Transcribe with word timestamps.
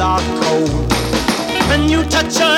are 0.00 0.20
cold. 0.42 0.92
When 1.68 1.88
you 1.88 2.02
touch 2.04 2.38
her 2.38 2.53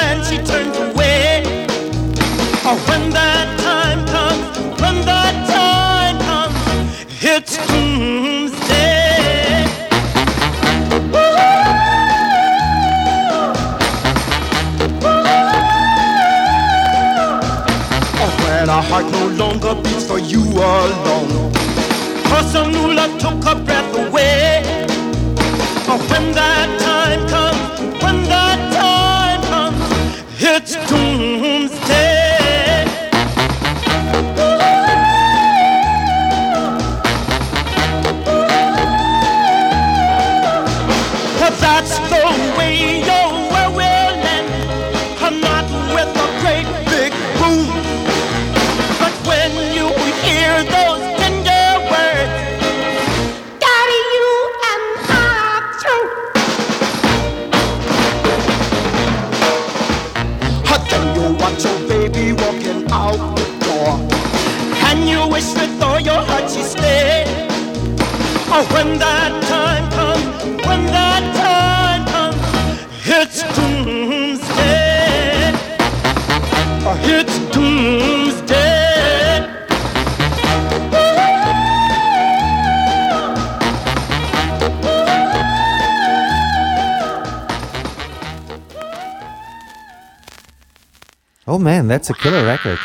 man, 91.86 91.88
that's 91.88 92.10
a 92.10 92.14
killer 92.14 92.44
record. 92.44 92.78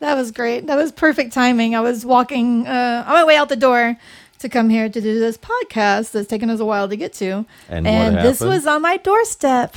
That 0.00 0.14
was 0.14 0.30
great. 0.30 0.66
That 0.66 0.76
was 0.76 0.92
perfect 0.92 1.32
timing. 1.32 1.74
I 1.74 1.80
was 1.80 2.04
walking 2.04 2.66
uh, 2.66 3.04
on 3.06 3.12
my 3.12 3.24
way 3.24 3.36
out 3.36 3.48
the 3.48 3.56
door 3.56 3.96
to 4.40 4.48
come 4.48 4.68
here 4.68 4.88
to 4.88 5.00
do 5.00 5.18
this 5.20 5.38
podcast 5.38 6.10
that's 6.10 6.26
taken 6.28 6.50
us 6.50 6.60
a 6.60 6.64
while 6.64 6.88
to 6.88 6.96
get 6.96 7.12
to. 7.14 7.46
And 7.68 7.86
what 7.86 8.22
this 8.22 8.40
was 8.40 8.66
on 8.66 8.82
my 8.82 8.96
doorstep. 8.96 9.76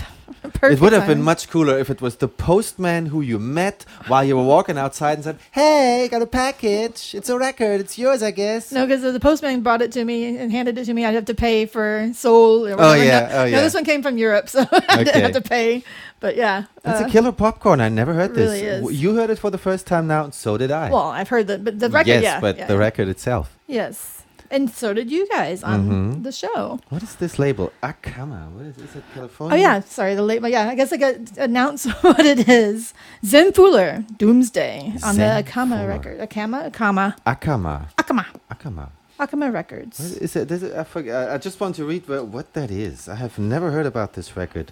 Perfect 0.65 0.79
it 0.79 0.83
would 0.83 0.93
have 0.93 1.07
been 1.07 1.21
much 1.21 1.49
cooler 1.49 1.77
if 1.77 1.89
it 1.89 2.01
was 2.01 2.17
the 2.17 2.27
postman 2.27 3.07
who 3.07 3.21
you 3.21 3.39
met 3.39 3.85
while 4.07 4.23
you 4.23 4.35
were 4.35 4.43
walking 4.43 4.77
outside 4.77 5.13
and 5.13 5.23
said, 5.23 5.39
"Hey, 5.51 6.07
got 6.09 6.21
a 6.21 6.27
package. 6.27 7.13
It's 7.13 7.29
a 7.29 7.37
record. 7.37 7.81
It's 7.81 7.97
yours, 7.97 8.21
I 8.23 8.31
guess." 8.31 8.71
No, 8.71 8.85
because 8.85 9.01
the 9.01 9.19
postman 9.19 9.61
brought 9.61 9.81
it 9.81 9.91
to 9.93 10.03
me 10.03 10.37
and 10.37 10.51
handed 10.51 10.77
it 10.77 10.85
to 10.85 10.93
me. 10.93 11.05
I'd 11.05 11.15
have 11.15 11.25
to 11.25 11.35
pay 11.35 11.65
for 11.65 12.09
Seoul. 12.13 12.67
Or 12.67 12.75
whatever. 12.75 13.03
yeah, 13.03 13.27
No, 13.27 13.43
oh, 13.43 13.49
no, 13.49 13.61
this 13.61 13.73
one 13.73 13.85
came 13.85 14.01
from 14.01 14.17
Europe, 14.17 14.49
so 14.55 14.65
I 14.71 15.03
didn't 15.03 15.21
have 15.21 15.33
to 15.33 15.41
pay. 15.41 15.83
But 16.19 16.35
yeah. 16.35 16.65
That's 16.83 17.01
uh, 17.01 17.05
a 17.05 17.09
killer 17.09 17.31
popcorn. 17.31 17.81
I 17.81 17.89
never 17.89 18.13
heard 18.13 18.33
this. 18.33 18.61
really 18.61 18.91
is. 18.91 19.01
You 19.01 19.15
heard 19.15 19.29
it 19.29 19.39
for 19.39 19.51
the 19.51 19.57
first 19.57 19.85
time 19.85 20.07
now, 20.07 20.23
and 20.23 20.33
so 20.33 20.57
did 20.57 20.71
I. 20.71 20.89
Well, 20.89 21.09
I've 21.09 21.29
heard 21.29 21.47
that, 21.47 21.63
but 21.63 21.79
the 21.79 21.89
record, 21.89 22.07
yes, 22.07 22.23
yeah. 22.23 22.39
but 22.39 22.57
yeah, 22.57 22.67
the 22.67 22.73
yeah. 22.73 22.79
record 22.79 23.07
itself. 23.07 23.57
Yes. 23.67 24.24
And 24.51 24.69
so 24.69 24.93
did 24.93 25.09
you 25.11 25.27
guys 25.29 25.63
on 25.63 25.79
Mhm. 25.89 26.23
the 26.23 26.31
show. 26.31 26.79
What 26.89 27.01
is 27.03 27.15
this 27.15 27.39
label? 27.39 27.71
Acama. 27.81 28.49
What 28.51 28.65
is, 28.65 28.77
is 28.77 28.95
it? 28.95 29.03
California? 29.13 29.55
Oh 29.57 29.59
yeah, 29.59 29.79
sorry, 29.81 30.13
the 30.15 30.21
but 30.41 30.51
yeah, 30.51 30.69
I 30.69 30.75
guess 30.75 30.93
I 30.93 30.97
got 30.97 31.15
announce 31.37 31.85
what 32.03 32.19
it 32.25 32.47
is. 32.47 32.93
Zen 33.25 33.51
Fuller, 33.53 34.03
Doomsday 34.17 34.93
on 35.03 35.15
the 35.17 35.23
Acama 35.43 35.69
Fuller. 35.79 35.87
record. 35.87 36.19
Acama, 36.19 36.69
Acama, 36.71 37.15
Acama. 37.25 37.85
Acama, 37.97 38.25
Acama. 38.51 38.89
Acama 39.19 39.51
Records. 39.53 39.99
is 39.99 40.35
it? 40.35 40.51
Is 40.51 40.61
it 40.63 40.73
I, 40.75 40.83
forget, 40.83 41.31
I 41.31 41.37
just 41.37 41.59
want 41.59 41.75
to 41.77 41.85
read 41.85 42.07
wha- 42.07 42.21
what 42.23 42.53
that 42.53 42.69
is. 42.69 43.07
I 43.09 43.15
have 43.15 43.39
never 43.39 43.71
heard 43.71 43.85
about 43.85 44.13
this 44.13 44.35
record. 44.37 44.71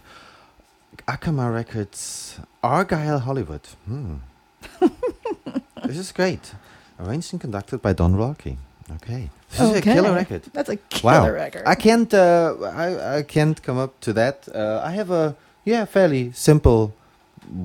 Acama 1.08 1.52
Records, 1.52 2.40
Argyle, 2.62 3.20
Hollywood. 3.20 3.66
Hmm. 3.88 4.16
this 5.86 5.98
is 5.98 6.12
great. 6.12 6.54
Arranged 7.00 7.34
and 7.34 7.42
conducted 7.42 7.82
by 7.82 7.94
Don 7.94 8.16
Rocky. 8.16 8.58
Okay. 8.98 9.30
This 9.58 9.69
is 9.72 9.78
a 9.78 9.81
killer 9.81 10.14
record. 10.14 10.41
That's 10.53 10.69
a 10.69 10.78
killer 10.90 11.22
Wow. 11.30 11.30
record. 11.30 11.64
I 11.66 11.75
can't. 11.75 12.14
Uh, 12.14 12.56
I 12.86 13.18
I 13.18 13.24
can't 13.24 13.62
come 13.64 13.78
up 13.78 13.91
to 14.02 14.14
that. 14.14 14.47
Uh, 14.53 14.81
I 14.84 14.91
have 15.00 15.12
a 15.12 15.36
yeah 15.66 15.86
fairly 15.86 16.31
simple. 16.34 16.91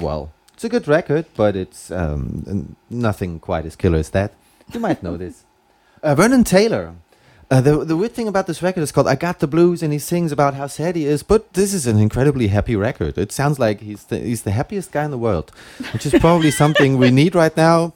Well, 0.01 0.31
it's 0.55 0.65
a 0.65 0.69
good 0.69 0.87
record, 0.89 1.25
but 1.37 1.55
it's 1.57 1.91
um, 1.91 2.77
nothing 2.91 3.41
quite 3.41 3.65
as 3.67 3.77
killer 3.77 3.99
as 3.99 4.11
that. 4.11 4.31
You 4.73 4.81
might 4.81 5.03
know 5.03 5.17
this. 5.17 5.45
Uh, 6.03 6.15
Vernon 6.15 6.45
Taylor. 6.45 6.93
Uh, 7.51 7.61
the 7.61 7.85
the 7.85 7.97
weird 7.97 8.13
thing 8.15 8.29
about 8.29 8.47
this 8.47 8.63
record 8.63 8.83
is 8.83 8.93
called 8.93 9.09
"I 9.09 9.17
Got 9.17 9.39
the 9.41 9.47
Blues," 9.49 9.83
and 9.83 9.93
he 9.93 9.99
sings 9.99 10.33
about 10.33 10.55
how 10.55 10.69
sad 10.69 10.95
he 10.97 11.07
is. 11.07 11.25
But 11.25 11.41
this 11.55 11.73
is 11.75 11.87
an 11.87 11.99
incredibly 11.99 12.49
happy 12.49 12.77
record. 12.77 13.19
It 13.19 13.33
sounds 13.33 13.59
like 13.59 13.81
he's 13.81 14.05
the, 14.05 14.19
he's 14.19 14.43
the 14.43 14.51
happiest 14.53 14.93
guy 14.93 15.05
in 15.05 15.11
the 15.11 15.19
world, 15.19 15.51
which 15.93 16.07
is 16.07 16.13
probably 16.21 16.51
something 16.63 16.99
we 16.99 17.11
need 17.11 17.35
right 17.35 17.57
now, 17.57 17.95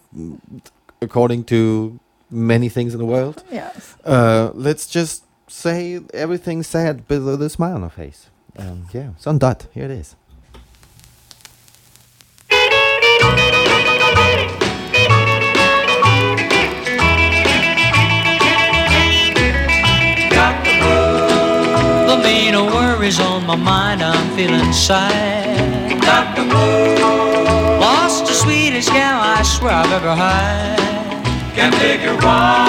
according 1.00 1.44
to 1.44 1.98
many 2.32 2.69
things 2.69 2.94
in 2.94 2.98
the 2.98 3.06
world. 3.06 3.44
yes. 3.50 3.97
Uh, 4.04 4.50
let's 4.54 4.87
just 4.87 5.25
say 5.48 6.00
everything 6.15 6.62
sad 6.62 7.06
but 7.06 7.22
with 7.22 7.43
a 7.43 7.50
smile 7.50 7.75
on 7.76 7.82
her 7.82 7.91
face. 7.91 8.31
Um, 8.56 8.87
yeah, 8.93 9.10
Son 9.19 9.38
Dot, 9.38 9.66
here 9.72 9.84
it 9.84 9.91
is. 9.91 10.16
The 22.09 22.16
mean 22.25 22.54
of 22.54 22.72
worries 22.72 23.20
on 23.20 23.47
my 23.47 23.56
mind, 23.56 24.03
I'm 24.03 24.37
feeling 24.37 24.72
sad. 24.72 26.00
Got 26.00 26.37
the 26.37 26.43
blues. 26.43 27.00
Lost 27.81 28.26
the 28.26 28.32
sweetest 28.32 28.88
gal 28.88 29.20
I 29.20 29.43
swear 29.43 29.72
I've 29.72 29.93
ever 29.93 30.14
had. 30.14 30.91
Can't 31.54 31.74
figure 31.74 32.16
why. 32.16 32.64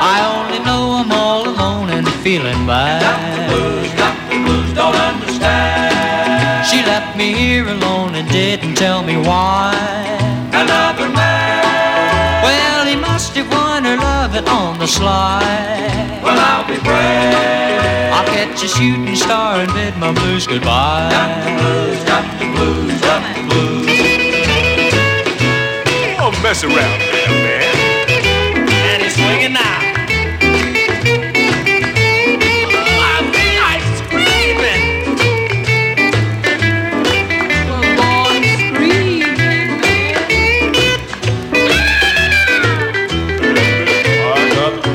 I 0.00 0.16
only 0.32 0.60
know 0.64 0.96
I'm 0.96 1.12
all 1.12 1.46
alone 1.46 1.90
and 1.90 2.08
feeling 2.24 2.66
bad. 2.66 3.02
Got 3.04 3.20
the 3.36 3.42
blues, 3.52 3.92
got 4.00 4.16
the 4.30 4.36
blues, 4.44 4.72
don't 4.74 4.96
understand. 4.96 6.66
She 6.66 6.82
left 6.88 7.18
me 7.18 7.34
here 7.34 7.68
alone 7.68 8.14
and 8.14 8.26
didn't 8.30 8.76
tell 8.76 9.02
me 9.02 9.16
why. 9.18 9.76
Another 10.52 11.08
man. 11.10 12.42
Well, 12.42 12.86
he 12.86 12.96
must 12.96 13.34
have 13.36 13.50
won 13.52 13.84
her 13.84 13.98
loving 13.98 14.48
on 14.48 14.78
the 14.78 14.86
sly. 14.86 15.44
Well, 16.24 16.38
I'll 16.38 16.66
be 16.66 16.80
brave. 16.80 18.12
I'll 18.14 18.24
catch 18.24 18.62
a 18.64 18.68
shooting 18.68 19.16
star 19.16 19.60
and 19.60 19.72
bid 19.74 19.96
my 19.98 20.12
blues 20.12 20.46
goodbye. 20.46 21.10
Got 21.12 21.44
the 21.44 21.50
blues, 21.60 22.04
got 22.04 22.24
the 22.40 22.46
blues, 22.56 23.00
got 23.02 23.22
the 23.36 23.42
blues. 23.48 23.86
Don't 26.16 26.42
mess 26.42 26.64
around 26.64 27.00
there, 27.00 27.28
man. 27.28 27.77
And 29.28 29.40
he's 29.40 29.50
swinging 29.50 29.52
now. 29.52 29.78
I 33.00 33.20
think 33.34 33.54
I'm 33.68 33.82
screaming. 34.00 34.82
Got 44.54 44.72
the 44.72 44.88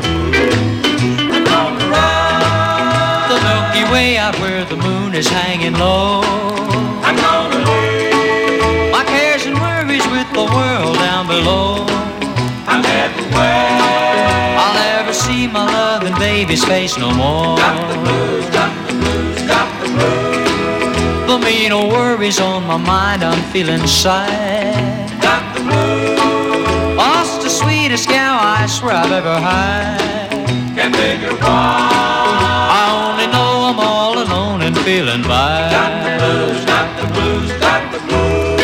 The 3.29 3.37
Milky 3.43 3.83
Way 3.91 4.17
out 4.17 4.35
where 4.39 4.65
the 4.65 4.75
moon 4.77 5.13
is 5.15 5.27
hanging 5.27 5.73
low. 5.73 6.42
Baby's 16.53 16.65
face 16.65 16.97
no 16.99 17.11
more. 17.13 17.57
Got 17.57 17.89
the 17.89 17.97
blues, 18.03 18.45
got 18.51 18.87
the 18.87 18.93
blues, 18.93 19.41
got 19.47 19.69
the 19.81 19.87
blues. 19.89 21.27
The 21.27 21.39
mean 21.45 21.71
old 21.71 21.91
worries 21.91 22.39
on 22.39 22.67
my 22.67 22.77
mind, 22.77 23.23
I'm 23.23 23.41
feeling 23.51 23.87
sad. 23.87 25.09
Got 25.21 25.55
the 25.55 25.61
blues. 25.61 26.97
Lost 26.97 27.41
the 27.41 27.49
sweetest 27.49 28.07
gal 28.07 28.37
I 28.39 28.67
swear 28.67 28.93
I've 28.93 29.11
ever 29.11 29.39
had. 29.39 30.29
Can't 30.75 30.95
figure 30.95 31.35
why. 31.37 31.89
I 32.77 32.83
only 33.01 33.27
know 33.33 33.51
I'm 33.69 33.79
all 33.79 34.13
alone 34.21 34.61
and 34.61 34.77
feeling 34.79 35.23
bad. 35.23 35.71
Got 35.77 35.93
the 36.05 36.11
blues, 36.21 36.65
got 36.65 36.87
the 36.99 37.07
blues, 37.13 37.51
got 37.59 37.91
the 37.93 37.99
blues. 38.07 38.62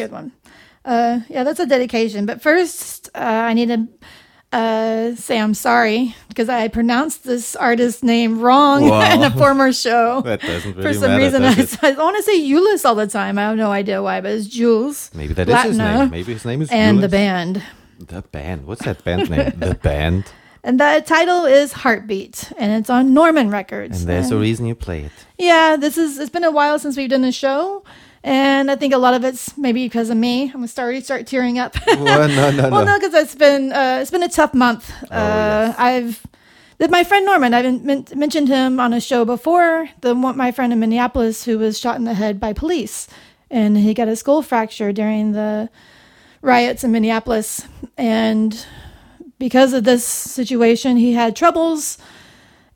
Good 0.00 0.12
one. 0.12 0.32
Uh, 0.84 1.20
yeah, 1.28 1.44
that's 1.44 1.60
a 1.60 1.66
dedication. 1.66 2.26
But 2.26 2.42
first, 2.42 3.08
uh, 3.14 3.18
I 3.18 3.52
need 3.52 3.68
to 3.68 3.88
uh, 4.52 5.14
say 5.14 5.38
I'm 5.38 5.54
sorry 5.54 6.14
because 6.28 6.48
I 6.48 6.68
pronounced 6.68 7.24
this 7.24 7.54
artist's 7.54 8.02
name 8.02 8.40
wrong 8.40 8.82
in 9.12 9.22
a 9.22 9.30
former 9.30 9.72
show. 9.72 10.22
That 10.24 10.40
doesn't 10.40 10.74
For 10.74 10.92
some 10.92 11.10
matter, 11.10 11.24
reason, 11.24 11.78
I. 11.82 11.88
I 11.88 11.92
want 11.92 12.16
to 12.16 12.22
say 12.22 12.40
Euless 12.40 12.84
all 12.84 12.94
the 12.94 13.06
time. 13.06 13.38
I 13.38 13.42
have 13.42 13.56
no 13.56 13.70
idea 13.70 14.02
why, 14.02 14.20
but 14.20 14.32
it's 14.32 14.46
Jules. 14.46 15.10
Maybe 15.14 15.34
that 15.34 15.48
is 15.48 15.62
his 15.62 15.78
name. 15.78 16.10
Maybe 16.10 16.32
his 16.32 16.44
name 16.44 16.62
is 16.62 16.70
and 16.70 17.02
the 17.02 17.08
band. 17.08 17.62
The 17.98 18.22
band. 18.22 18.66
What's 18.66 18.84
that 18.84 19.04
band 19.04 19.30
name? 19.30 19.52
the 19.58 19.74
band. 19.74 20.24
And 20.62 20.78
the 20.78 21.02
title 21.06 21.46
is 21.46 21.72
Heartbeat, 21.72 22.52
and 22.58 22.72
it's 22.72 22.90
on 22.90 23.14
Norman 23.14 23.50
Records. 23.50 24.00
And 24.00 24.08
there's 24.08 24.30
a 24.30 24.36
reason 24.36 24.66
you 24.66 24.74
play 24.74 25.04
it. 25.04 25.12
Yeah, 25.38 25.76
this 25.76 25.96
is. 25.96 26.18
It's 26.18 26.30
been 26.30 26.44
a 26.44 26.50
while 26.50 26.78
since 26.78 26.96
we've 26.98 27.08
done 27.08 27.24
a 27.24 27.32
show, 27.32 27.82
and 28.22 28.70
I 28.70 28.76
think 28.76 28.92
a 28.92 28.98
lot 28.98 29.14
of 29.14 29.24
it's 29.24 29.56
maybe 29.56 29.84
because 29.86 30.10
of 30.10 30.16
me. 30.16 30.44
I'm 30.44 30.52
gonna 30.52 30.68
start 30.68 31.02
start 31.04 31.26
tearing 31.26 31.58
up. 31.58 31.74
Well, 31.86 32.28
no, 32.28 32.50
no, 32.50 32.68
well, 32.70 32.84
no. 32.84 32.92
no, 32.92 32.98
because 32.98 33.14
it's 33.14 33.34
been 33.34 33.72
uh, 33.72 33.98
it's 34.00 34.10
been 34.10 34.22
a 34.22 34.28
tough 34.28 34.54
month. 34.54 34.90
uh, 35.04 35.06
yes. 35.10 35.74
I've 35.78 36.26
that 36.78 36.90
my 36.90 37.04
friend 37.04 37.26
Norman. 37.26 37.52
I've 37.54 37.82
men- 37.82 38.06
mentioned 38.14 38.48
him 38.48 38.80
on 38.80 38.92
a 38.92 39.00
show 39.00 39.24
before. 39.24 39.88
The 40.00 40.14
my 40.14 40.52
friend 40.52 40.72
in 40.72 40.80
Minneapolis 40.80 41.44
who 41.44 41.58
was 41.58 41.78
shot 41.78 41.96
in 41.96 42.04
the 42.04 42.14
head 42.14 42.40
by 42.40 42.52
police, 42.52 43.08
and 43.50 43.76
he 43.76 43.94
got 43.94 44.08
a 44.08 44.16
skull 44.16 44.42
fracture 44.42 44.92
during 44.92 45.32
the 45.32 45.68
riots 46.42 46.84
in 46.84 46.92
Minneapolis, 46.92 47.66
and 47.96 48.66
because 49.38 49.72
of 49.72 49.84
this 49.84 50.04
situation, 50.04 50.96
he 50.96 51.12
had 51.14 51.34
troubles. 51.36 51.98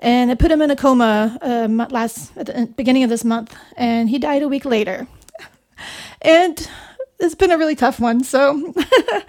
And 0.00 0.30
it 0.30 0.38
put 0.38 0.50
him 0.50 0.60
in 0.60 0.70
a 0.70 0.76
coma 0.76 1.38
uh, 1.40 1.66
last 1.88 2.36
at 2.36 2.46
the 2.46 2.66
beginning 2.76 3.04
of 3.04 3.10
this 3.10 3.24
month, 3.24 3.56
and 3.74 4.10
he 4.10 4.18
died 4.18 4.42
a 4.42 4.48
week 4.48 4.66
later. 4.66 5.06
And 6.24 6.68
it's 7.20 7.34
been 7.34 7.50
a 7.50 7.58
really 7.58 7.76
tough 7.76 8.00
one. 8.00 8.24
So 8.24 8.74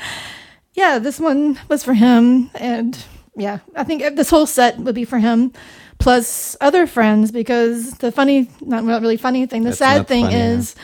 yeah, 0.73 0.97
this 0.97 1.19
one 1.19 1.59
was 1.67 1.83
for 1.83 1.93
him, 1.93 2.49
and 2.55 2.97
yeah, 3.35 3.59
I 3.75 3.83
think 3.83 4.15
this 4.15 4.29
whole 4.29 4.45
set 4.45 4.77
would 4.79 4.95
be 4.95 5.05
for 5.05 5.19
him, 5.19 5.51
plus 5.99 6.55
other 6.61 6.87
friends. 6.87 7.31
Because 7.31 7.91
the 7.95 8.11
funny, 8.11 8.49
not 8.61 8.83
really 8.83 9.17
funny 9.17 9.45
thing, 9.45 9.63
the 9.63 9.69
That's 9.69 9.79
sad 9.79 10.07
thing 10.07 10.25
funny, 10.25 10.35
is, 10.35 10.75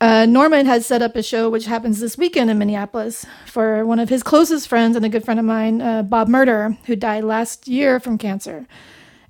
uh, 0.00 0.26
Norman 0.26 0.66
has 0.66 0.86
set 0.86 1.02
up 1.02 1.16
a 1.16 1.22
show 1.22 1.50
which 1.50 1.64
happens 1.64 1.98
this 1.98 2.16
weekend 2.16 2.50
in 2.50 2.58
Minneapolis 2.58 3.26
for 3.46 3.84
one 3.84 3.98
of 3.98 4.08
his 4.08 4.22
closest 4.22 4.68
friends 4.68 4.96
and 4.96 5.04
a 5.04 5.08
good 5.08 5.24
friend 5.24 5.40
of 5.40 5.46
mine, 5.46 5.80
uh, 5.80 6.02
Bob 6.02 6.28
Murder, 6.28 6.76
who 6.86 6.94
died 6.94 7.24
last 7.24 7.66
year 7.66 7.98
from 7.98 8.18
cancer. 8.18 8.66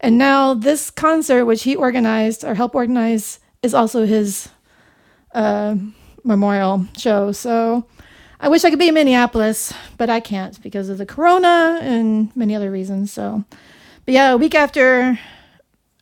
And 0.01 0.19
now 0.19 0.55
this 0.55 0.91
concert, 0.91 1.45
which 1.45 1.63
he 1.63 1.75
organized 1.75 2.45
or 2.45 2.55
helped 2.55 2.75
organize, 2.75 3.41
is 3.63 3.75
also 3.75 4.07
his 4.07 4.49
uh, 5.35 5.77
memorial 6.29 6.87
show. 6.97 7.33
So 7.33 7.87
I 8.39 8.49
wish 8.49 8.65
I 8.65 8.71
could 8.71 8.79
be 8.79 8.89
in 8.89 8.95
Minneapolis, 8.95 9.73
but 9.97 10.09
I 10.09 10.21
can't 10.21 10.63
because 10.63 10.89
of 10.89 10.99
the 10.99 11.07
corona 11.07 11.81
and 11.83 12.35
many 12.37 12.55
other 12.55 12.71
reasons. 12.71 13.13
So, 13.13 13.45
but 14.05 14.15
yeah, 14.15 14.31
a 14.31 14.37
week 14.37 14.55
after 14.55 15.19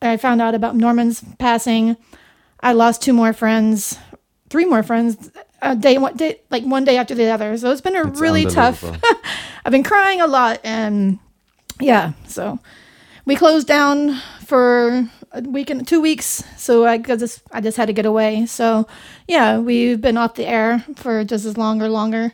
I 0.02 0.18
found 0.18 0.42
out 0.42 0.54
about 0.54 0.76
Norman's 0.76 1.24
passing, 1.38 1.96
I 2.60 2.74
lost 2.74 3.00
two 3.00 3.14
more 3.14 3.32
friends, 3.32 3.98
three 4.50 4.66
more 4.66 4.82
friends, 4.82 5.30
a 5.62 5.74
day, 5.74 5.96
one 5.96 6.16
day, 6.16 6.40
like 6.50 6.64
one 6.64 6.84
day 6.84 6.98
after 6.98 7.14
the 7.14 7.30
other. 7.30 7.56
So 7.56 7.70
it's 7.70 7.80
been 7.80 7.96
a 7.96 8.06
It's 8.06 8.20
really 8.20 8.44
tough. 8.44 8.84
I've 9.64 9.72
been 9.72 9.82
crying 9.82 10.20
a 10.20 10.26
lot, 10.26 10.60
and 10.62 11.18
yeah, 11.80 12.12
so 12.26 12.58
we 13.24 13.36
closed 13.36 13.66
down 13.66 14.20
for 14.44 15.08
a 15.32 15.40
week 15.42 15.70
and 15.70 15.86
two 15.86 16.00
weeks. 16.00 16.42
So 16.56 16.86
I 16.86 16.98
just 16.98 17.42
I 17.52 17.60
just 17.60 17.76
had 17.76 17.86
to 17.86 17.92
get 17.92 18.06
away. 18.06 18.46
So 18.46 18.86
yeah, 19.26 19.58
we've 19.58 20.00
been 20.00 20.16
off 20.16 20.34
the 20.34 20.46
air 20.46 20.84
for 20.96 21.24
just 21.24 21.44
as 21.44 21.56
long 21.56 21.82
or 21.82 21.88
longer 21.88 22.32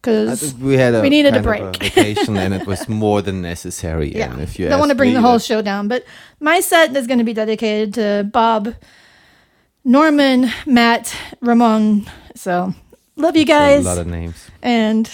because 0.00 0.54
we 0.54 0.74
had 0.74 0.94
a 0.94 1.02
we 1.02 1.10
needed 1.10 1.36
a 1.36 1.42
break. 1.42 1.76
vacation, 1.82 2.36
and 2.36 2.54
it 2.54 2.66
was 2.66 2.88
more 2.88 3.22
than 3.22 3.42
necessary. 3.42 4.14
yeah, 4.14 4.32
and 4.32 4.40
if 4.40 4.58
you 4.58 4.68
don't 4.68 4.78
want 4.78 4.90
to 4.90 4.94
bring 4.94 5.10
me, 5.10 5.14
the 5.14 5.20
whole 5.20 5.38
show 5.38 5.62
down. 5.62 5.88
But 5.88 6.04
my 6.40 6.60
set 6.60 6.94
is 6.96 7.06
going 7.06 7.18
to 7.18 7.24
be 7.24 7.34
dedicated 7.34 7.94
to 7.94 8.28
Bob, 8.32 8.74
Norman, 9.84 10.50
Matt, 10.66 11.14
Ramon. 11.40 12.06
So 12.34 12.74
love 13.16 13.36
you 13.36 13.44
guys. 13.44 13.84
a 13.84 13.88
lot 13.88 13.98
of 13.98 14.06
names. 14.06 14.50
and 14.62 15.10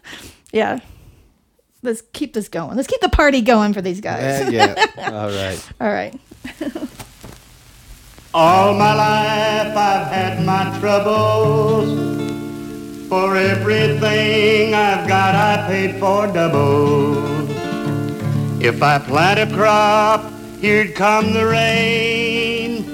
yeah. 0.52 0.80
Let's 1.84 2.00
keep 2.12 2.32
this 2.32 2.48
going. 2.48 2.76
Let's 2.76 2.86
keep 2.86 3.00
the 3.00 3.08
party 3.08 3.40
going 3.40 3.72
for 3.74 3.82
these 3.82 4.00
guys. 4.00 4.52
Yeah, 4.52 4.76
yeah. 4.96 5.10
All 5.20 5.28
right. 5.28 5.68
All 5.80 5.88
right. 5.90 6.14
All 8.34 8.72
my 8.74 8.94
life 8.94 9.76
I've 9.76 10.06
had 10.08 10.44
my 10.46 10.78
troubles. 10.80 11.88
For 13.08 13.36
everything 13.36 14.72
I've 14.74 15.06
got, 15.06 15.34
I 15.34 15.66
paid 15.68 16.00
for 16.00 16.26
double. 16.26 17.12
If 18.62 18.82
I 18.82 18.98
plant 18.98 19.40
a 19.40 19.46
crop, 19.54 20.32
here'd 20.60 20.94
come 20.94 21.34
the 21.34 21.44
rain. 21.44 22.86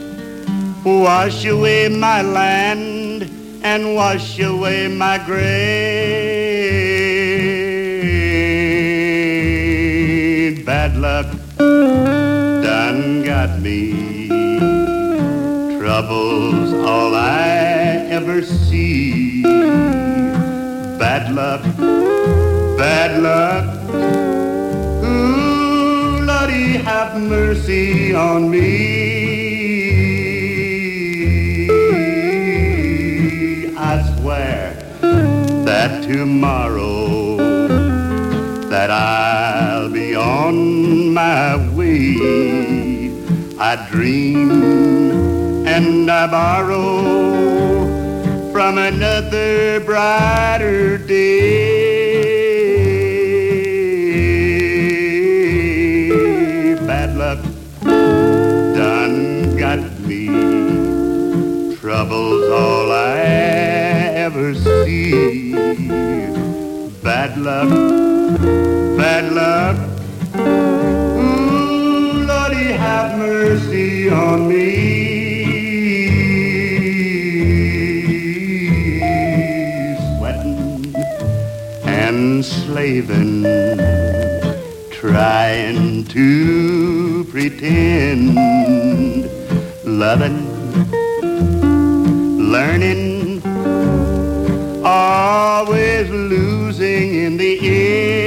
Wash 0.83 1.45
away 1.45 1.89
my 1.89 2.23
land 2.23 3.31
and 3.63 3.95
wash 3.95 4.41
away 4.41 4.89
my 4.89 5.19
grain. 5.19 6.09
Bad 10.65 10.97
luck 10.97 11.27
got 13.39 13.61
me. 13.61 14.27
Trouble's 15.79 16.73
all 16.73 17.15
I 17.15 17.47
ever 18.19 18.43
see. 18.43 19.43
Bad 21.03 21.25
luck, 21.39 21.63
bad 22.83 23.23
luck. 23.29 23.67
Ooh, 25.05 26.25
Lordy, 26.29 26.79
have 26.89 27.13
mercy 27.21 28.13
on 28.13 28.51
me. 28.51 28.59
I 33.91 33.95
swear 34.17 34.75
that 35.69 36.03
tomorrow 36.03 37.37
that 38.69 38.91
I'll 38.91 39.91
be 39.91 40.17
on 40.17 41.15
my 41.15 41.57
way. 41.77 42.58
I 43.61 43.89
dream 43.91 45.67
and 45.67 46.09
I 46.09 46.29
borrow 46.29 47.83
from 48.53 48.79
another 48.79 49.81
brighter 49.81 50.97
day. 50.97 51.95
Bad 56.87 57.17
luck 57.17 57.41
done 57.83 59.57
got 59.57 59.81
me. 60.03 60.29
Trouble's 61.79 62.49
all 62.49 62.93
I 62.93 63.19
ever 64.25 64.55
see. 64.55 65.53
Bad 67.03 67.37
luck, 67.39 67.69
bad 68.97 69.33
luck. 69.33 69.88
Have 72.89 73.19
mercy 73.19 74.09
on 74.09 74.49
me. 74.49 74.65
Sweating 80.17 80.95
and 81.85 82.43
slaving, 82.43 83.43
trying 84.91 86.05
to 86.17 87.25
pretend, 87.31 88.35
loving, 89.85 90.41
learning, 92.55 93.43
always 94.83 96.09
losing 96.09 97.15
in 97.27 97.37
the 97.37 97.53
end. 97.61 98.18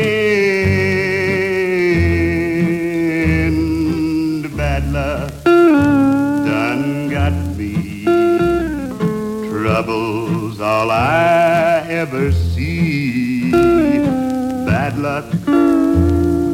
I 11.01 11.83
ever 11.89 12.31
see. 12.31 13.49
Bad 13.49 14.99
luck, 14.99 15.25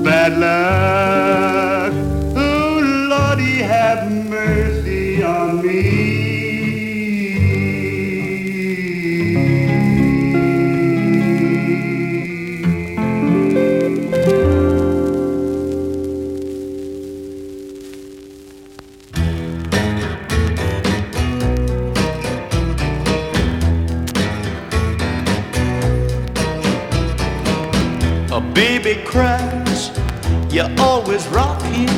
bad 0.05 0.39
luck. 0.39 1.91
Oh, 2.37 2.79
Lordy, 3.09 3.57
have 3.57 4.09
mercy 4.09 5.21
on 5.21 5.65
me. 5.67 6.06
Baby 28.87 29.03
cries, 29.03 29.91
you 30.49 30.63
always 30.79 31.27
rock 31.27 31.61
him, 31.63 31.89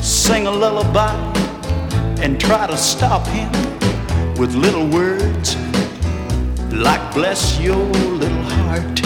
sing 0.00 0.46
a 0.46 0.50
lullaby, 0.50 1.14
and 2.22 2.40
try 2.40 2.66
to 2.66 2.74
stop 2.74 3.26
him 3.26 3.52
with 4.36 4.54
little 4.54 4.86
words 4.86 5.56
like 6.72 7.02
bless 7.12 7.60
your 7.60 7.84
little 8.22 8.46
heart. 8.56 8.98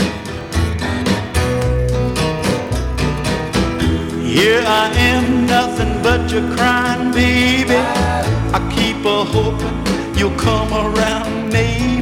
Here 4.22 4.62
I 4.64 4.92
am, 5.10 5.46
nothing 5.46 6.00
but 6.04 6.30
your 6.30 6.46
crying 6.56 7.10
baby. 7.10 7.74
I 8.56 8.60
keep 8.76 9.04
a 9.04 9.24
hoping 9.24 10.16
you'll 10.16 10.38
come 10.38 10.72
around, 10.72 11.52
maybe. 11.52 11.99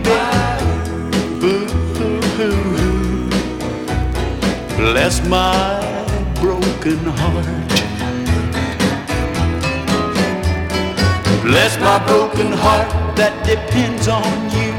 Bless 4.79 5.21
my 5.27 5.81
broken 6.41 6.99
heart. 7.05 7.45
Bless 11.43 11.77
my 11.81 11.99
broken 12.07 12.53
heart 12.53 12.89
that 13.17 13.35
depends 13.45 14.07
on 14.07 14.33
you. 14.55 14.71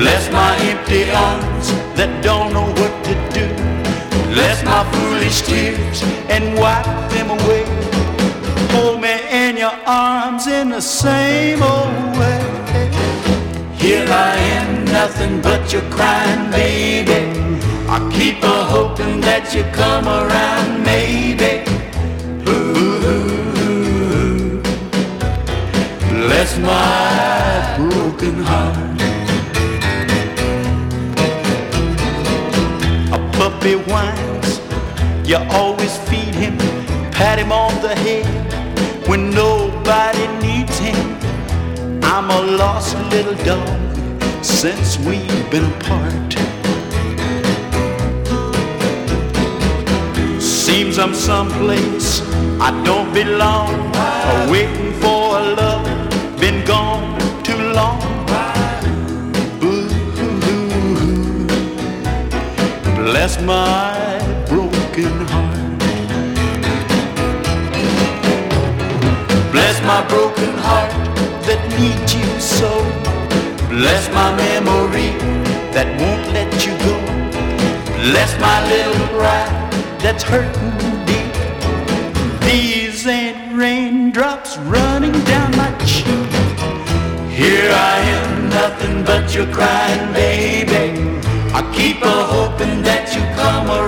Bless 0.00 0.32
my 0.32 0.56
empty 0.64 1.10
arms 1.10 1.68
that 1.94 2.08
don't 2.24 2.54
know 2.54 2.68
what 2.80 2.94
to 3.04 3.14
do. 3.36 3.46
Bless 4.32 4.64
my 4.64 4.82
foolish 4.92 5.42
tears 5.42 6.02
and 6.30 6.58
wipe 6.58 6.86
them 7.10 7.28
away. 7.28 7.64
Hold 8.72 9.02
me 9.02 9.14
in 9.30 9.58
your 9.58 9.76
arms 9.86 10.46
in 10.46 10.70
the 10.70 10.80
same 10.80 11.62
old 11.62 12.16
way. 12.16 12.40
Here 13.76 14.08
I 14.08 14.36
am, 14.56 14.86
nothing 14.86 15.42
but 15.42 15.70
your 15.70 15.82
crying 15.90 16.50
baby. 16.50 17.55
I 17.96 17.98
keep 18.12 18.42
a 18.42 18.46
hoping 18.46 19.22
that 19.22 19.54
you 19.54 19.62
come 19.72 20.06
around, 20.06 20.84
maybe. 20.84 21.64
Ooh, 22.46 24.60
bless 26.10 26.58
my 26.58 27.74
broken 27.78 28.42
heart. 28.44 29.00
A 33.16 33.18
puppy 33.38 33.76
whines, 33.88 34.60
you 35.26 35.38
always 35.58 35.96
feed 36.06 36.34
him, 36.34 36.58
pat 37.12 37.38
him 37.38 37.50
on 37.50 37.80
the 37.80 37.94
head 37.94 38.26
when 39.08 39.30
nobody 39.30 40.26
needs 40.46 40.78
him. 40.78 41.16
I'm 42.02 42.28
a 42.28 42.42
lost 42.58 42.94
little 43.10 43.36
dog 43.42 44.44
since 44.44 44.98
we've 44.98 45.50
been 45.50 45.64
apart. 45.80 46.55
Seems 50.76 50.98
I'm 50.98 51.14
someplace 51.14 52.20
I 52.60 52.70
don't 52.84 53.10
belong, 53.14 53.72
waiting 54.50 54.92
for 55.00 55.38
a 55.38 55.54
love 55.56 55.86
been 56.38 56.66
gone 56.66 57.18
too 57.42 57.56
long. 57.72 57.98
Boo-hoo-hoo. 59.58 61.46
Bless 62.94 63.40
my 63.40 64.20
broken 64.50 65.14
heart. 65.32 65.56
Bless 69.52 69.80
my 69.90 70.06
broken 70.08 70.52
heart 70.66 70.92
that 71.46 71.60
needs 71.80 72.14
you 72.14 72.28
so. 72.38 72.70
Bless 73.70 74.10
my 74.10 74.28
memory 74.36 75.10
that 75.72 75.88
won't 75.98 76.26
let 76.34 76.52
you 76.66 76.76
go. 76.84 76.96
Bless 78.10 78.38
my 78.38 78.56
little 78.68 79.06
pride 79.16 79.55
that's 80.16 80.30
hurting 80.30 81.04
deep. 81.04 82.40
These 82.40 83.06
ain't 83.06 83.54
raindrops 83.54 84.56
running 84.58 85.12
down 85.24 85.50
my 85.58 85.70
cheek. 85.84 86.06
Here 87.28 87.70
I 87.70 87.98
am, 88.16 88.48
nothing 88.48 89.04
but 89.04 89.34
your 89.34 89.46
crying 89.52 90.12
baby. 90.14 91.20
I 91.52 91.60
keep 91.74 92.00
a 92.00 92.24
hoping 92.34 92.80
that 92.82 93.14
you 93.14 93.20
come 93.36 93.68
around, 93.68 93.85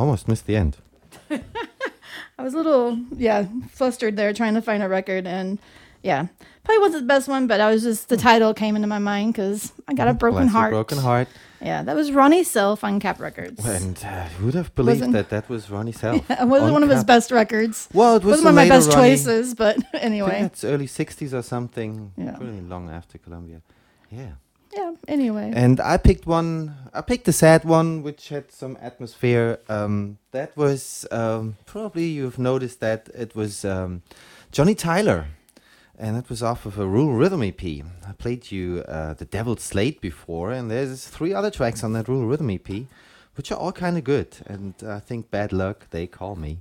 almost 0.00 0.26
missed 0.28 0.46
the 0.46 0.56
end. 0.56 0.76
I 1.30 2.42
was 2.42 2.54
a 2.54 2.56
little, 2.56 2.98
yeah, 3.16 3.46
flustered 3.70 4.16
there 4.16 4.32
trying 4.32 4.54
to 4.54 4.62
find 4.62 4.82
a 4.82 4.88
record, 4.88 5.26
and 5.26 5.58
yeah, 6.02 6.28
probably 6.64 6.78
wasn't 6.80 7.02
the 7.02 7.06
best 7.06 7.28
one, 7.28 7.46
but 7.46 7.60
I 7.60 7.70
was 7.70 7.82
just 7.82 8.08
the 8.08 8.16
title 8.16 8.54
came 8.54 8.76
into 8.76 8.88
my 8.88 8.98
mind 8.98 9.34
because 9.34 9.72
I 9.86 9.92
got 9.94 10.08
a 10.08 10.14
broken 10.14 10.42
Bless 10.44 10.52
your 10.52 10.60
heart. 10.60 10.70
Broken 10.72 10.98
heart. 10.98 11.28
Yeah, 11.60 11.82
that 11.82 11.94
was 11.94 12.10
Ronnie 12.10 12.42
Self 12.42 12.82
on 12.82 12.98
Kapp 13.00 13.20
Records. 13.20 13.62
And 13.66 14.02
uh, 14.02 14.24
who 14.28 14.46
would 14.46 14.54
have 14.54 14.74
believed 14.74 15.00
Wasn't- 15.00 15.12
that 15.12 15.28
that 15.28 15.50
was 15.50 15.68
Ronnie 15.70 15.92
Self? 15.92 16.16
it 16.30 16.48
wasn't 16.48 16.68
on 16.68 16.72
one 16.72 16.82
of 16.82 16.88
his 16.88 17.00
Kapp- 17.00 17.06
best 17.06 17.30
records. 17.30 17.86
Well, 17.92 18.16
it 18.16 18.24
was 18.24 18.40
wasn't 18.40 18.44
one 18.46 18.52
of 18.52 18.56
my 18.56 18.62
later 18.62 18.74
best 18.86 18.96
Ronnie- 18.96 19.10
choices, 19.10 19.54
but 19.54 19.76
I 19.78 19.80
think 19.80 20.04
anyway, 20.04 20.38
that's 20.40 20.64
early 20.64 20.86
60s 20.86 21.34
or 21.34 21.42
something. 21.42 22.12
Yeah. 22.16 22.38
Really 22.40 22.62
long 22.62 22.88
after 22.88 23.18
Columbia. 23.18 23.60
Yeah. 24.10 24.30
Yeah. 24.72 24.92
Anyway, 25.08 25.52
And 25.54 25.80
I 25.80 25.96
picked 25.96 26.26
one. 26.26 26.74
I 26.92 27.00
picked 27.00 27.26
a 27.28 27.32
sad 27.32 27.64
one, 27.64 28.02
which 28.02 28.28
had 28.28 28.52
some 28.52 28.76
atmosphere. 28.80 29.58
Um, 29.68 30.18
that 30.32 30.56
was 30.56 31.06
um, 31.10 31.56
probably 31.66 32.06
you've 32.06 32.38
noticed 32.38 32.80
that 32.80 33.08
it 33.14 33.34
was 33.34 33.64
um, 33.64 34.02
Johnny 34.52 34.74
Tyler, 34.74 35.26
and 35.98 36.16
it 36.16 36.28
was 36.28 36.42
off 36.42 36.66
of 36.66 36.78
a 36.78 36.86
Rural 36.86 37.14
Rhythm 37.14 37.42
EP. 37.42 37.62
I 37.64 38.12
played 38.18 38.50
you 38.50 38.84
uh, 38.88 39.14
the 39.14 39.24
Devil's 39.24 39.62
Slate 39.62 40.00
before, 40.00 40.52
and 40.52 40.70
there's 40.70 41.06
three 41.06 41.34
other 41.34 41.50
tracks 41.50 41.82
on 41.84 41.92
that 41.94 42.08
Rural 42.08 42.26
Rhythm 42.26 42.50
EP, 42.50 42.68
which 43.34 43.50
are 43.52 43.58
all 43.58 43.72
kind 43.72 43.96
of 43.98 44.04
good. 44.04 44.36
And 44.46 44.74
I 44.86 45.00
think 45.00 45.30
Bad 45.30 45.52
Luck, 45.52 45.86
They 45.90 46.06
Call 46.06 46.36
Me, 46.36 46.58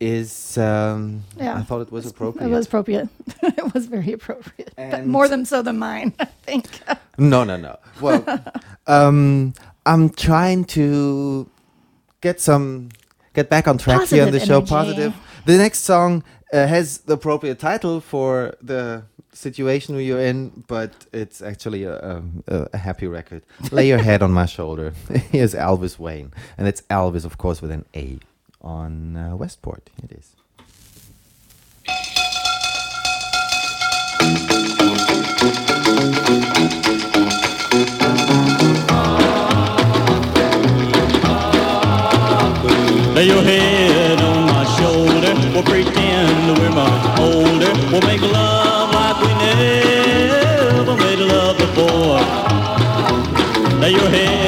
is. 0.00 0.56
Um, 0.58 1.24
Yeah. 1.36 1.56
I 1.58 1.62
thought 1.62 1.80
it 1.82 1.92
was 1.92 2.06
appropriate. 2.06 2.46
it 2.46 2.50
was 2.50 2.66
appropriate. 2.66 3.08
it 3.42 3.74
was 3.74 3.86
very 3.96 4.12
appropriate, 4.12 4.72
And- 4.76 5.06
more 5.06 5.28
than 5.28 5.44
so 5.44 5.62
than 5.62 5.78
mine, 5.78 6.12
I 6.20 6.24
think. 6.46 6.66
No, 7.18 7.44
no, 7.44 7.56
no. 7.56 7.76
Well, 8.00 8.24
um, 8.86 9.54
I'm 9.86 10.10
trying 10.10 10.64
to 10.76 11.48
get 12.20 12.40
some, 12.40 12.90
get 13.34 13.48
back 13.48 13.66
on 13.68 13.78
track 13.78 14.08
here 14.08 14.24
on 14.26 14.32
the 14.32 14.38
Positive 14.38 14.46
show. 14.48 14.56
energy. 14.56 14.70
Positive. 14.70 15.14
The 15.46 15.56
next 15.56 15.80
song 15.80 16.22
uh, 16.52 16.66
has 16.66 16.98
the 16.98 17.14
appropriate 17.14 17.58
title 17.58 18.00
for 18.00 18.54
the 18.62 19.02
situation 19.32 19.96
you're 20.00 20.20
in, 20.20 20.64
but 20.66 20.92
it's 21.12 21.40
actually 21.42 21.84
a, 21.84 22.00
um, 22.02 22.42
a, 22.48 22.68
a 22.72 22.76
happy 22.76 23.06
record. 23.06 23.42
Lay 23.70 23.88
your 23.88 23.98
head 23.98 24.22
on 24.22 24.32
my 24.32 24.46
shoulder. 24.46 24.92
Here's 25.30 25.54
Elvis 25.54 25.98
Wayne, 25.98 26.32
and 26.56 26.66
it's 26.68 26.82
Elvis, 26.90 27.24
of 27.24 27.38
course, 27.38 27.62
with 27.62 27.70
an 27.70 27.84
A 27.94 28.18
on 28.60 29.16
uh, 29.16 29.36
Westport. 29.36 29.90
It 30.02 30.12
is. 30.12 30.34
Lay 43.14 43.26
your 43.26 43.42
head 43.42 44.20
on 44.20 44.46
my 44.46 44.64
shoulder. 44.78 45.34
We'll 45.52 45.64
pretend 45.64 46.58
we're 46.58 46.70
much 46.70 47.18
older. 47.18 47.72
We'll 47.90 48.02
make 48.02 48.20
love 48.20 48.94
like 48.94 49.20
we 49.22 49.34
never 49.44 50.96
made 50.96 51.18
love 51.18 51.58
before. 51.58 52.20
Lay 53.80 53.90
your 53.90 54.08
head 54.08 54.47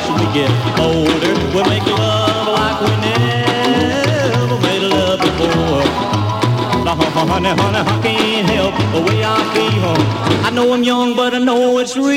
kiss 0.00 0.10
we 0.18 0.26
get 0.32 0.50
older. 0.78 1.34
We'll 1.54 1.68
make 1.68 1.86
love 1.86 2.48
like 2.48 2.80
we 2.80 2.90
never 3.00 4.56
made 4.60 4.82
love 4.82 5.20
before. 5.20 5.84
Now, 6.84 6.94
honey, 7.26 7.48
honey, 7.48 7.78
I 7.78 8.00
can't 8.02 8.48
help 8.48 8.74
the 8.94 9.00
way 9.06 9.24
I 9.24 9.26
feel. 9.54 9.94
I 10.46 10.50
know 10.50 10.72
I'm 10.72 10.82
young, 10.82 11.14
but 11.16 11.34
I 11.34 11.38
know 11.38 11.78
it's 11.78 11.96
real. 11.96 12.10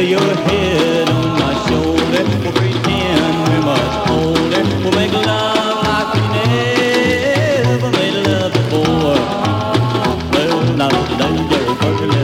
Your 0.00 0.34
head 0.48 1.08
on 1.08 1.38
my 1.38 1.54
shoulder. 1.68 2.24
We'll 2.42 2.52
pretend 2.52 3.34
we're 3.48 3.62
much 3.70 4.10
older. 4.10 4.62
We'll 4.82 4.92
make 4.92 5.12
love 5.12 5.84
like 5.86 6.14
we 6.14 6.20
never 6.36 7.90
made 7.98 8.16
love 8.26 8.52
before. 8.52 9.18
Well, 10.32 10.58
now 10.76 10.88
lay 11.18 11.34
your 11.50 12.19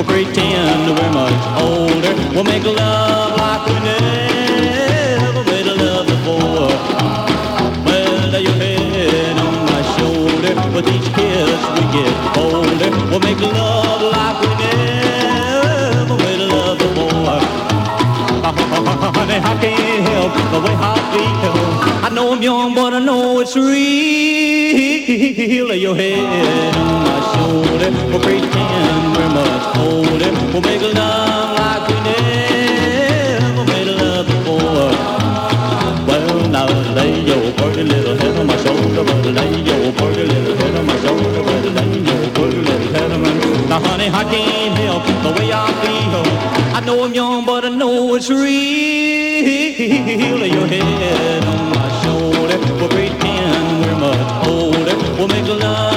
We'll 0.00 0.08
pretend 0.08 0.98
we're 0.98 1.12
much 1.12 1.62
older. 1.62 2.14
We'll 2.34 2.44
make 2.44 2.64
love 2.64 3.36
like 3.36 3.66
we 3.66 3.74
never 3.84 5.44
made 5.44 5.66
love 5.66 6.06
before. 6.06 6.72
Well, 7.84 8.30
lay 8.30 8.40
your 8.40 8.52
head 8.52 9.36
on 9.36 9.66
my 9.66 9.82
shoulder. 9.98 10.54
With 10.74 10.88
each 10.88 11.12
kiss 11.12 11.60
we 11.74 11.82
get 11.92 12.14
older. 12.38 12.90
We'll 13.10 13.20
make 13.20 13.40
love 13.40 14.00
like 14.00 14.40
we 14.40 14.48
never 14.64 14.89
I 19.50 19.54
can't 19.58 20.02
help 20.06 20.32
the 20.54 20.60
way 20.64 20.74
I 20.78 20.94
feel. 21.10 21.58
I 22.06 22.08
know 22.14 22.26
I'm 22.32 22.40
young, 22.40 22.72
but 22.72 22.94
I 22.94 23.00
know 23.00 23.40
it's 23.40 23.56
real. 23.56 23.70
Your 25.74 25.96
head 25.96 26.76
on 26.76 27.02
my 27.02 27.18
shoulder. 27.34 27.90
We'll 28.10 28.22
pretend 28.22 29.16
we're 29.16 29.32
much 29.34 29.76
older. 29.82 30.30
We'll 30.52 30.62
make 30.62 30.82
love 30.94 31.50
like 31.58 31.82
we 31.90 31.96
never 32.06 33.64
made 33.72 33.90
love 34.02 34.26
before. 34.30 34.94
Well, 36.06 36.36
now 36.54 36.68
lay 36.94 37.12
your 37.30 37.50
pretty 37.58 37.82
little 37.82 38.16
head 38.22 38.36
on 38.38 38.46
my 38.46 38.56
shoulder. 38.62 39.02
Well, 39.02 39.32
lay 39.34 39.52
your 39.68 39.92
pretty 39.98 40.24
little 40.30 40.56
head 40.60 40.74
on 40.78 40.84
my 40.86 40.96
shoulder. 41.02 41.42
Well, 41.42 41.64
lay 41.78 41.90
your 42.08 42.22
pretty 42.36 42.60
little 42.68 42.92
head 42.94 43.10
on 43.10 43.20
my 43.20 43.30
shoulder. 43.40 43.66
Now, 43.68 43.80
honey, 43.80 44.08
I 44.14 44.22
can't 44.30 44.78
help 44.78 45.02
the 45.24 45.30
way 45.38 45.50
I 45.52 45.54
feel. 45.82 46.22
I 46.76 46.80
know 46.86 47.02
I'm 47.02 47.12
young, 47.12 47.44
but 47.44 47.64
I 47.64 47.68
know 47.68 48.14
it's 48.14 48.30
real. 48.30 48.99
Lay 49.90 50.48
your 50.48 50.68
head 50.68 51.44
on 51.44 51.70
my 51.70 52.02
shoulder. 52.04 52.56
We'll 52.76 52.88
pretend 52.88 53.84
we're 53.84 53.98
much 53.98 54.46
older. 54.46 54.96
We'll 55.18 55.26
make 55.26 55.48
love 55.48 55.89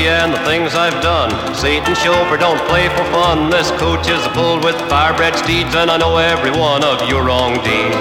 me 0.00 0.08
and 0.08 0.32
the 0.32 0.38
things 0.40 0.74
I've 0.74 1.02
done. 1.02 1.30
Satan 1.54 1.94
chauffeur 1.94 2.36
don't 2.36 2.60
play 2.68 2.88
for 2.88 3.04
fun. 3.12 3.50
This 3.50 3.70
coach 3.72 4.08
is 4.08 4.22
pulled 4.28 4.64
with 4.64 4.76
firebred 4.88 5.36
steeds, 5.36 5.74
and 5.74 5.90
I 5.90 5.96
know 5.98 6.16
every 6.16 6.50
one 6.50 6.82
of 6.84 7.08
your 7.08 7.24
wrong 7.24 7.54
deeds. 7.60 7.96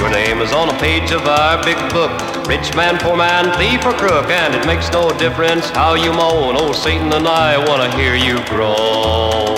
Your 0.00 0.10
name 0.10 0.40
is 0.44 0.52
on 0.52 0.68
a 0.68 0.78
page 0.78 1.10
of 1.12 1.26
our 1.26 1.62
big 1.64 1.78
book. 1.92 2.12
Rich 2.46 2.74
man, 2.74 2.98
poor 2.98 3.16
man, 3.16 3.56
thief 3.56 3.84
or 3.86 3.94
crook, 3.94 4.28
and 4.28 4.54
it 4.54 4.66
makes 4.66 4.90
no 4.90 5.10
difference 5.16 5.70
how 5.70 5.94
you 5.94 6.12
moan. 6.12 6.56
Oh, 6.58 6.72
Satan 6.72 7.12
and 7.12 7.26
I 7.26 7.56
wanna 7.68 7.88
hear 7.96 8.14
you 8.14 8.36
groan. 8.52 9.56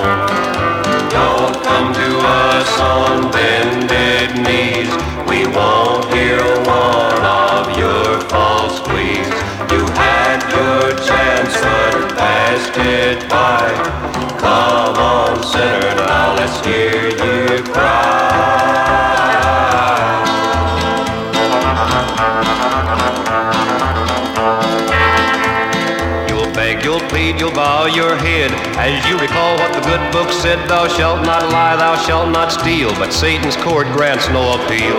Don't 1.11 1.57
come 1.64 1.88
to 1.94 2.11
us 2.46 2.70
on 2.81 3.31
bended 3.33 4.31
knees. 4.44 4.90
We 5.27 5.46
won't 5.46 6.05
hear 6.14 6.42
one 6.66 7.12
it 12.77 13.29
by. 13.29 13.72
Come 14.38 14.96
on, 14.96 15.42
sinner, 15.42 15.94
now 15.96 16.35
let's 16.35 16.64
hear 16.64 17.09
you 17.09 17.62
cry. 17.64 18.42
You'll 26.29 26.53
beg, 26.53 26.85
you'll 26.85 27.01
plead, 27.09 27.40
you'll 27.40 27.53
bow 27.53 27.87
your 27.87 28.16
head. 28.16 28.51
As 28.77 29.07
you 29.09 29.18
recall 29.18 29.57
what 29.59 29.72
the 29.72 29.81
good 29.81 30.12
book 30.12 30.31
said, 30.33 30.59
thou 30.68 30.88
shalt 30.88 31.25
not 31.25 31.42
lie, 31.51 31.77
thou 31.77 31.96
shalt 31.96 32.31
not 32.31 32.53
steal. 32.53 32.90
But 32.94 33.12
Satan's 33.12 33.57
court 33.57 33.87
grants 33.88 34.29
no 34.29 34.55
appeal. 34.55 34.96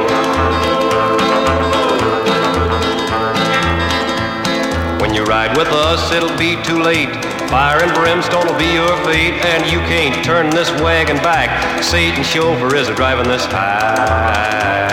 When 5.01 5.13
you 5.13 5.23
ride 5.25 5.57
with 5.57 5.67
us, 5.67 6.11
it'll 6.11 6.37
be 6.37 6.55
too 6.63 6.81
late. 6.81 7.32
Fire 7.53 7.83
and 7.83 7.93
brimstone 7.93 8.47
will 8.47 8.57
be 8.57 8.73
your 8.73 8.97
fate, 9.05 9.37
and 9.45 9.71
you 9.71 9.77
can't 9.85 10.25
turn 10.25 10.49
this 10.49 10.71
wagon 10.81 11.17
back. 11.17 11.83
Satan's 11.83 12.25
chauffeur 12.25 12.75
is 12.75 12.89
a 12.89 12.95
driving 12.95 13.27
this 13.27 13.45
high. 13.45 14.89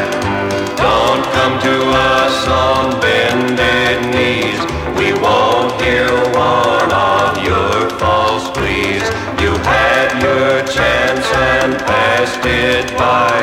Don't 0.77 1.25
come 1.33 1.59
to 1.59 1.77
us 1.88 2.49
on 2.49 3.01
bended 3.01 4.12
knees. 4.12 4.61
We 4.92 5.18
won't 5.25 5.73
hear 5.81 6.12
one 6.37 6.92
of 6.92 7.42
your 7.42 7.88
false 7.99 8.51
pleas. 8.51 9.09
You 9.40 9.57
had 9.64 10.20
your 10.20 10.61
chance 10.68 11.25
and 11.33 11.79
passed 11.79 12.44
it 12.44 12.94
by. 12.99 13.40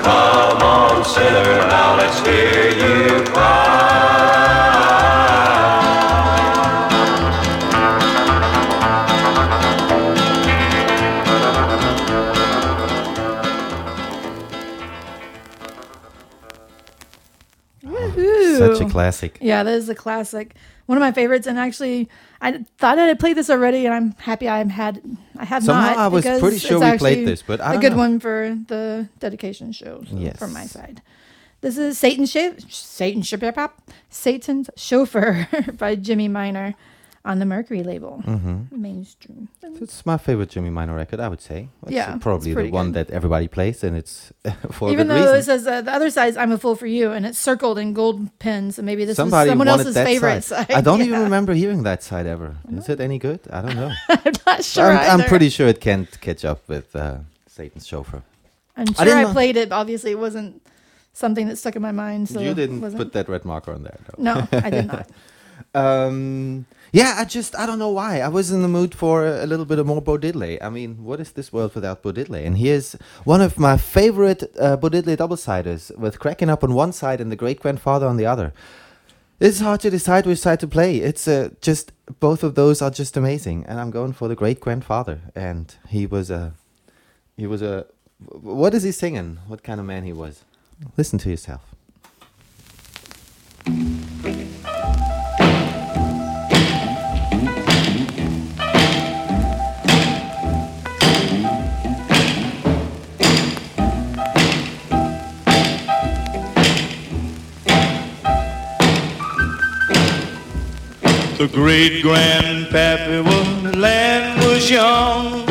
Come 0.00 0.62
on, 0.62 1.04
sinner, 1.04 1.68
now 1.68 1.96
let's 1.98 2.20
hear 2.26 2.70
you 2.70 3.22
cry. 3.26 3.65
Classic. 18.96 19.38
Yeah, 19.40 19.62
that 19.62 19.74
is 19.74 19.88
a 19.88 19.94
classic. 19.94 20.54
One 20.86 20.96
of 20.96 21.00
my 21.00 21.12
favorites, 21.12 21.46
and 21.46 21.58
actually, 21.58 22.08
I 22.40 22.64
thought 22.78 22.98
I 22.98 23.06
had 23.06 23.18
played 23.18 23.36
this 23.36 23.50
already, 23.50 23.84
and 23.86 23.94
I'm 23.94 24.12
happy 24.18 24.48
I 24.48 24.64
had. 24.64 25.02
I 25.36 25.44
have 25.44 25.64
Somehow 25.64 25.88
not. 25.88 25.98
I 25.98 26.08
was 26.08 26.24
pretty 26.24 26.58
sure 26.58 26.78
we 26.80 26.96
played 26.96 27.26
this, 27.26 27.42
but 27.42 27.60
I 27.60 27.74
a 27.74 27.78
good 27.78 27.92
know. 27.92 27.98
one 27.98 28.20
for 28.20 28.56
the 28.68 29.08
dedication 29.18 29.72
show 29.72 30.02
so 30.08 30.16
Yes. 30.16 30.38
from 30.38 30.52
my 30.52 30.64
side. 30.66 31.02
This 31.60 31.76
is 31.76 31.98
Satan 31.98 32.24
Sh- 32.26 32.64
Satan 32.68 33.22
Sh- 33.22 33.34
Satan's 34.08 34.70
Chauffeur 34.76 35.48
by 35.78 35.94
Jimmy 35.96 36.28
Minor 36.28 36.74
on 37.26 37.38
the 37.40 37.44
Mercury 37.44 37.82
label, 37.82 38.22
Mm-hmm. 38.26 38.80
mainstream. 38.82 39.48
It's 39.82 40.06
my 40.06 40.16
favorite 40.16 40.48
Jimmy 40.48 40.70
Minor 40.70 40.94
record, 40.94 41.18
I 41.20 41.28
would 41.28 41.40
say. 41.42 41.68
It's 41.82 41.92
Yeah, 41.92 42.16
probably 42.18 42.50
the 42.50 42.54
pretty 42.54 42.70
one 42.70 42.92
that 42.92 43.10
everybody 43.10 43.48
plays, 43.48 43.82
and 43.84 43.96
it's 43.96 44.32
for 44.70 44.90
Even 44.92 45.08
though 45.08 45.22
good 45.24 45.40
it 45.40 45.44
says 45.44 45.66
uh, 45.66 45.82
the 45.82 45.92
other 45.92 46.08
side 46.10 46.28
is 46.28 46.36
"I'm 46.36 46.52
a 46.52 46.58
fool 46.58 46.76
for 46.76 46.86
you" 46.86 47.10
and 47.10 47.26
it's 47.26 47.38
circled 47.38 47.78
in 47.78 47.92
gold 47.92 48.18
pins, 48.38 48.78
and 48.78 48.86
maybe 48.86 49.04
this 49.04 49.18
is 49.18 49.30
someone 49.30 49.68
else's 49.68 49.94
that 49.94 50.06
favorite 50.06 50.44
side. 50.44 50.68
side. 50.68 50.76
I 50.78 50.80
don't 50.80 51.02
even 51.02 51.20
remember 51.28 51.52
hearing 51.52 51.82
that 51.82 52.02
side 52.02 52.26
ever. 52.26 52.56
Is 52.72 52.88
it 52.88 53.00
any 53.00 53.18
good? 53.18 53.40
I 53.50 53.60
don't 53.62 53.76
know. 53.76 53.90
I'm 54.08 54.32
not 54.46 54.64
sure. 54.64 54.86
I'm, 54.92 55.20
I'm 55.20 55.26
pretty 55.26 55.48
sure 55.50 55.66
it 55.68 55.80
can't 55.80 56.08
catch 56.20 56.44
up 56.44 56.60
with 56.68 56.94
uh, 56.94 57.18
Satan's 57.48 57.86
Chauffeur. 57.86 58.22
I'm 58.76 58.86
sure 58.94 59.04
didn't 59.04 59.26
I, 59.26 59.32
played 59.32 59.56
it. 59.56 59.68
but 59.70 59.76
Obviously, 59.82 60.10
it 60.12 60.18
wasn't 60.18 60.62
something 61.12 61.48
that 61.48 61.56
stuck 61.56 61.74
in 61.76 61.82
my 61.82 61.92
mind. 61.92 62.28
So 62.28 62.38
you 62.40 62.54
didn't 62.54 62.80
put 62.96 63.12
that 63.14 63.28
red 63.28 63.44
marker 63.44 63.72
on 63.72 63.82
there, 63.82 63.98
though. 64.06 64.22
No, 64.22 64.46
I 64.52 64.70
did 64.70 64.86
not. 64.86 65.08
Um, 65.74 66.66
yeah, 66.92 67.16
I 67.18 67.24
just 67.24 67.54
I 67.56 67.66
don't 67.66 67.78
know 67.78 67.90
why. 67.90 68.20
I 68.20 68.28
was 68.28 68.50
in 68.50 68.62
the 68.62 68.68
mood 68.68 68.94
for 68.94 69.26
a, 69.26 69.46
little 69.46 69.64
bit 69.64 69.78
of 69.78 69.86
more 69.86 70.00
Bo 70.00 70.16
Diddley. 70.18 70.58
I 70.62 70.70
mean, 70.70 71.04
what 71.04 71.20
is 71.20 71.32
this 71.32 71.52
world 71.52 71.74
without 71.74 72.02
Bo 72.02 72.12
Diddley? 72.12 72.46
And 72.46 72.56
here's 72.58 72.92
one 73.24 73.40
of 73.40 73.58
my 73.58 73.76
favorite 73.76 74.44
uh, 74.58 74.76
Bo 74.76 74.88
Diddley 74.88 75.16
double 75.16 75.36
siders 75.36 75.92
with 75.98 76.18
Cracking 76.18 76.48
Up 76.48 76.64
on 76.64 76.74
one 76.74 76.92
side 76.92 77.20
and 77.20 77.30
the 77.30 77.36
Great 77.36 77.60
Grandfather 77.60 78.06
on 78.06 78.16
the 78.16 78.26
other. 78.26 78.52
It's 79.38 79.60
hard 79.60 79.80
to 79.80 79.90
decide 79.90 80.24
which 80.24 80.38
side 80.38 80.60
to 80.60 80.66
play. 80.66 80.96
It's 80.96 81.28
uh, 81.28 81.50
just 81.60 81.92
both 82.20 82.42
of 82.42 82.54
those 82.54 82.80
are 82.80 82.90
just 82.90 83.16
amazing, 83.16 83.66
and 83.66 83.78
I'm 83.78 83.90
going 83.90 84.14
for 84.14 84.28
the 84.28 84.36
Great 84.36 84.60
Grandfather. 84.60 85.20
And 85.34 85.74
he 85.88 86.06
was 86.06 86.30
a 86.30 86.54
he 87.36 87.46
was 87.46 87.60
a 87.60 87.86
what 88.18 88.72
is 88.72 88.82
he 88.82 88.92
singing? 88.92 89.38
What 89.46 89.62
kind 89.62 89.80
of 89.80 89.86
man 89.86 90.04
he 90.04 90.12
was? 90.12 90.44
Listen 90.96 91.18
to 91.18 91.30
yourself. 91.30 91.62
The 111.38 111.48
great 111.48 112.02
grandpappy 112.02 113.22
when 113.22 113.62
the 113.62 113.76
land 113.76 114.40
was 114.46 114.70
young, 114.70 115.44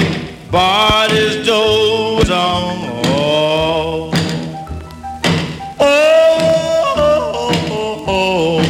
barred 0.50 1.12
his 1.12 1.46
doors 1.46 2.32
on 2.32 3.06
all. 3.06 4.12
Oh, 5.80 6.96
oh, 6.98 8.06
oh. 8.08 8.64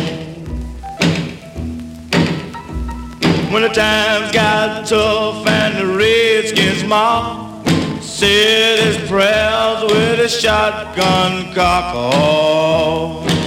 when 3.49 3.61
the 3.61 3.69
times 3.69 4.33
got 4.33 4.85
tough 4.85 5.47
and 5.47 5.77
the 5.77 5.95
redskins 5.95 6.83
mob 6.83 7.65
said 8.03 8.79
his 8.79 8.97
prayers 9.09 9.83
with 9.83 10.19
a 10.19 10.27
shotgun 10.27 11.53
cock. 11.53 11.93
Oh. 11.95 13.44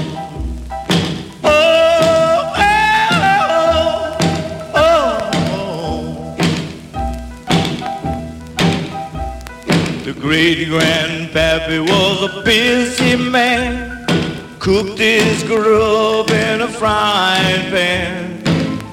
Great 10.29 10.69
grandpappy 10.69 11.81
was 11.81 12.31
a 12.31 12.43
busy 12.43 13.17
man, 13.17 14.05
cooked 14.59 14.99
his 14.99 15.43
grub 15.45 16.29
in 16.29 16.61
a 16.61 16.69
frying 16.69 17.71
pan, 17.71 18.39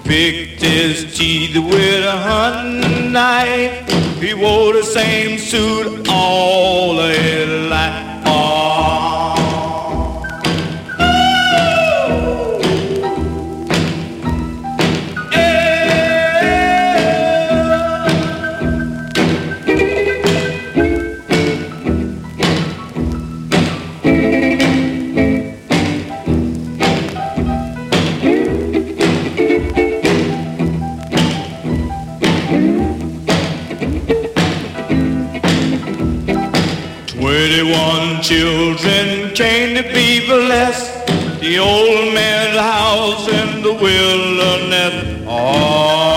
picked 0.05 0.61
his 0.61 1.13
teeth 1.13 1.57
with 1.57 2.05
a 2.05 2.17
hunting 2.29 3.11
knife. 3.11 3.85
He 4.21 4.33
wore 4.33 4.71
the 4.71 4.83
same 4.83 5.37
suit 5.37 6.07
all 6.07 6.99
his 6.99 7.69
life. 7.69 8.15
Children 38.25 39.31
came 39.35 39.75
to 39.75 39.83
be 39.93 40.25
blessed. 40.25 41.05
The 41.41 41.59
old 41.59 42.11
man's 42.15 42.57
house 42.57 43.27
in 43.27 43.61
the 43.61 43.73
wilderness. 43.73 45.23
Oh, 45.27 46.14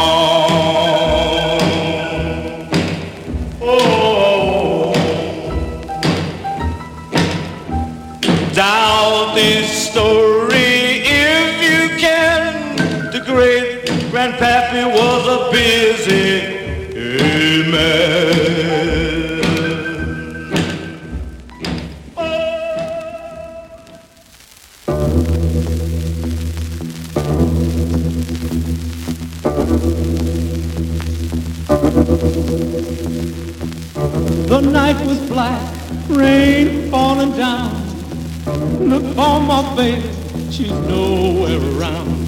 For 39.18 39.40
my 39.40 39.74
baby, 39.74 40.08
she's 40.48 40.70
nowhere 40.70 41.58
around. 41.58 42.24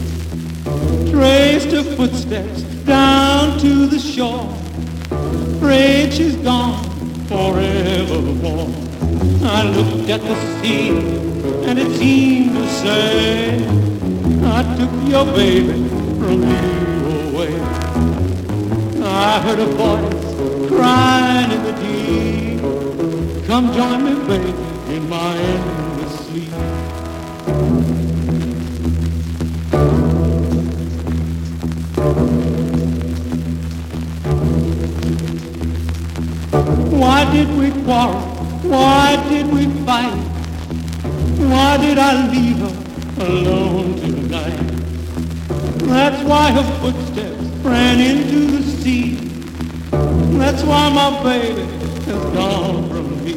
Traced 1.09 1.71
her 1.71 1.85
footsteps 1.85 2.63
down 2.83 3.61
to 3.61 3.87
the 3.87 4.01
shore. 4.01 4.53
Afraid 5.13 6.13
she's 6.13 6.35
gone 6.35 6.83
forevermore. 7.29 8.75
I 9.45 9.63
looked 9.71 10.11
at 10.11 10.21
the 10.21 10.35
sea 10.61 10.89
and 11.69 11.79
it 11.79 11.97
seemed 11.97 12.57
to 12.57 12.69
say, 12.69 13.55
I 14.43 14.63
took 14.77 14.91
your 15.09 15.27
baby 15.27 15.89
from 16.19 16.43
you 16.43 17.31
away. 17.31 17.55
I 19.01 19.41
heard 19.45 19.61
a 19.61 19.67
voice 19.79 20.69
crying 20.69 21.53
in 21.53 21.63
the 21.69 21.73
deep. 21.85 23.47
Come 23.47 23.73
join 23.75 24.03
me, 24.07 24.15
baby, 24.27 24.51
in 24.93 25.09
my 25.09 25.37
endless 25.37 26.00
we 37.61 37.71
quarrel? 37.85 38.21
Why 38.73 39.17
did 39.29 39.47
we 39.53 39.67
fight? 39.85 40.17
Why 41.53 41.77
did 41.77 41.99
I 41.99 42.27
leave 42.33 42.57
her 42.59 43.27
alone 43.27 43.97
tonight? 43.97 44.59
That's 45.93 46.23
why 46.25 46.53
her 46.53 46.67
footsteps 46.81 47.43
ran 47.63 48.01
into 48.01 48.57
the 48.57 48.63
sea. 48.63 49.17
That's 50.39 50.63
why 50.63 50.89
my 50.89 51.23
baby 51.23 51.67
has 52.09 52.23
gone 52.35 52.89
from 52.89 53.25
me. 53.25 53.35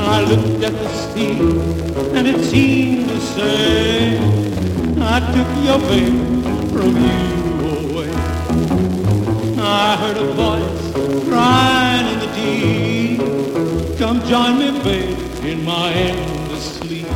I 0.00 0.22
looked 0.22 0.64
at 0.64 0.72
the 0.72 0.88
sea 0.88 1.38
and 2.16 2.26
it 2.26 2.40
seemed 2.50 3.08
to 3.10 3.20
say, 3.20 4.18
I 4.98 5.20
took 5.34 5.50
your 5.68 5.78
baby 5.88 6.40
from 6.72 6.90
you 7.06 7.30
away. 7.90 8.10
I 9.60 9.96
heard 10.00 10.16
a 10.16 10.32
voice 10.32 11.26
crying 11.28 12.06
in 12.12 12.18
the 12.18 12.30
deep, 12.34 12.79
come 14.00 14.26
join 14.26 14.58
me, 14.58 14.70
baby, 14.82 15.50
in 15.50 15.62
my 15.62 15.92
endless 15.92 16.76
sleep. 16.76 17.06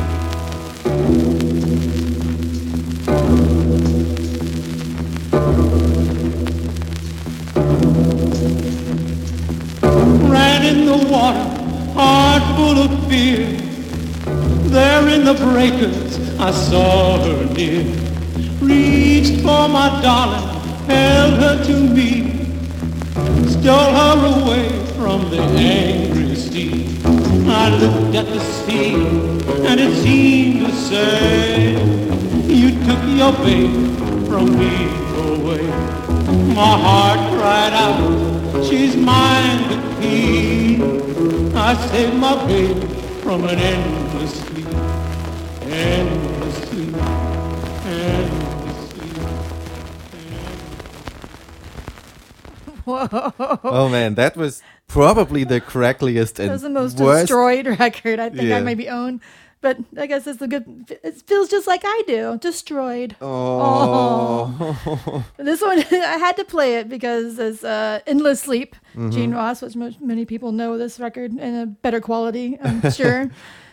ran 10.29 10.63
in 10.63 10.85
the 10.85 11.07
water, 11.09 11.47
heart 11.95 12.43
full 12.55 12.77
of 12.77 13.09
fear. 13.09 13.47
There 14.69 15.07
in 15.09 15.25
the 15.25 15.33
breakers, 15.33 16.19
I 16.39 16.51
saw 16.51 17.17
her 17.17 17.45
near. 17.55 17.81
Reached 18.61 19.41
for 19.41 19.67
my 19.67 19.89
darling, 20.03 20.47
held 20.85 21.33
her 21.45 21.65
to 21.65 21.79
me, 21.97 22.45
stole 23.49 23.91
her 24.01 24.43
away 24.43 24.69
from 24.97 25.31
the 25.31 25.41
angry 25.41 26.14
sea. 26.55 26.71
I 27.47 27.69
looked 27.81 28.15
at 28.15 28.27
the 28.27 28.39
sea, 28.39 28.95
and 29.67 29.77
it 29.79 29.93
seemed 30.03 30.65
to 30.65 30.71
say, 30.71 31.73
You 32.59 32.69
took 32.87 33.01
your 33.21 33.33
baby 33.43 33.83
from 34.27 34.45
me 34.61 34.75
away. 35.31 35.65
My 36.59 36.73
heart 36.85 37.21
cried 37.35 37.73
out, 37.85 38.63
she's 38.67 38.95
mine 38.95 39.61
to 39.71 39.77
keep. 39.99 40.81
I 41.55 41.73
saved 41.89 42.15
my 42.15 42.35
baby 42.47 42.87
from 43.21 43.43
an 43.45 43.59
endless 43.59 44.33
sleep, 44.43 44.73
endless 45.63 46.55
sleep, 46.69 46.95
endless 47.85 48.79
sleep. 48.91 49.17
Whoa. 52.85 53.59
Oh 53.63 53.89
man, 53.89 54.15
that 54.15 54.37
was 54.37 54.61
probably 54.95 55.43
the 55.43 55.61
crackliest 55.61 56.39
and 56.39 56.59
the 56.59 56.69
most 56.69 56.99
worst. 56.99 57.27
destroyed 57.27 57.67
record 57.79 58.19
I 58.19 58.29
think 58.29 58.49
Yeah. 58.49 58.57
I 58.57 58.61
maybe 58.61 58.89
own. 58.89 59.21
But 59.61 59.77
I 59.97 60.05
guess 60.05 60.27
it's 60.27 60.41
a 60.43 60.47
good. 60.47 60.95
It 61.03 61.23
feels 61.25 61.49
just 61.49 61.65
like 61.65 61.81
I 61.83 62.03
do, 62.05 62.37
destroyed. 62.37 63.15
Oh. 63.19 65.25
This 65.37 65.61
one 65.61 65.79
I 65.91 66.17
had 66.17 66.35
to 66.37 66.45
play 66.45 66.75
it 66.75 66.87
because 66.87 67.39
it's 67.39 67.63
uh, 67.63 67.99
"Endless 68.05 68.41
Sleep." 68.41 68.75
Mm-hmm. 68.93 69.11
Gene 69.11 69.33
Ross, 69.33 69.63
which 69.63 69.75
many 69.99 70.25
people 70.25 70.51
know 70.51 70.77
this 70.77 70.99
record 70.99 71.31
in 71.31 71.55
a 71.55 71.65
better 71.65 71.99
quality, 71.99 72.59
I'm 72.61 72.91
sure, 72.91 73.31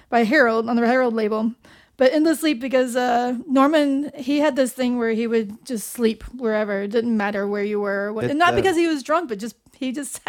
by 0.08 0.24
Herald 0.24 0.66
on 0.68 0.76
the 0.76 0.86
Herald 0.86 1.14
label. 1.14 1.52
But 1.98 2.12
"Endless 2.14 2.40
Sleep" 2.40 2.58
because 2.58 2.96
uh, 2.96 3.36
Norman 3.46 4.12
he 4.16 4.38
had 4.38 4.56
this 4.56 4.72
thing 4.72 4.98
where 4.98 5.12
he 5.12 5.26
would 5.26 5.66
just 5.66 5.90
sleep 5.90 6.22
wherever. 6.32 6.82
It 6.82 6.90
didn't 6.90 7.16
matter 7.16 7.46
where 7.46 7.64
you 7.64 7.80
were, 7.80 8.06
or 8.06 8.12
what, 8.14 8.24
and 8.30 8.38
not 8.38 8.54
uh, 8.54 8.56
because 8.56 8.76
he 8.76 8.86
was 8.86 9.02
drunk, 9.02 9.28
but 9.28 9.38
just 9.38 9.56
he 9.76 9.92
just 9.92 10.20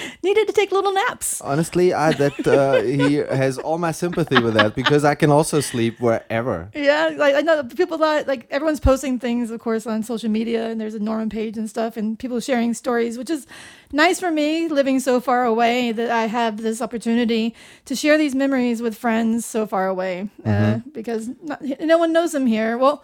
needed 0.22 0.46
to 0.46 0.52
take 0.52 0.72
little 0.72 0.92
naps. 0.92 1.40
Honestly, 1.40 1.92
I 1.92 2.12
that 2.12 2.46
uh, 2.46 2.82
he 2.82 3.14
has 3.14 3.58
all 3.58 3.78
my 3.78 3.92
sympathy 3.92 4.40
with 4.40 4.54
that 4.54 4.74
because 4.74 5.04
I 5.04 5.14
can 5.14 5.30
also 5.30 5.60
sleep 5.60 6.00
wherever. 6.00 6.70
Yeah, 6.74 7.10
like 7.16 7.34
I 7.34 7.40
know 7.40 7.64
people 7.64 7.98
thought 7.98 8.26
like 8.26 8.46
everyone's 8.50 8.80
posting 8.80 9.18
things, 9.18 9.50
of 9.50 9.60
course, 9.60 9.86
on 9.86 10.02
social 10.02 10.30
media, 10.30 10.68
and 10.68 10.80
there's 10.80 10.94
a 10.94 10.98
Norman 10.98 11.30
page 11.30 11.56
and 11.56 11.68
stuff, 11.68 11.96
and 11.96 12.18
people 12.18 12.40
sharing 12.40 12.74
stories, 12.74 13.18
which 13.18 13.30
is 13.30 13.46
nice 13.92 14.20
for 14.20 14.30
me 14.30 14.68
living 14.68 15.00
so 15.00 15.20
far 15.20 15.44
away 15.44 15.92
that 15.92 16.10
I 16.10 16.26
have 16.26 16.58
this 16.58 16.82
opportunity 16.82 17.54
to 17.86 17.96
share 17.96 18.18
these 18.18 18.34
memories 18.34 18.82
with 18.82 18.96
friends 18.96 19.46
so 19.46 19.66
far 19.66 19.86
away 19.86 20.28
uh, 20.44 20.78
because 20.92 21.30
not, 21.42 21.62
no 21.80 21.98
one 21.98 22.12
knows 22.12 22.32
them 22.32 22.46
here. 22.46 22.76
Well, 22.76 23.02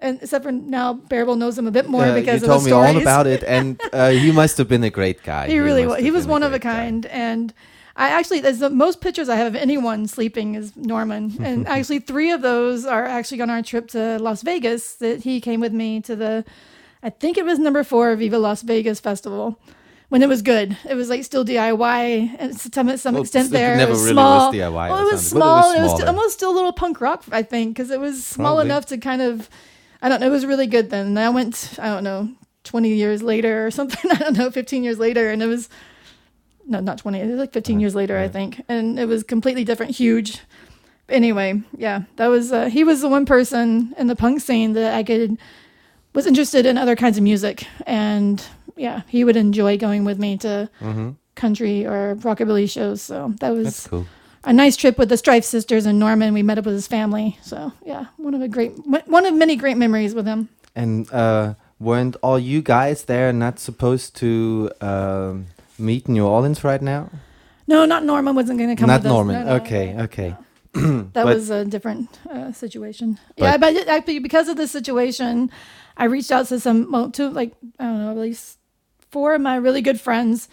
and 0.00 0.18
except 0.22 0.44
for 0.44 0.52
now, 0.52 0.94
Bearable 0.94 1.36
knows 1.36 1.56
him 1.58 1.66
a 1.66 1.70
bit 1.70 1.88
more 1.88 2.04
Uh, 2.04 2.14
because 2.14 2.40
you 2.42 2.46
of 2.46 2.50
told 2.52 2.60
the 2.62 2.64
me 2.66 2.70
stories. 2.70 2.94
all 2.96 3.00
about 3.02 3.26
it, 3.26 3.42
and 3.44 3.80
uh, 3.92 4.10
he 4.10 4.32
must 4.32 4.58
have 4.58 4.68
been 4.68 4.84
a 4.84 4.90
great 4.90 5.22
guy. 5.22 5.46
He 5.48 5.58
really 5.58 5.86
was. 5.86 5.98
He 6.00 6.10
was 6.10 6.26
one 6.26 6.42
of 6.42 6.52
a 6.52 6.58
great 6.58 6.62
guy. 6.72 6.76
kind, 6.84 7.06
and 7.06 7.52
I 7.96 8.08
actually 8.10 8.40
there's 8.40 8.60
the 8.60 8.70
most 8.70 9.00
pictures 9.00 9.28
I 9.28 9.36
have 9.36 9.48
of 9.54 9.56
anyone 9.56 10.06
sleeping 10.06 10.54
is 10.54 10.72
Norman, 10.76 11.36
and 11.40 11.66
actually 11.68 12.00
three 12.00 12.30
of 12.30 12.40
those 12.42 12.84
are 12.86 13.04
actually 13.04 13.40
on 13.42 13.50
our 13.50 13.62
trip 13.62 13.88
to 13.88 14.18
Las 14.18 14.42
Vegas. 14.42 14.94
That 14.94 15.22
he 15.22 15.40
came 15.40 15.60
with 15.60 15.72
me 15.72 16.00
to 16.02 16.16
the, 16.16 16.44
I 17.02 17.10
think 17.10 17.36
it 17.38 17.44
was 17.44 17.58
number 17.58 17.84
four 17.84 18.14
Viva 18.16 18.38
Las 18.38 18.62
Vegas 18.62 19.00
festival. 19.00 19.58
When 20.08 20.22
it 20.24 20.28
was 20.28 20.42
good, 20.42 20.76
it 20.88 20.94
was 20.96 21.08
like 21.08 21.22
still 21.22 21.44
DIY 21.44 22.34
and 22.40 22.58
to 22.58 22.68
some, 22.74 22.96
some 22.96 23.14
Well, 23.14 23.22
extent 23.22 23.50
there. 23.52 23.76
never 23.76 23.90
it 23.90 23.94
was 23.94 24.02
really 24.02 24.14
small. 24.14 24.50
was 24.50 24.56
DIY 24.56 24.90
Well, 24.90 24.98
it 24.98 25.02
was 25.02 25.10
but 25.10 25.12
it 25.12 25.14
was 25.14 25.26
small. 25.28 25.70
It 25.70 25.80
was, 25.82 26.02
almost 26.02 26.34
still 26.34 26.50
a 26.50 26.56
little 26.58 26.72
punk 26.72 27.00
rock, 27.00 27.22
I 27.30 27.44
think, 27.44 27.76
because 27.76 27.92
it 27.92 28.00
was 28.00 28.26
small 28.26 28.56
Probably. 28.56 28.64
enough 28.72 28.86
to 28.86 28.98
kind 28.98 29.22
of, 29.22 29.48
I 30.02 30.08
don't 30.08 30.20
know, 30.20 30.26
it 30.26 30.30
was 30.30 30.46
really 30.46 30.66
good 30.66 30.90
then. 30.90 31.08
And 31.08 31.18
I 31.18 31.28
went, 31.30 31.74
I 31.78 31.88
don't 31.88 32.04
know, 32.04 32.30
20 32.64 32.94
years 32.94 33.22
later 33.22 33.66
or 33.66 33.70
something. 33.78 34.10
I 34.10 34.16
don't 34.16 34.36
know, 34.36 34.50
15 34.50 34.84
years 34.84 34.98
later, 34.98 35.30
and 35.30 35.42
it 35.42 35.46
was 35.46 35.68
no, 36.66 36.80
not 36.80 36.98
20. 36.98 37.18
It 37.18 37.26
was 37.26 37.38
like 37.38 37.52
15 37.52 37.80
years 37.80 37.94
later, 37.94 38.16
I 38.16 38.28
think. 38.28 38.62
And 38.68 38.98
it 38.98 39.06
was 39.06 39.24
completely 39.24 39.64
different, 39.64 39.96
huge. 39.96 40.40
Anyway, 41.08 41.60
yeah, 41.76 42.02
that 42.16 42.28
was, 42.28 42.52
uh, 42.52 42.66
he 42.66 42.84
was 42.84 43.00
the 43.00 43.08
one 43.08 43.26
person 43.26 43.92
in 43.98 44.06
the 44.06 44.14
punk 44.14 44.40
scene 44.40 44.74
that 44.74 44.94
I 44.94 45.02
could, 45.02 45.36
was 46.14 46.26
interested 46.26 46.66
in 46.66 46.78
other 46.78 46.94
kinds 46.94 47.18
of 47.18 47.24
music. 47.24 47.66
And 47.86 48.44
yeah, 48.76 49.02
he 49.08 49.24
would 49.24 49.36
enjoy 49.36 49.78
going 49.78 50.04
with 50.04 50.18
me 50.20 50.38
to 50.38 50.70
country 51.34 51.86
or 51.86 52.14
rockabilly 52.16 52.70
shows. 52.70 53.02
So 53.02 53.34
that 53.40 53.50
was 53.50 53.64
That's 53.64 53.86
cool. 53.88 54.06
A 54.44 54.52
nice 54.52 54.76
trip 54.76 54.98
with 54.98 55.08
the 55.08 55.16
Strife 55.16 55.44
sisters 55.44 55.86
and 55.86 55.98
Norman. 55.98 56.32
We 56.34 56.42
met 56.42 56.58
up 56.58 56.64
with 56.64 56.74
his 56.74 56.86
family. 56.86 57.38
So 57.42 57.72
yeah, 57.84 58.06
one 58.16 58.34
of 58.34 58.42
a 58.42 58.48
great, 58.48 58.72
one 58.86 59.26
of 59.26 59.34
many 59.34 59.56
great 59.56 59.76
memories 59.76 60.14
with 60.14 60.26
him. 60.26 60.48
And 60.74 61.10
uh, 61.12 61.54
weren't 61.78 62.16
all 62.22 62.38
you 62.38 62.62
guys 62.62 63.04
there 63.04 63.32
not 63.32 63.58
supposed 63.58 64.16
to 64.16 64.70
um, 64.80 65.46
meet 65.78 66.06
in 66.06 66.14
New 66.14 66.26
Orleans 66.26 66.64
right 66.64 66.80
now? 66.80 67.10
No, 67.66 67.84
not 67.84 68.04
Norman 68.04 68.34
wasn't 68.34 68.58
going 68.58 68.70
to 68.70 68.76
come 68.76 68.88
not. 68.88 69.04
Norman. 69.04 69.44
No, 69.46 69.56
no, 69.56 69.62
okay, 69.62 69.92
no. 69.92 70.04
okay. 70.04 70.36
that 70.72 71.12
But- 71.12 71.26
was 71.26 71.50
a 71.50 71.64
different 71.64 72.18
uh, 72.30 72.52
situation. 72.52 73.18
yeah, 73.36 73.56
but 73.56 73.88
I, 73.88 74.00
because 74.00 74.48
of 74.48 74.56
this 74.56 74.70
situation, 74.70 75.50
I 75.96 76.04
reached 76.04 76.30
out 76.32 76.46
to 76.46 76.60
some, 76.60 76.90
well, 76.90 77.10
to 77.12 77.28
like 77.28 77.54
I 77.78 77.84
don't 77.84 77.98
know, 77.98 78.10
at 78.10 78.16
least 78.16 78.58
four 79.10 79.34
of 79.34 79.40
my 79.40 79.56
really 79.56 79.82
good 79.82 80.00
friends 80.00 80.48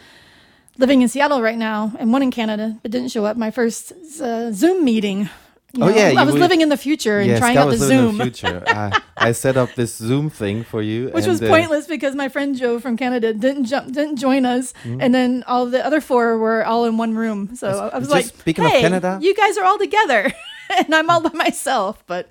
living 0.77 1.01
in 1.01 1.07
Seattle 1.09 1.41
right 1.41 1.57
now, 1.57 1.91
and 1.99 2.11
one 2.13 2.21
in 2.23 2.31
Canada, 2.31 2.77
but 2.81 2.91
didn't 2.91 3.09
show 3.09 3.25
up. 3.25 3.37
My 3.37 3.51
first 3.51 3.91
uh, 4.21 4.51
Zoom 4.51 4.83
meeting. 4.85 5.29
you 5.73 5.83
Oh, 5.83 5.89
know, 5.89 5.95
yeah, 5.95 6.13
I 6.19 6.23
was 6.23 6.33
were- 6.33 6.39
living 6.39 6.61
in 6.61 6.69
the 6.69 6.77
future 6.77 7.19
and 7.19 7.27
yes, 7.29 7.39
trying 7.39 7.57
out 7.57 7.65
the 7.65 7.71
was 7.71 7.81
living 7.81 7.97
in 7.97 8.05
Zoom. 8.05 8.17
the 8.17 8.23
future. 8.23 8.63
I, 8.67 9.01
I 9.17 9.31
set 9.33 9.57
up 9.57 9.75
this 9.75 9.95
Zoom 9.95 10.29
thing 10.29 10.63
for 10.63 10.81
you, 10.81 11.09
which 11.13 11.27
was 11.27 11.41
uh, 11.41 11.47
pointless 11.47 11.87
because 11.87 12.15
my 12.15 12.29
friend 12.29 12.55
Joe 12.57 12.79
from 12.79 12.95
Canada 12.97 13.33
didn't 13.33 13.65
jump, 13.65 13.91
didn't 13.93 14.15
join 14.17 14.45
us, 14.45 14.73
Mm-hmm. 14.83 15.01
and 15.01 15.13
then 15.13 15.43
all 15.45 15.65
the 15.65 15.85
other 15.85 15.99
four 16.01 16.37
were 16.37 16.65
all 16.65 16.85
in 16.85 16.97
one 16.97 17.15
room. 17.15 17.55
So 17.55 17.67
I 17.93 17.97
was 17.97 18.09
like, 18.09 18.25
speaking 18.25 18.65
of 18.65 18.71
"Hey, 18.71 18.81
Canada- 18.81 19.19
you 19.21 19.35
guys 19.35 19.57
are 19.57 19.65
all 19.65 19.77
together, 19.77 20.31
and 20.77 20.93
I'm 20.95 21.09
all 21.09 21.21
by 21.21 21.33
myself." 21.33 22.01
But 22.07 22.29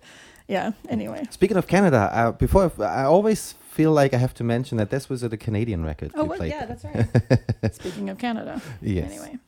yeah, 0.49 0.73
anyway. 0.89 1.27
Speaking 1.31 1.57
of 1.59 1.67
Canada, 1.67 2.09
uh, 2.13 2.33
before 2.33 2.73
I 2.81 3.05
always 3.05 3.55
feel 3.77 3.93
like 3.93 4.15
I 4.15 4.17
have 4.17 4.33
to 4.35 4.45
mention 4.45 4.79
that 4.79 4.89
this 4.89 5.11
was 5.11 5.23
at 5.23 5.33
a 5.35 5.37
Canadian 5.37 5.85
record. 5.85 6.11
Oh, 6.15 6.27
played 6.27 6.51
yeah, 6.51 6.65
that's 6.65 6.85
right. 6.85 7.75
Speaking 7.75 8.09
of 8.09 8.17
Canada. 8.17 8.61
Yes. 8.81 9.13
Anyway, 9.13 9.39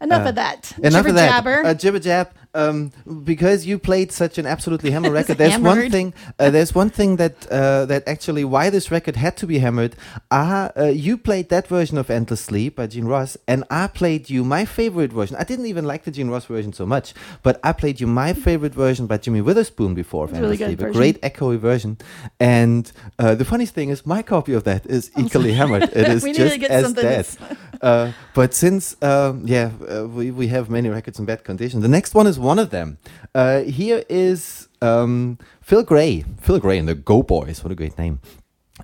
enough 0.00 0.26
Uh, 0.26 0.28
of 0.30 0.34
that. 0.36 0.72
Enough 0.78 0.92
Jibber 0.92 1.08
of 1.08 1.14
that. 1.16 1.28
jabber. 1.28 1.62
Uh, 1.66 1.74
jibber 1.74 1.98
jab. 2.00 2.28
Um, 2.54 2.90
because 3.24 3.66
you 3.66 3.78
played 3.78 4.10
such 4.12 4.38
an 4.38 4.46
absolutely 4.46 4.90
hammer 4.90 5.10
record. 5.20 5.36
There's 5.36 5.58
one 5.58 5.90
thing. 5.90 6.14
Uh, 6.38 6.48
there's 6.48 6.74
one 6.74 6.88
thing 6.88 7.16
that 7.16 7.46
uh, 7.50 7.84
that 7.84 8.08
actually 8.08 8.44
why 8.44 8.70
this 8.70 8.90
record 8.90 9.16
had 9.16 9.36
to 9.38 9.46
be 9.46 9.58
hammered. 9.58 9.94
Uh, 10.30 10.70
uh, 10.74 10.84
you 10.84 11.18
played 11.18 11.50
that 11.50 11.66
version 11.68 11.98
of 11.98 12.08
Endless 12.08 12.40
Sleep 12.40 12.76
by 12.76 12.86
Gene 12.86 13.04
Ross, 13.04 13.36
and 13.46 13.62
I 13.68 13.88
played 13.88 14.30
you 14.30 14.42
my 14.42 14.64
favorite 14.64 15.12
version. 15.12 15.36
I 15.36 15.44
didn't 15.44 15.66
even 15.66 15.84
like 15.84 16.04
the 16.04 16.10
Gene 16.10 16.30
Ross 16.30 16.46
version 16.46 16.72
so 16.72 16.86
much, 16.86 17.12
but 17.42 17.60
I 17.62 17.72
played 17.74 18.00
you 18.00 18.06
my 18.06 18.32
favorite 18.32 18.74
version 18.74 19.06
by 19.06 19.18
Jimmy 19.18 19.42
Witherspoon 19.42 19.92
before 19.92 20.24
of 20.24 20.32
really 20.32 20.44
Endless 20.56 20.58
good 20.58 20.78
Sleep. 20.78 20.88
A 20.88 20.92
great 20.92 21.20
echoey 21.20 21.58
version. 21.58 21.98
And 22.40 22.90
uh, 23.18 23.34
the 23.34 23.44
funniest 23.44 23.74
thing 23.74 23.90
is, 23.90 24.06
my 24.06 24.22
copy 24.22 24.54
of 24.54 24.64
that 24.64 24.86
is 24.86 25.10
equally 25.18 25.52
hammered. 25.52 25.82
It 25.82 26.08
is 26.14 26.22
We 26.22 26.32
need 26.32 26.38
to 26.38 26.58
just 26.58 26.70
as 26.70 26.92
dead. 26.94 27.26
uh, 27.82 28.12
but 28.34 28.54
since 28.54 28.96
um, 29.02 29.42
yeah, 29.46 29.70
uh, 29.88 30.06
we 30.08 30.30
we 30.30 30.48
have 30.48 30.68
many 30.70 30.88
records 30.88 31.18
in 31.18 31.24
bad 31.26 31.44
condition. 31.44 31.80
The 31.80 31.88
next 31.88 32.14
one 32.14 32.26
is 32.26 32.38
one 32.38 32.58
of 32.58 32.70
them. 32.70 32.98
Uh, 33.34 33.60
here 33.62 34.04
is 34.08 34.68
um, 34.82 35.38
Phil 35.60 35.82
Gray. 35.82 36.24
Phil 36.40 36.58
Gray 36.58 36.78
and 36.78 36.88
the 36.88 36.94
Go 36.94 37.22
Boys. 37.22 37.62
What 37.62 37.72
a 37.72 37.76
great 37.76 37.98
name. 37.98 38.20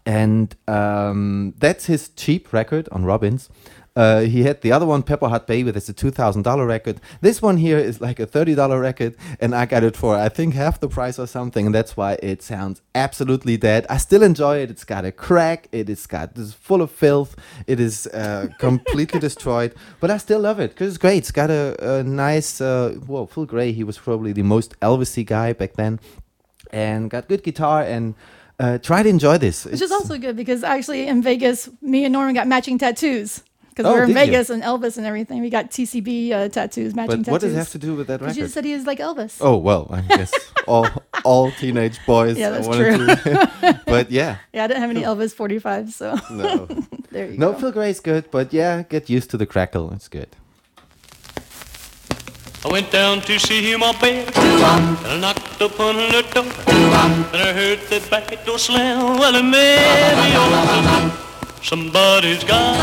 and 0.06 0.56
um, 0.68 1.54
that's 1.58 1.86
his 1.86 2.08
cheap 2.16 2.52
record 2.52 2.88
on 2.92 3.04
Robbins. 3.04 3.48
Uh, 3.94 4.20
he 4.20 4.44
had 4.44 4.62
the 4.62 4.72
other 4.72 4.86
one, 4.86 5.02
Pepper 5.02 5.28
Hot 5.28 5.46
Baby, 5.46 5.70
that's 5.70 5.88
a 5.88 5.92
two 5.92 6.10
thousand 6.10 6.42
dollar 6.42 6.64
record. 6.66 6.98
This 7.20 7.42
one 7.42 7.58
here 7.58 7.76
is 7.76 8.00
like 8.00 8.18
a 8.18 8.26
thirty 8.26 8.54
dollar 8.54 8.80
record, 8.80 9.16
and 9.38 9.54
I 9.54 9.66
got 9.66 9.84
it 9.84 9.96
for 9.96 10.16
I 10.16 10.30
think 10.30 10.54
half 10.54 10.80
the 10.80 10.88
price 10.88 11.18
or 11.18 11.26
something, 11.26 11.66
and 11.66 11.74
that's 11.74 11.94
why 11.94 12.14
it 12.22 12.42
sounds 12.42 12.80
absolutely 12.94 13.58
dead. 13.58 13.86
I 13.90 13.98
still 13.98 14.22
enjoy 14.22 14.58
it. 14.58 14.70
It's 14.70 14.84
got 14.84 15.04
a 15.04 15.12
crack. 15.12 15.68
It 15.72 15.90
is 15.90 16.06
got 16.06 16.34
this 16.34 16.54
full 16.54 16.80
of 16.80 16.90
filth. 16.90 17.36
It 17.66 17.80
is 17.80 18.06
uh, 18.06 18.48
completely 18.58 19.20
destroyed, 19.20 19.74
but 20.00 20.10
I 20.10 20.16
still 20.16 20.40
love 20.40 20.58
it 20.58 20.70
because 20.70 20.88
it's 20.88 20.98
great. 20.98 21.18
It's 21.18 21.30
got 21.30 21.50
a, 21.50 21.98
a 21.98 22.02
nice, 22.02 22.62
uh, 22.62 22.98
well, 23.06 23.26
Phil 23.26 23.44
Gray. 23.44 23.72
He 23.72 23.84
was 23.84 23.98
probably 23.98 24.32
the 24.32 24.42
most 24.42 24.78
Elvisy 24.80 25.26
guy 25.26 25.52
back 25.52 25.74
then, 25.74 26.00
and 26.70 27.10
got 27.10 27.28
good 27.28 27.42
guitar 27.42 27.82
and. 27.82 28.14
Uh, 28.60 28.78
try 28.78 29.02
to 29.02 29.08
enjoy 29.08 29.36
this. 29.38 29.64
Which 29.64 29.80
is 29.80 29.90
also 29.90 30.18
good 30.18 30.36
because 30.36 30.62
actually 30.62 31.08
in 31.08 31.20
Vegas, 31.20 31.68
me 31.80 32.04
and 32.04 32.12
Norman 32.12 32.34
got 32.34 32.46
matching 32.46 32.78
tattoos 32.78 33.42
because 33.72 33.86
Oh, 33.86 33.94
we 33.94 33.98
were 34.00 34.04
in 34.04 34.14
did 34.14 34.28
you? 34.28 34.54
And 34.54 34.62
Elvis 34.62 34.96
and 34.98 35.06
everything. 35.06 35.40
We 35.40 35.48
got 35.50 35.70
TCB 35.70 36.30
uh, 36.32 36.48
tattoos, 36.48 36.94
matching 36.94 37.22
But 37.22 37.24
tattoos. 37.24 37.32
what 37.32 37.40
does 37.40 37.52
it 37.54 37.56
have 37.56 37.70
to 37.70 37.78
do 37.78 37.94
with 37.94 38.06
that 38.08 38.20
Because 38.20 38.36
record? 38.36 38.46
you 38.46 38.52
said 38.52 38.64
he 38.64 38.74
was 38.74 38.86
like 38.86 38.98
Elvis. 38.98 39.38
Oh 39.40 39.56
well, 39.56 39.86
I 39.90 40.02
guess 40.02 40.32
all 40.66 40.86
all 41.24 41.50
teenage 41.52 41.98
boys. 42.06 42.36
Yeah, 42.38 42.50
that's 42.50 42.66
wanted 42.68 42.98
to- 42.98 43.80
but 43.86 44.10
yeah, 44.10 44.36
Yeah, 44.52 44.64
I 44.64 44.66
didn't 44.66 44.80
have 44.80 44.90
any 44.90 45.02
Elvis 45.02 45.32
45, 45.34 45.92
so 45.92 46.18
no, 46.30 46.66
there 47.10 47.30
you 47.30 47.38
no. 47.38 47.52
go. 47.52 47.58
Phil 47.58 47.72
Gray's 47.72 48.00
good, 48.00 48.30
but 48.30 48.52
yeah, 48.52 48.82
get 48.82 49.08
used 49.08 49.30
to 49.30 49.36
the 49.38 49.46
crackle. 49.46 49.90
It's 49.92 50.08
good. 50.08 50.28
I 52.64 52.68
went 52.70 52.92
down 52.92 53.20
to 53.22 53.38
see 53.40 53.76
my 53.76 53.90
bed, 54.00 54.30
and 54.36 55.06
I 55.06 55.18
knocked 55.18 55.60
upon 55.60 55.96
her 55.96 56.22
door, 56.22 56.44
and 56.44 57.36
I 57.42 57.52
heard 57.52 57.80
that 57.90 58.08
back 58.08 58.44
door 58.46 58.56
slam. 58.58 59.18
Well, 59.18 59.34
it 59.34 59.42
may 59.42 59.78
be 60.14 60.36
open. 60.38 61.31
Somebody's 61.62 62.42
got. 62.42 62.76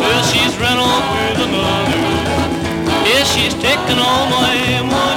Well, 0.00 0.24
she's 0.24 0.58
run 0.58 0.78
off 0.78 1.06
with 1.14 1.46
another. 1.46 2.02
Yeah, 3.08 3.22
she's 3.22 3.54
taken 3.54 3.98
all 3.98 4.26
my 4.28 4.82
money 4.90 5.15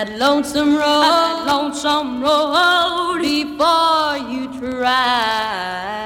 That 0.00 0.18
lonesome 0.18 0.76
road, 0.76 1.44
lonesome 1.44 2.22
road 2.22 3.20
before 3.20 4.16
you 4.32 4.48
travel 4.58 5.99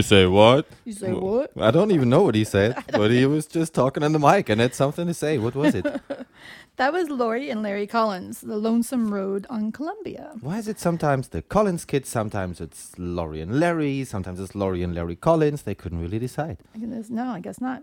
You 0.00 0.04
say 0.04 0.24
what? 0.24 0.66
You 0.86 0.94
say 0.94 1.12
what? 1.12 1.50
I 1.60 1.70
don't 1.70 1.90
even 1.90 2.08
know 2.08 2.22
what 2.22 2.34
he 2.34 2.44
said, 2.44 2.82
but 2.92 3.10
he 3.10 3.26
was 3.26 3.44
just 3.46 3.74
talking 3.74 4.02
on 4.02 4.12
the 4.12 4.18
mic 4.18 4.48
and 4.48 4.58
had 4.58 4.74
something 4.74 5.06
to 5.06 5.12
say. 5.12 5.36
What 5.36 5.54
was 5.54 5.74
it? 5.74 5.84
That 6.76 6.94
was 6.94 7.10
Laurie 7.10 7.50
and 7.50 7.62
Larry 7.62 7.86
Collins, 7.86 8.40
The 8.40 8.56
Lonesome 8.56 9.12
Road 9.12 9.46
on 9.50 9.70
Columbia. 9.70 10.32
Why 10.40 10.56
is 10.56 10.66
it 10.66 10.80
sometimes 10.80 11.28
the 11.28 11.42
Collins 11.42 11.84
kids, 11.84 12.08
sometimes 12.08 12.58
it's 12.58 12.98
Laurie 12.98 13.42
and 13.42 13.60
Larry, 13.60 14.02
sometimes 14.04 14.40
it's 14.40 14.54
Laurie 14.54 14.82
and 14.82 14.94
Larry 14.94 15.16
Collins? 15.16 15.60
They 15.64 15.74
couldn't 15.74 16.00
really 16.00 16.18
decide. 16.18 16.56
I 16.74 16.78
guess, 16.78 17.10
no, 17.10 17.26
I 17.32 17.40
guess 17.40 17.60
not. 17.60 17.82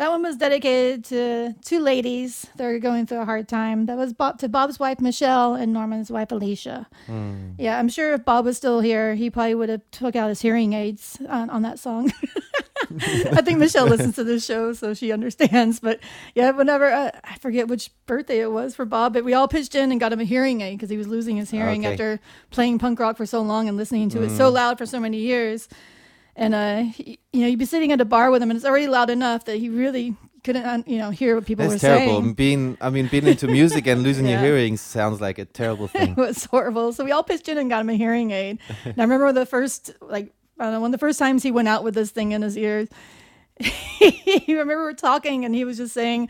That 0.00 0.08
one 0.08 0.22
was 0.22 0.38
dedicated 0.38 1.04
to 1.12 1.54
two 1.62 1.78
ladies 1.78 2.46
that 2.56 2.64
are 2.64 2.78
going 2.78 3.04
through 3.04 3.18
a 3.20 3.26
hard 3.26 3.48
time. 3.48 3.84
That 3.84 3.98
was 3.98 4.14
Bob, 4.14 4.38
to 4.38 4.48
Bob's 4.48 4.78
wife 4.80 4.98
Michelle 4.98 5.54
and 5.54 5.74
Norman's 5.74 6.10
wife 6.10 6.32
Alicia. 6.32 6.86
Hmm. 7.04 7.50
Yeah, 7.58 7.78
I'm 7.78 7.90
sure 7.90 8.14
if 8.14 8.24
Bob 8.24 8.46
was 8.46 8.56
still 8.56 8.80
here, 8.80 9.14
he 9.14 9.28
probably 9.28 9.54
would 9.56 9.68
have 9.68 9.82
took 9.90 10.16
out 10.16 10.30
his 10.30 10.40
hearing 10.40 10.72
aids 10.72 11.18
on, 11.28 11.50
on 11.50 11.60
that 11.68 11.78
song. 11.78 12.10
I 13.02 13.42
think 13.42 13.58
Michelle 13.58 13.86
listens 13.88 14.14
to 14.16 14.24
this 14.24 14.42
show, 14.42 14.72
so 14.72 14.94
she 14.94 15.12
understands. 15.12 15.80
But 15.80 16.00
yeah, 16.34 16.52
whenever 16.52 16.90
uh, 16.90 17.10
I 17.22 17.36
forget 17.36 17.68
which 17.68 17.90
birthday 18.06 18.40
it 18.40 18.50
was 18.50 18.74
for 18.74 18.86
Bob, 18.86 19.12
but 19.12 19.22
we 19.22 19.34
all 19.34 19.48
pitched 19.48 19.74
in 19.74 19.90
and 19.92 20.00
got 20.00 20.14
him 20.14 20.20
a 20.20 20.24
hearing 20.24 20.62
aid 20.62 20.78
because 20.78 20.88
he 20.88 20.96
was 20.96 21.08
losing 21.08 21.36
his 21.36 21.50
hearing 21.50 21.82
Okay. 21.84 21.92
after 21.92 22.20
playing 22.50 22.78
punk 22.78 22.98
rock 23.00 23.18
for 23.18 23.26
so 23.26 23.42
long 23.42 23.68
and 23.68 23.76
listening 23.76 24.08
to 24.08 24.22
it 24.22 24.30
so 24.30 24.50
Mm. 24.50 24.54
loud 24.54 24.78
for 24.78 24.86
so 24.86 24.98
many 24.98 25.18
years. 25.18 25.68
And 26.36 26.54
uh, 26.54 26.82
he, 26.82 27.18
you 27.32 27.42
know, 27.42 27.46
you'd 27.48 27.58
be 27.58 27.64
sitting 27.64 27.92
at 27.92 28.00
a 28.00 28.04
bar 28.04 28.30
with 28.30 28.42
him, 28.42 28.50
and 28.50 28.56
it's 28.56 28.66
already 28.66 28.86
loud 28.86 29.10
enough 29.10 29.44
that 29.46 29.56
he 29.56 29.68
really 29.68 30.16
couldn't, 30.42 30.88
you 30.88 30.98
know, 30.98 31.10
hear 31.10 31.34
what 31.34 31.44
people 31.46 31.68
That's 31.68 31.82
were 31.82 31.88
terrible. 31.88 32.20
saying. 32.20 32.32
Being, 32.34 32.78
I 32.80 32.90
mean, 32.90 33.08
being 33.08 33.26
into 33.26 33.46
music 33.46 33.86
and 33.86 34.02
losing 34.02 34.26
your 34.26 34.40
hearing 34.40 34.76
sounds 34.76 35.20
like 35.20 35.38
a 35.38 35.44
terrible 35.44 35.88
thing. 35.88 36.12
it 36.12 36.16
was 36.16 36.46
horrible. 36.46 36.92
So 36.92 37.04
we 37.04 37.12
all 37.12 37.22
pitched 37.22 37.48
in 37.48 37.58
and 37.58 37.68
got 37.68 37.80
him 37.80 37.90
a 37.90 37.94
hearing 37.94 38.30
aid. 38.30 38.58
And 38.84 38.98
I 38.98 39.02
remember 39.02 39.32
the 39.32 39.44
first, 39.46 39.90
like, 40.00 40.32
I 40.58 40.64
don't 40.64 40.72
know, 40.74 40.80
one 40.80 40.88
of 40.88 40.92
the 40.92 40.98
first 40.98 41.18
times 41.18 41.42
he 41.42 41.50
went 41.50 41.68
out 41.68 41.84
with 41.84 41.94
this 41.94 42.10
thing 42.10 42.32
in 42.32 42.42
his 42.42 42.56
ears. 42.56 42.88
I 43.60 44.44
remember 44.48 44.76
we 44.78 44.82
were 44.82 44.94
talking, 44.94 45.44
and 45.44 45.54
he 45.54 45.64
was 45.64 45.76
just 45.76 45.92
saying, 45.92 46.28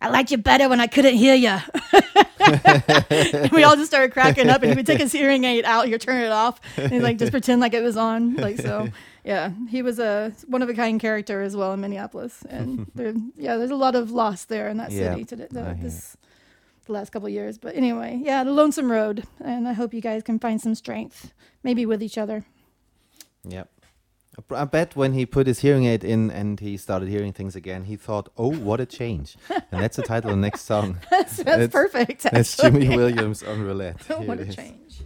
"I 0.00 0.08
liked 0.08 0.30
you 0.30 0.38
better 0.38 0.68
when 0.68 0.80
I 0.80 0.86
couldn't 0.86 1.14
hear 1.14 1.34
you." 1.34 1.58
we 3.52 3.64
all 3.64 3.76
just 3.76 3.86
started 3.86 4.12
cracking 4.12 4.48
up, 4.48 4.62
and 4.62 4.70
he 4.72 4.76
would 4.76 4.86
take 4.86 5.00
his 5.00 5.12
hearing 5.12 5.44
aid 5.44 5.64
out, 5.64 5.88
he'd 5.88 6.00
turn 6.00 6.22
it 6.22 6.30
off, 6.30 6.60
and 6.78 7.02
like 7.02 7.18
just 7.18 7.32
pretend 7.32 7.60
like 7.60 7.74
it 7.74 7.82
was 7.82 7.96
on, 7.98 8.36
like 8.36 8.58
so. 8.58 8.88
Yeah, 9.24 9.52
he 9.68 9.82
was 9.82 9.98
a 9.98 10.32
one 10.46 10.62
of 10.62 10.68
a 10.68 10.74
kind 10.74 10.98
character 11.00 11.42
as 11.42 11.54
well 11.56 11.72
in 11.74 11.80
Minneapolis, 11.80 12.42
and 12.48 12.90
there, 12.94 13.12
yeah, 13.36 13.56
there's 13.56 13.70
a 13.70 13.76
lot 13.76 13.94
of 13.94 14.10
loss 14.10 14.44
there 14.44 14.68
in 14.68 14.76
that 14.78 14.90
Yeah, 14.90 15.12
city 15.12 15.24
today. 15.24 15.48
Hear 15.52 15.76
this 15.80 16.16
the 16.86 16.92
last 16.92 17.10
couple 17.10 17.26
of 17.26 17.32
years. 17.32 17.58
But 17.58 17.76
anyway, 17.76 18.20
yeah, 18.22 18.44
the 18.44 18.52
Lonesome 18.52 18.90
Road, 18.90 19.24
and 19.44 19.68
I 19.68 19.74
hope 19.74 19.92
you 19.94 20.00
guys 20.00 20.22
can 20.22 20.38
find 20.38 20.60
some 20.60 20.74
strength, 20.74 21.32
maybe 21.62 21.84
with 21.86 22.02
each 22.02 22.18
other. 22.18 22.44
Yep. 23.44 23.68
I 24.52 24.64
bet 24.64 24.96
when 24.96 25.12
he 25.12 25.26
put 25.26 25.46
his 25.46 25.58
hearing 25.58 25.84
aid 25.84 26.02
in 26.02 26.30
and 26.30 26.60
he 26.60 26.76
started 26.76 27.08
hearing 27.08 27.32
things 27.32 27.54
again, 27.56 27.84
he 27.84 27.96
thought, 27.96 28.30
"Oh, 28.38 28.52
what 28.54 28.80
a 28.80 28.86
change!" 28.86 29.36
and 29.50 29.82
that's 29.82 29.96
the 29.96 30.02
title 30.02 30.30
of 30.30 30.36
the 30.36 30.40
next 30.40 30.62
song. 30.62 30.98
That's, 31.10 31.36
that's 31.38 31.72
perfect. 31.72 32.22
That's 32.22 32.56
Jimmy. 32.56 32.88
Williams 32.96 33.42
on 33.42 33.60
roulette. 33.60 34.02
Here 34.06 34.16
what 34.20 34.38
a 34.38 34.42
is. 34.42 34.56
change. 34.56 35.02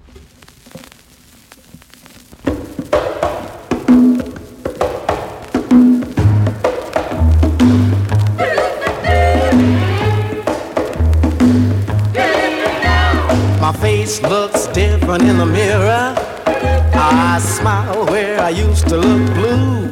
Looks 14.22 14.66
different 14.68 15.24
in 15.24 15.38
the 15.38 15.46
mirror. 15.46 16.14
I 16.46 17.38
smile 17.40 18.06
where 18.06 18.40
I 18.40 18.50
used 18.50 18.88
to 18.88 18.96
look 18.96 19.34
blue. 19.34 19.88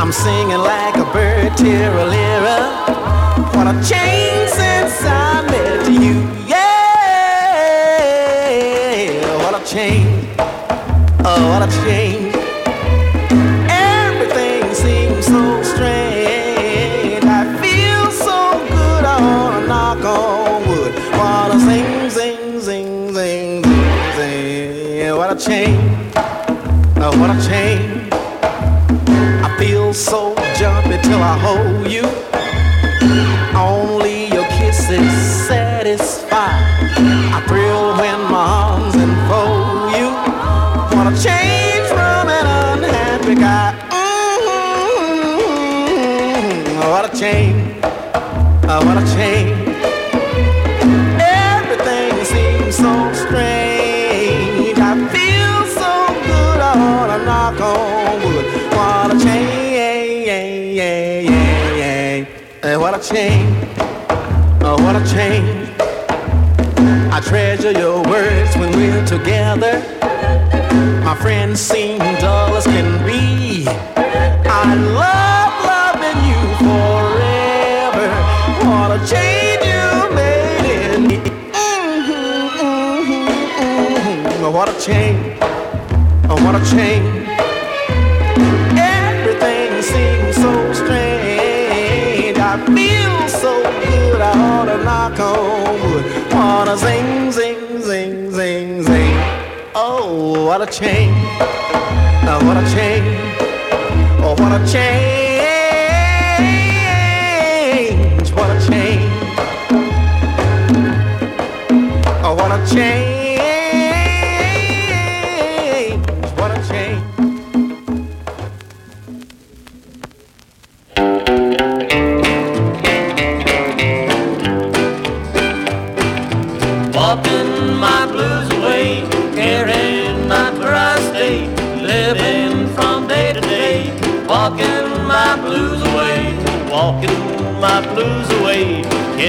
I'm 0.00 0.12
singing 0.12 0.58
like 0.58 0.96
a 0.96 1.04
bird, 1.12 1.56
tira 1.56 2.04
What 3.54 3.66
a 3.66 3.74
change 3.88 4.50
since 4.50 5.02
I 5.04 5.42
met 5.50 5.88
you. 5.90 6.22
Yeah, 6.46 6.64
what 9.42 9.54
a 9.60 9.64
change. 9.66 10.28
Oh, 11.24 11.48
what 11.50 11.62
a 11.68 11.70
change. 11.84 12.27
Change. 25.48 26.12
Oh, 27.00 27.18
what 27.18 27.30
a 27.30 27.48
change. 27.48 28.12
I 29.42 29.56
feel 29.58 29.94
so 29.94 30.34
jumpy 30.58 30.98
till 31.08 31.22
I 31.22 31.38
hold 31.38 31.90
you. 31.90 32.27
Change. 65.18 65.68
I 67.10 67.18
treasure 67.20 67.72
your 67.72 68.00
words 68.04 68.56
when 68.56 68.70
we're 68.78 69.04
together. 69.04 69.74
My 71.08 71.16
friends 71.16 71.58
seem 71.60 71.98
dull 72.22 72.54
as 72.56 72.66
can 72.66 72.90
be. 73.04 73.66
I 74.64 74.68
love 75.02 75.54
loving 75.72 76.20
you 76.30 76.42
forever. 76.66 78.08
What 78.68 78.90
a 78.96 79.00
change 79.12 79.62
you 79.72 79.86
made 80.20 80.66
in 80.78 81.00
me. 81.08 81.16
Mhm, 81.66 82.48
mhm, 82.62 83.26
mhm. 83.64 84.52
What 84.56 84.68
a 84.68 84.76
change. 84.86 85.36
Oh, 86.30 86.38
what 86.44 86.54
a 86.60 86.62
change. 86.74 87.26
Everything 89.02 89.70
seems 89.92 90.34
so 90.44 90.52
strange. 90.80 92.36
I 92.50 92.54
feel 92.76 93.16
so 93.42 93.52
good. 93.82 94.20
I 94.20 94.32
ought 94.50 94.66
to 94.66 94.78
wood. 94.88 95.07
Wanna 96.68 96.80
zing, 96.80 97.32
zing, 97.32 97.80
zing, 97.80 98.30
zing, 98.30 98.82
zing. 98.82 99.16
Oh, 99.74 100.44
what 100.44 100.60
a 100.60 100.66
change. 100.66 101.16
Oh, 102.28 102.38
what 102.44 102.58
a 102.58 102.64
change. 102.74 103.06
Oh, 104.20 104.34
what 104.38 104.52
a 104.52 104.58
change. 104.70 105.48
What 108.32 108.50
a 108.50 108.58
change. 108.68 109.10
Oh, 112.22 112.34
what 112.36 112.52
a 112.52 112.74
change. 112.74 113.17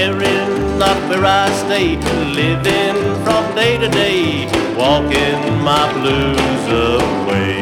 Not 0.08 0.96
where 1.10 1.26
I 1.26 1.50
stay, 1.52 1.96
living 2.32 2.96
from 3.22 3.54
day 3.54 3.76
to 3.76 3.88
day. 3.88 4.48
Walking 4.76 5.62
my 5.62 5.92
blues 5.92 6.64
away. 6.72 7.60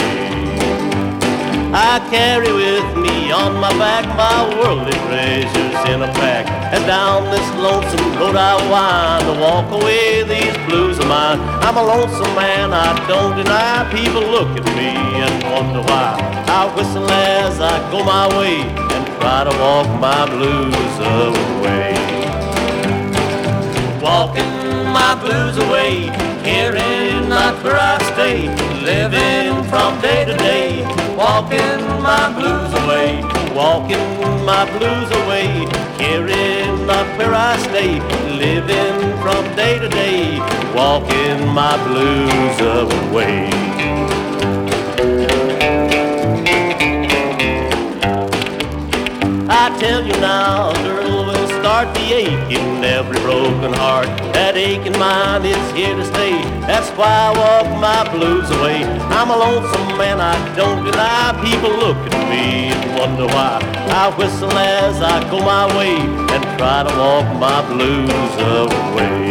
I 1.74 1.98
carry 2.10 2.52
with 2.52 2.96
me 2.96 3.32
on 3.32 3.56
my 3.60 3.76
back 3.76 4.06
my 4.16 4.38
worldly 4.56 4.92
treasures 5.06 5.78
in 5.90 6.02
a 6.02 6.10
pack. 6.14 6.46
And 6.72 6.86
down 6.86 7.24
this 7.24 7.48
lonesome 7.56 8.14
road 8.18 8.36
I 8.36 8.54
wind 8.70 9.24
to 9.26 9.34
walk 9.42 9.68
away 9.72 10.22
these 10.22 10.56
blues 10.66 10.98
of 11.00 11.08
mine. 11.08 11.40
I'm 11.66 11.76
a 11.76 11.82
lonesome 11.82 12.34
man, 12.36 12.72
I 12.72 12.94
don't 13.08 13.36
deny. 13.36 13.90
People 13.90 14.22
look 14.22 14.50
at 14.56 14.64
me 14.76 14.94
and 15.24 15.34
wonder 15.50 15.82
why. 15.90 16.14
I 16.46 16.72
whistle 16.76 17.10
as 17.10 17.60
I 17.60 17.76
go 17.90 18.04
my 18.04 18.28
way 18.38 18.62
and 18.62 19.06
try 19.18 19.42
to 19.42 19.54
walk 19.58 19.88
my 20.00 20.24
blues 20.30 20.94
away. 21.02 21.97
My 25.08 25.14
blues 25.22 25.56
away, 25.56 26.10
caring 26.44 27.30
not 27.30 27.64
where 27.64 27.78
I 27.80 27.96
stay, 28.12 28.40
living 28.84 29.64
from 29.70 29.98
day 30.02 30.26
to 30.26 30.36
day. 30.36 30.84
Walking 31.16 31.80
my 32.08 32.26
blues 32.36 32.72
away, 32.82 33.22
walking 33.54 34.44
my 34.44 34.64
blues 34.76 35.10
away, 35.22 35.48
caring 35.96 36.86
not 36.86 37.06
where 37.16 37.34
I 37.34 37.56
stay, 37.68 37.92
living 38.44 38.98
from 39.22 39.42
day 39.56 39.78
to 39.78 39.88
day, 39.88 40.40
walking 40.76 41.40
my 41.60 41.74
blues 41.86 42.58
away. 42.82 43.48
I 49.48 49.74
tell 49.80 50.04
you 50.04 50.16
now, 50.20 50.74
girl, 50.82 51.07
start 51.78 51.94
the 51.94 52.12
ache 52.12 52.58
in 52.58 52.82
every 52.82 53.20
broken 53.20 53.72
heart. 53.72 54.08
That 54.34 54.56
aching 54.56 54.98
mind 54.98 55.44
is 55.46 55.70
here 55.70 55.94
to 55.94 56.04
stay. 56.04 56.34
That's 56.66 56.90
why 56.98 57.06
I 57.06 57.30
walk 57.38 57.68
my 57.78 58.02
blues 58.10 58.50
away. 58.50 58.82
I'm 59.14 59.30
a 59.30 59.36
lonesome 59.36 59.96
man, 59.96 60.18
I 60.20 60.34
don't 60.56 60.82
deny. 60.84 61.38
People 61.38 61.70
look 61.70 61.96
at 62.10 62.18
me 62.30 62.74
and 62.74 62.98
wonder 62.98 63.26
why. 63.32 63.62
I 64.02 64.10
whistle 64.18 64.50
as 64.50 65.00
I 65.00 65.22
go 65.30 65.38
my 65.38 65.66
way 65.78 65.94
and 66.34 66.42
try 66.58 66.82
to 66.82 66.92
walk 66.98 67.26
my 67.38 67.60
blues 67.70 68.34
away. 68.58 69.30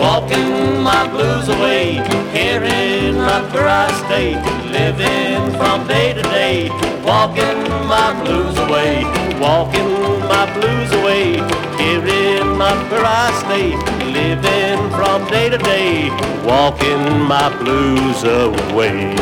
Walking 0.00 0.80
my 0.80 1.04
blues 1.12 1.48
away, 1.50 2.00
caring 2.32 3.16
not 3.16 3.52
where 3.52 3.68
I 3.68 3.92
stay, 4.04 4.40
living 4.72 5.52
from 5.58 5.86
day 5.86 6.14
to 6.14 6.22
day. 6.22 6.70
Walking 7.04 7.60
my 7.92 8.08
blues 8.22 8.56
away, 8.56 9.04
walking 9.38 9.99
my 10.40 10.50
blues 10.54 10.90
away, 10.92 11.36
caring 11.76 12.56
not 12.56 12.90
where 12.90 13.04
I 13.04 13.30
stay, 13.42 13.76
living 14.10 14.90
from 14.96 15.28
day 15.28 15.50
to 15.50 15.58
day. 15.58 16.08
Walking 16.46 17.20
my 17.28 17.50
blues 17.58 18.24
away. 18.24 19.16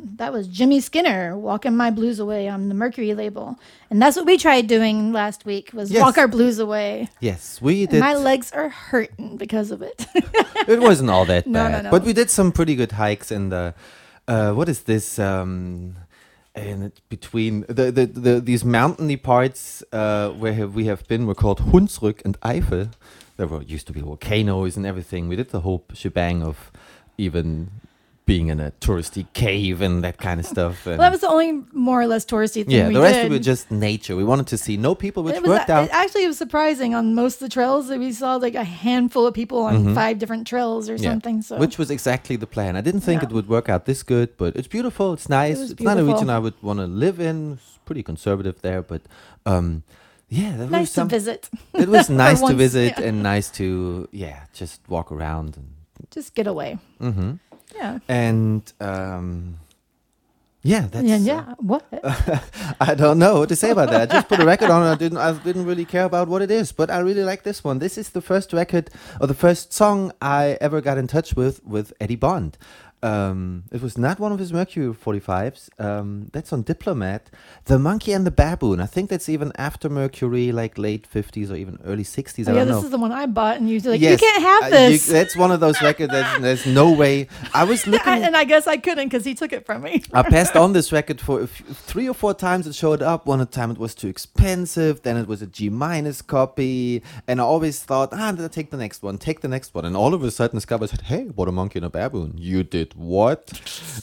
That 0.16 0.32
was 0.32 0.46
Jimmie 0.48 0.80
Skinner 0.80 1.36
walking 1.36 1.76
my 1.76 1.90
blues 1.90 2.18
away 2.18 2.48
on 2.48 2.68
the 2.68 2.74
Mercury 2.74 3.14
label, 3.14 3.58
and 3.90 4.00
that's 4.00 4.16
what 4.16 4.24
we 4.26 4.38
tried 4.38 4.66
doing 4.66 5.12
last 5.12 5.44
week 5.44 5.70
was 5.74 5.90
Yes. 5.90 6.02
walk 6.02 6.16
our 6.18 6.28
blues 6.28 6.58
away. 6.58 7.08
Yes, 7.20 7.60
we 7.60 7.82
And 7.82 7.90
did. 7.90 8.00
my 8.00 8.14
legs 8.14 8.50
are 8.52 8.68
hurting 8.70 9.36
because 9.36 9.70
of 9.70 9.82
it. 9.82 10.06
it 10.68 10.80
wasn't 10.80 11.10
all 11.10 11.24
that 11.26 11.46
No, 11.56 11.64
no, 11.64 11.70
bad, 11.70 11.84
no. 11.84 11.90
but 11.90 12.02
we 12.04 12.12
did 12.14 12.30
some 12.30 12.50
pretty 12.52 12.74
good 12.74 12.92
hikes 12.92 13.30
in 13.30 13.50
the. 13.50 13.74
Uh, 14.26 14.52
what 14.52 14.68
is 14.68 14.82
this? 14.84 15.18
Um, 15.18 15.96
and 16.54 16.90
between 17.10 17.66
the, 17.68 17.92
the, 17.92 18.06
the 18.06 18.40
these 18.40 18.64
mountainy 18.64 19.18
parts 19.18 19.84
uh, 19.92 20.30
where 20.30 20.54
have 20.54 20.74
we 20.74 20.86
have 20.86 21.06
been 21.06 21.26
were 21.26 21.34
called 21.34 21.60
Hunsrück 21.72 22.24
and 22.24 22.40
Eifel. 22.40 22.88
There 23.36 23.46
were 23.46 23.62
used 23.62 23.86
to 23.88 23.92
be 23.92 24.00
volcanoes 24.00 24.78
and 24.78 24.86
everything. 24.86 25.28
We 25.28 25.36
did 25.36 25.50
the 25.50 25.60
whole 25.60 25.84
shebang 25.92 26.42
of 26.42 26.72
even 27.18 27.70
being 28.26 28.48
in 28.48 28.58
a 28.58 28.72
touristy 28.80 29.24
cave 29.34 29.80
and 29.80 30.02
that 30.02 30.18
kind 30.18 30.40
of 30.40 30.46
stuff. 30.46 30.84
Well, 30.84 30.98
that 30.98 31.12
was 31.12 31.20
the 31.20 31.28
only 31.28 31.62
more 31.72 32.00
or 32.02 32.08
less 32.08 32.24
touristy 32.26 32.64
thing 32.64 32.66
we 32.66 32.72
did. 32.74 32.78
yeah, 32.88 32.88
the 32.92 33.00
rest 33.00 33.14
did. 33.14 33.26
of 33.26 33.32
it 33.32 33.36
was 33.38 33.46
just 33.46 33.70
nature. 33.70 34.16
We 34.16 34.24
wanted 34.24 34.48
to 34.48 34.58
see 34.58 34.76
no 34.76 34.96
people, 34.96 35.22
which 35.22 35.36
it 35.36 35.42
was 35.42 35.48
worked 35.50 35.70
a- 35.70 35.74
out. 35.74 35.84
it 35.84 35.90
actually 35.92 36.24
it 36.24 36.26
was 36.26 36.36
surprising 36.36 36.92
on 36.92 37.14
most 37.14 37.34
of 37.34 37.40
the 37.48 37.48
trails 37.48 37.86
that 37.88 38.00
we 38.00 38.10
saw 38.12 38.34
like 38.34 38.56
a 38.56 38.64
handful 38.64 39.28
of 39.28 39.32
people 39.34 39.60
on 39.60 39.74
Mhm. 39.84 39.94
five 39.94 40.18
different 40.18 40.44
trails 40.46 40.90
or 40.90 40.96
Yeah, 40.96 41.10
something. 41.10 41.40
So 41.40 41.56
Which 41.56 41.78
was 41.78 41.88
exactly 41.90 42.34
the 42.34 42.48
plan. 42.48 42.74
I 42.76 42.80
didn't 42.80 43.02
think 43.02 43.22
Yeah. 43.22 43.28
it 43.28 43.32
would 43.32 43.48
work 43.48 43.68
out 43.68 43.84
this 43.86 44.02
good, 44.02 44.36
but 44.36 44.56
it's 44.56 44.68
beautiful. 44.68 45.12
It's 45.12 45.28
nice. 45.28 45.58
was 45.58 45.70
it's 45.70 45.82
not 45.82 45.96
a 45.98 46.04
region 46.04 46.28
I 46.28 46.40
would 46.40 46.54
want 46.62 46.80
to 46.80 46.86
live 46.86 47.20
in. 47.20 47.52
It's 47.62 47.78
pretty 47.84 48.02
conservative 48.02 48.60
there, 48.60 48.82
but 48.82 49.02
um, 49.46 49.84
yeah, 50.28 50.50
there 50.56 50.66
was 50.66 50.70
nice 50.72 50.92
to 50.94 51.04
visit. 51.04 51.48
It 51.74 51.88
was 51.88 52.10
nice 52.26 52.40
to 52.40 52.54
visit 52.54 52.94
yeah. 52.98 53.04
and 53.06 53.22
nice 53.22 53.48
to 53.50 54.08
yeah, 54.10 54.46
just 54.52 54.80
walk 54.88 55.12
around 55.12 55.56
and. 55.56 55.68
Just 56.10 56.34
get 56.34 56.46
away. 56.46 56.78
hmm 57.00 57.32
Yeah. 57.74 57.98
And 58.08 58.72
um, 58.80 59.58
yeah, 60.62 60.88
that's. 60.90 61.06
yeah, 61.06 61.16
yeah. 61.16 61.54
What? 61.58 61.84
I 62.80 62.94
don't 62.94 63.18
know 63.18 63.38
what 63.40 63.48
to 63.50 63.56
say 63.56 63.70
about 63.70 63.90
that. 63.90 64.10
I 64.10 64.12
just 64.12 64.28
put 64.28 64.40
a 64.40 64.44
record 64.44 64.68
on. 64.70 64.82
and 64.82 64.90
I 64.90 64.96
didn't. 64.96 65.18
I 65.18 65.32
didn't 65.32 65.64
really 65.64 65.84
care 65.84 66.04
about 66.04 66.26
what 66.28 66.42
it 66.42 66.50
is, 66.50 66.72
but 66.72 66.90
I 66.90 66.98
really 66.98 67.22
like 67.22 67.44
this 67.44 67.62
one. 67.62 67.78
This 67.78 67.96
is 67.96 68.10
the 68.10 68.20
first 68.20 68.52
record 68.52 68.90
or 69.20 69.28
the 69.28 69.34
first 69.34 69.72
song 69.72 70.12
I 70.20 70.58
ever 70.60 70.80
got 70.80 70.98
in 70.98 71.06
touch 71.06 71.34
with 71.36 71.64
with 71.64 71.92
Eddie 72.00 72.16
Bond. 72.16 72.58
Um, 73.02 73.64
it 73.70 73.82
was 73.82 73.96
not 73.98 74.18
one 74.18 74.32
of 74.32 74.38
his 74.38 74.52
Mercury 74.52 74.92
45s. 74.92 75.68
Um, 75.80 76.28
that's 76.32 76.52
on 76.52 76.62
Diplomat. 76.62 77.30
The 77.66 77.78
Monkey 77.78 78.12
and 78.12 78.26
the 78.26 78.30
Baboon. 78.30 78.80
I 78.80 78.86
think 78.86 79.10
that's 79.10 79.28
even 79.28 79.52
after 79.56 79.88
Mercury, 79.88 80.50
like 80.50 80.78
late 80.78 81.06
50s 81.12 81.50
or 81.50 81.56
even 81.56 81.78
early 81.84 82.02
60s. 82.04 82.48
I 82.48 82.52
Oh, 82.52 82.54
yeah, 82.54 82.64
this 82.64 82.72
know. 82.76 82.84
is 82.84 82.90
the 82.90 82.98
one 82.98 83.12
I 83.12 83.26
bought, 83.26 83.58
and 83.58 83.68
you 83.68 83.78
like, 83.80 84.00
Yes, 84.00 84.20
you 84.20 84.26
can't 84.26 84.42
have 84.42 84.62
uh, 84.64 84.66
you- 84.66 84.90
this. 84.92 85.06
that's 85.06 85.36
one 85.36 85.50
of 85.52 85.60
those 85.60 85.80
records. 85.82 86.10
There's, 86.12 86.38
there's 86.40 86.66
no 86.66 86.90
way. 86.92 87.28
I 87.54 87.64
was 87.64 87.86
looking. 87.86 88.08
I- 88.08 88.18
and 88.18 88.36
I 88.36 88.44
guess 88.44 88.66
I 88.66 88.76
couldn't 88.76 89.06
because 89.08 89.24
he 89.24 89.34
took 89.34 89.52
it 89.52 89.66
from 89.66 89.82
me. 89.82 90.02
I 90.12 90.22
passed 90.22 90.56
on 90.56 90.72
this 90.72 90.90
record 90.98 91.20
for 91.20 91.42
f- 91.42 91.50
three 91.90 92.08
or 92.08 92.14
four 92.14 92.34
times. 92.34 92.66
It 92.66 92.74
showed 92.74 93.02
up. 93.02 93.26
One 93.26 93.46
time 93.48 93.70
it 93.70 93.78
was 93.78 93.94
too 93.94 94.08
expensive. 94.08 95.02
Then 95.02 95.16
it 95.16 95.28
was 95.28 95.42
a 95.42 95.46
G 95.46 95.68
minus 95.68 96.22
copy, 96.22 97.02
and 97.28 97.40
I 97.40 97.44
always 97.44 97.82
thought, 97.82 98.10
ah, 98.12 98.34
I'll 98.36 98.48
take 98.48 98.70
the 98.70 98.76
next 98.76 99.02
one, 99.02 99.18
take 99.18 99.40
the 99.40 99.48
next 99.48 99.74
one. 99.74 99.84
And 99.84 99.96
all 99.96 100.14
of 100.14 100.22
a 100.22 100.30
sudden, 100.30 100.58
Scabba 100.60 100.88
said, 100.88 101.02
"Hey, 101.02 101.24
what 101.24 101.46
a 101.48 101.52
monkey 101.52 101.78
and 101.78 101.86
a 101.86 101.90
baboon! 101.90 102.34
You 102.36 102.62
did 102.62 102.85
what? 102.94 103.60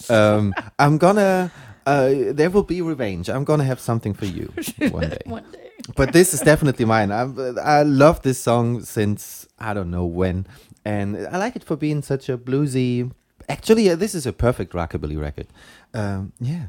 um, 0.09 0.53
I'm 0.79 0.97
gonna. 0.97 1.51
Uh, 1.85 2.31
there 2.31 2.49
will 2.49 2.63
be 2.63 2.81
revenge. 2.81 3.29
I'm 3.29 3.43
gonna 3.43 3.65
have 3.65 3.79
something 3.79 4.13
for 4.13 4.25
you 4.25 4.53
one 4.89 5.09
day. 5.09 5.21
One 5.25 5.51
day. 5.51 5.71
But 5.95 6.13
this 6.13 6.33
is 6.33 6.39
definitely 6.39 6.85
mine. 6.85 7.11
I'm, 7.11 7.57
I 7.59 7.83
love 7.83 8.21
this 8.21 8.39
song 8.39 8.81
since 8.83 9.47
I 9.59 9.73
don't 9.73 9.91
know 9.91 10.05
when, 10.05 10.47
and 10.85 11.27
I 11.27 11.37
like 11.37 11.55
it 11.55 11.63
for 11.63 11.75
being 11.75 12.01
such 12.01 12.29
a 12.29 12.37
bluesy. 12.37 13.11
Actually, 13.49 13.89
uh, 13.89 13.95
this 13.97 14.15
is 14.15 14.25
a 14.25 14.31
perfect 14.31 14.71
rockabilly 14.73 15.19
record. 15.19 15.47
Um, 15.93 16.31
yeah. 16.39 16.67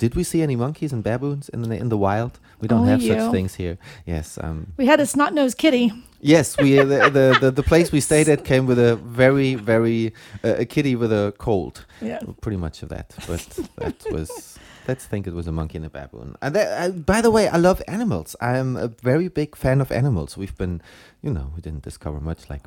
Did 0.00 0.14
we 0.14 0.24
see 0.24 0.42
any 0.42 0.56
monkeys 0.56 0.92
and 0.92 1.02
baboons 1.04 1.48
in 1.54 1.62
the 1.62 1.76
in 1.76 1.88
the 1.90 1.96
wild? 1.98 2.32
We 2.60 2.68
don't 2.68 2.80
Only 2.80 2.90
have 2.92 3.02
you. 3.02 3.14
such 3.14 3.32
things 3.32 3.54
here. 3.56 3.76
Yes. 4.06 4.38
Um, 4.44 4.66
We 4.78 4.86
had 4.86 5.00
a 5.00 5.06
snot 5.06 5.32
nosed 5.34 5.56
kitty. 5.58 5.92
yes. 6.22 6.56
We 6.58 6.78
uh, 6.80 6.84
the, 6.86 6.98
the, 7.10 7.38
the 7.40 7.50
the 7.50 7.62
place 7.62 7.92
we 7.92 8.00
stayed 8.00 8.28
at 8.28 8.44
came 8.50 8.64
with 8.66 8.78
a 8.78 8.96
very 8.96 9.56
very 9.56 10.12
uh, 10.44 10.62
a 10.62 10.64
kitty 10.64 10.96
with 10.96 11.12
a 11.12 11.32
cold. 11.38 11.74
Yeah. 12.02 12.20
Pretty 12.40 12.56
much 12.58 12.82
of 12.82 12.88
that, 12.88 13.14
but 13.28 13.40
that 13.76 13.96
was. 14.12 14.58
Let's 14.88 15.06
think 15.06 15.26
it 15.26 15.34
was 15.34 15.46
a 15.46 15.52
monkey 15.52 15.76
and 15.76 15.86
a 15.86 15.90
baboon. 15.90 16.34
And 16.40 16.54
that, 16.54 16.66
uh, 16.82 16.92
by 17.06 17.20
the 17.20 17.30
way, 17.30 17.46
I 17.48 17.58
love 17.58 17.82
animals. 17.86 18.34
I'm 18.40 18.76
a 18.76 18.88
very 19.02 19.28
big 19.28 19.54
fan 19.56 19.80
of 19.80 19.92
animals. 19.92 20.36
We've 20.38 20.56
been, 20.56 20.80
you 21.22 21.30
know, 21.32 21.52
we 21.54 21.60
didn't 21.60 21.84
discover 21.84 22.18
much 22.20 22.48
like 22.50 22.62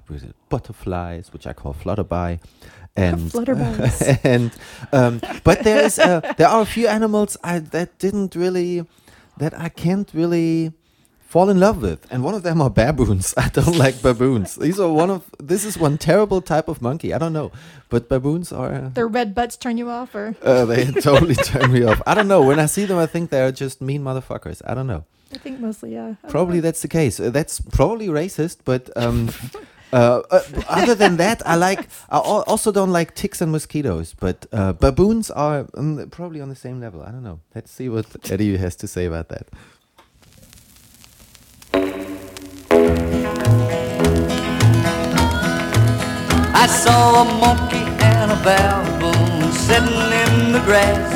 butterflies, 0.49 1.33
which 1.33 1.47
I 1.47 1.53
call 1.53 1.73
flutterby, 1.73 2.39
and 2.95 3.19
Flutterbys. 3.31 4.19
and 4.23 4.51
um, 4.91 5.19
but 5.43 5.63
there 5.63 5.83
is 5.83 5.97
uh, 5.97 6.21
there 6.37 6.47
are 6.47 6.61
a 6.61 6.65
few 6.65 6.87
animals 6.87 7.37
I 7.43 7.59
that 7.59 7.97
didn't 7.97 8.35
really 8.35 8.85
that 9.37 9.57
I 9.59 9.69
can't 9.69 10.09
really 10.13 10.73
fall 11.25 11.49
in 11.49 11.59
love 11.59 11.81
with, 11.81 12.05
and 12.11 12.23
one 12.23 12.35
of 12.35 12.43
them 12.43 12.61
are 12.61 12.69
baboons. 12.69 13.33
I 13.37 13.49
don't 13.49 13.77
like 13.79 14.03
baboons. 14.03 14.55
These 14.55 14.79
are 14.79 14.91
one 14.91 15.09
of 15.09 15.25
this 15.39 15.65
is 15.65 15.75
one 15.75 15.97
terrible 15.97 16.39
type 16.41 16.67
of 16.67 16.83
monkey. 16.83 17.15
I 17.15 17.17
don't 17.17 17.33
know, 17.33 17.51
but 17.89 18.09
baboons 18.09 18.51
are. 18.51 18.91
Their 18.93 19.07
red 19.07 19.33
butts 19.33 19.57
turn 19.57 19.77
you 19.77 19.89
off, 19.89 20.13
or 20.13 20.35
Uh, 20.43 20.65
they 20.65 20.85
totally 20.91 21.33
turn 21.35 21.71
me 21.73 21.83
off. 21.83 21.99
I 22.05 22.13
don't 22.13 22.27
know. 22.27 22.43
When 22.43 22.59
I 22.59 22.67
see 22.67 22.85
them, 22.85 22.99
I 22.99 23.07
think 23.07 23.31
they're 23.31 23.51
just 23.51 23.81
mean 23.81 24.03
motherfuckers. 24.03 24.61
I 24.67 24.75
don't 24.75 24.87
know. 24.87 25.05
I 25.33 25.39
think 25.39 25.59
mostly, 25.59 25.93
yeah. 25.93 26.13
I 26.23 26.27
Probably 26.29 26.59
that's 26.59 26.83
the 26.83 26.87
case. 26.87 27.19
Uh, 27.19 27.31
that's 27.31 27.59
probably 27.59 28.07
racist, 28.07 28.57
but 28.65 28.95
um, 28.95 29.29
uh, 29.93 30.23
uh, 30.31 30.41
other 30.67 30.95
than 30.95 31.17
that, 31.17 31.45
I 31.45 31.55
like. 31.55 31.87
I 32.09 32.17
al- 32.17 32.43
also 32.47 32.71
don't 32.71 32.91
like 32.91 33.13
ticks 33.13 33.41
and 33.41 33.51
mosquitoes, 33.51 34.15
but 34.19 34.47
uh, 34.51 34.73
baboons 34.73 35.29
are 35.29 35.67
um, 35.75 36.09
probably 36.09 36.41
on 36.41 36.49
the 36.49 36.55
same 36.55 36.79
level. 36.79 37.03
I 37.03 37.11
don't 37.11 37.23
know. 37.23 37.39
Let's 37.53 37.71
see 37.71 37.89
what 37.89 38.05
Eddie 38.31 38.57
has 38.57 38.75
to 38.77 38.87
say 38.87 39.05
about 39.05 39.29
that. 39.29 39.47
I 46.55 46.65
saw 46.67 47.21
a 47.21 47.25
monkey 47.39 47.85
and 48.01 48.31
a 48.31 48.39
baboon 48.43 49.51
sitting 49.51 50.09
in 50.23 50.53
the 50.53 50.61
grass. 50.65 51.11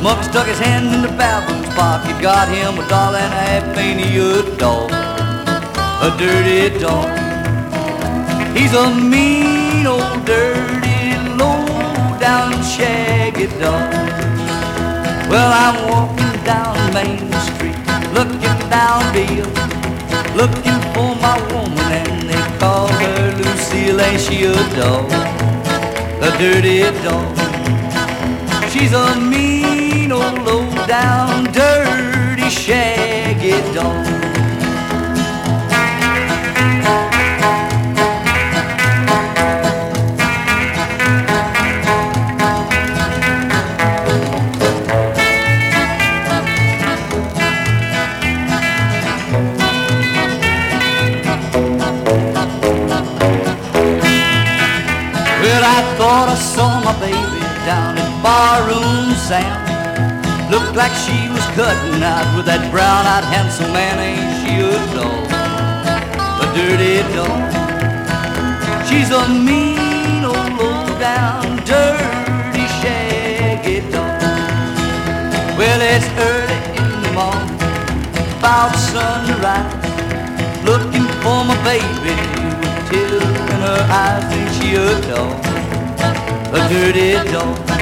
Monkey 0.00 0.24
stuck 0.30 0.46
his 0.46 0.60
hand 0.60 0.94
in 0.94 1.02
the 1.02 1.08
baboon's 1.18 1.74
pocket, 1.74 2.22
got 2.22 2.48
him 2.48 2.78
a 2.78 2.88
dollar 2.88 3.18
and 3.18 3.32
a 3.32 3.36
half, 3.36 3.76
he 3.76 4.18
a 4.18 4.56
dog? 4.56 4.92
A 4.92 6.16
dirty 6.16 6.78
dog. 6.78 7.25
He's 8.56 8.72
a 8.72 8.88
mean 8.94 9.86
old 9.86 10.24
dirty, 10.24 11.12
low 11.36 11.66
down 12.18 12.52
shaggy 12.64 13.48
dog. 13.60 13.92
Well, 15.28 15.52
I'm 15.52 15.76
walking 15.90 16.42
down 16.42 16.74
Main 16.94 17.30
Street, 17.48 17.76
looking 18.16 18.58
down 18.72 19.02
Bill, 19.12 19.50
looking 20.40 20.80
for 20.94 21.14
my 21.20 21.36
woman, 21.52 21.92
and 21.92 22.30
they 22.30 22.58
call 22.58 22.88
her 22.88 23.34
Lucille, 23.36 24.00
ain't 24.00 24.22
she 24.22 24.44
a 24.44 24.54
dog? 24.74 25.12
A 26.22 26.30
dirty 26.38 26.80
dog. 27.04 27.36
She's 28.70 28.94
a 28.94 29.20
mean 29.20 30.12
old 30.12 30.38
low 30.46 30.64
down 30.86 31.44
dirty 31.52 32.48
shaggy 32.48 33.60
dog. 33.74 34.25
Barroom 58.26 59.14
Sam. 59.14 59.54
Looked 60.50 60.74
like 60.74 60.90
she 61.06 61.30
was 61.30 61.46
cutting 61.54 62.02
out 62.02 62.26
with 62.34 62.46
that 62.50 62.58
brown-eyed 62.74 63.22
handsome 63.22 63.70
man, 63.70 64.02
ain't 64.02 64.34
she 64.42 64.66
a 64.66 64.74
dog? 64.98 65.30
A 66.42 66.46
dirty 66.58 67.06
dog. 67.14 67.46
She's 68.82 69.14
a 69.14 69.22
mean 69.30 70.26
old 70.26 70.58
low-down, 70.58 71.62
dirty, 71.70 72.66
shaggy 72.82 73.86
dog. 73.94 74.18
Well, 75.54 75.80
it's 75.86 76.10
early 76.18 76.58
in 76.82 76.90
the 77.06 77.12
morning, 77.14 77.54
about 78.42 78.74
sunrise, 78.74 79.70
looking 80.66 81.06
for 81.22 81.46
my 81.46 81.54
baby 81.62 82.18
with 82.58 82.74
tears 82.90 83.22
in 83.22 83.60
her 83.70 83.82
eyes, 83.86 84.26
ain't 84.34 84.50
she 84.58 84.74
a 84.74 84.90
dog? 85.14 85.38
A 86.50 86.60
dirty 86.66 87.22
dog. 87.30 87.75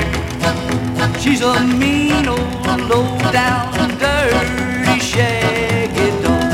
She's 1.25 1.41
a 1.41 1.59
mean 1.65 2.29
old 2.29 2.81
low 2.91 3.19
down 3.33 3.73
dirty 3.99 5.01
shaggy 5.01 6.11
dog. 6.23 6.53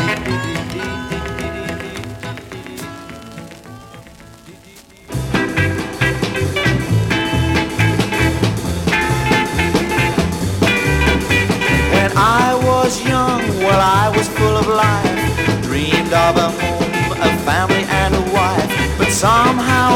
When 11.93 12.11
I 12.17 12.59
was 12.67 12.93
young, 13.07 13.41
well, 13.63 13.93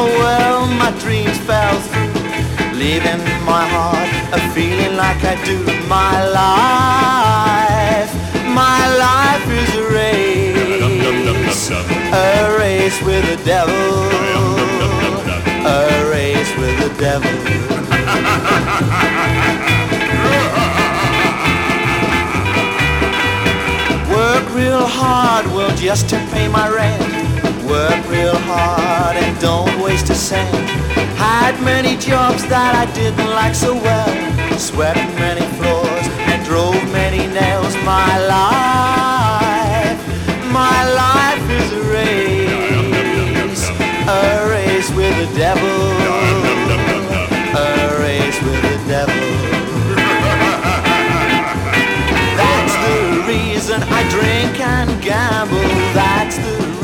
well, 0.04 0.66
my 0.66 0.90
dreams 0.98 1.38
fell 1.38 1.80
through. 1.80 2.78
Leaving 2.78 3.22
my 3.44 3.66
heart 3.66 4.08
a 4.32 4.40
feeling 4.52 4.96
like 4.96 5.24
I 5.24 5.34
do. 5.44 5.58
My 5.88 6.24
life, 6.42 8.12
my 8.54 8.80
life 9.06 9.46
is 9.62 9.74
a 9.74 9.84
race. 9.90 11.70
A 12.12 12.56
race 12.58 13.00
with 13.02 13.24
the 13.26 13.36
devil. 13.44 13.74
A 15.66 16.10
race 16.10 16.52
with 16.56 16.76
the 16.82 16.90
devil. 16.98 17.32
Work 24.14 24.54
real 24.54 24.86
hard, 24.86 25.46
well, 25.46 25.74
just 25.76 26.08
to 26.10 26.16
pay 26.32 26.48
my 26.48 26.68
rent. 26.68 27.27
Work 27.68 28.08
real 28.08 28.34
hard 28.34 29.16
and 29.16 29.38
don't 29.40 29.82
waste 29.82 30.08
a 30.08 30.14
cent. 30.14 30.48
Had 31.18 31.60
many 31.62 31.98
jobs 31.98 32.46
that 32.48 32.74
I 32.74 32.90
didn't 32.94 33.28
like 33.28 33.54
so 33.54 33.74
well. 33.74 34.08
Swept 34.58 34.96
many 35.20 35.44
floors 35.60 36.06
and 36.32 36.42
drove 36.46 36.80
many 36.90 37.26
nails. 37.28 37.76
My 37.84 38.16
life, 38.24 40.00
my 40.48 40.80
life 40.96 41.44
is 41.60 41.68
a 41.76 41.82
race. 41.92 43.68
A 44.08 44.48
race 44.48 44.88
with 44.96 45.12
the 45.20 45.28
devil. 45.36 45.78
A 47.52 48.00
race 48.00 48.38
with 48.48 48.62
the 48.64 48.78
devil. 48.88 49.28
That's 52.32 52.74
the 52.86 53.28
reason 53.28 53.82
I 53.82 54.08
drink 54.08 54.56
and 54.58 54.88
gamble. 55.02 55.68
That's 55.92 56.38
the 56.38 56.77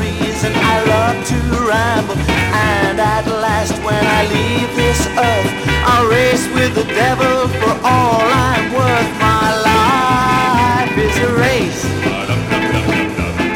reason 0.45 0.61
I 0.63 0.83
love 0.85 1.17
to 1.27 1.37
ramble. 1.67 2.17
And 2.53 2.99
at 2.99 3.25
last, 3.27 3.73
when 3.83 4.05
I 4.05 4.21
leave 4.27 4.75
this 4.75 5.07
earth, 5.07 5.51
I'll 5.85 6.07
race 6.09 6.47
with 6.53 6.75
the 6.75 6.85
devil 6.93 7.47
for 7.59 7.73
all 7.83 8.21
I'm 8.21 8.73
worth. 8.73 9.11
My 9.19 9.47
life 9.71 10.97
is 10.97 11.15
a 11.17 11.31
race, 11.45 11.85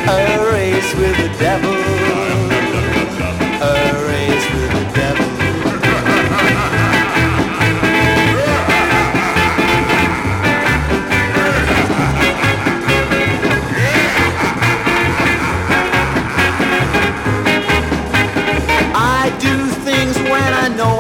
a 0.08 0.20
race 0.54 0.94
with 0.96 1.16
the 1.18 1.30
devil, 1.40 1.99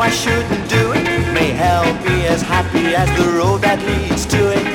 I 0.09 0.11
shouldn't 0.11 0.67
do 0.67 0.91
it. 0.93 1.05
May 1.35 1.51
help 1.51 1.93
me 2.03 2.25
as 2.25 2.41
happy 2.41 2.95
as 2.95 3.07
the 3.15 3.29
road 3.37 3.61
that 3.61 3.77
leads 3.85 4.25
to 4.33 4.41
it. 4.57 4.65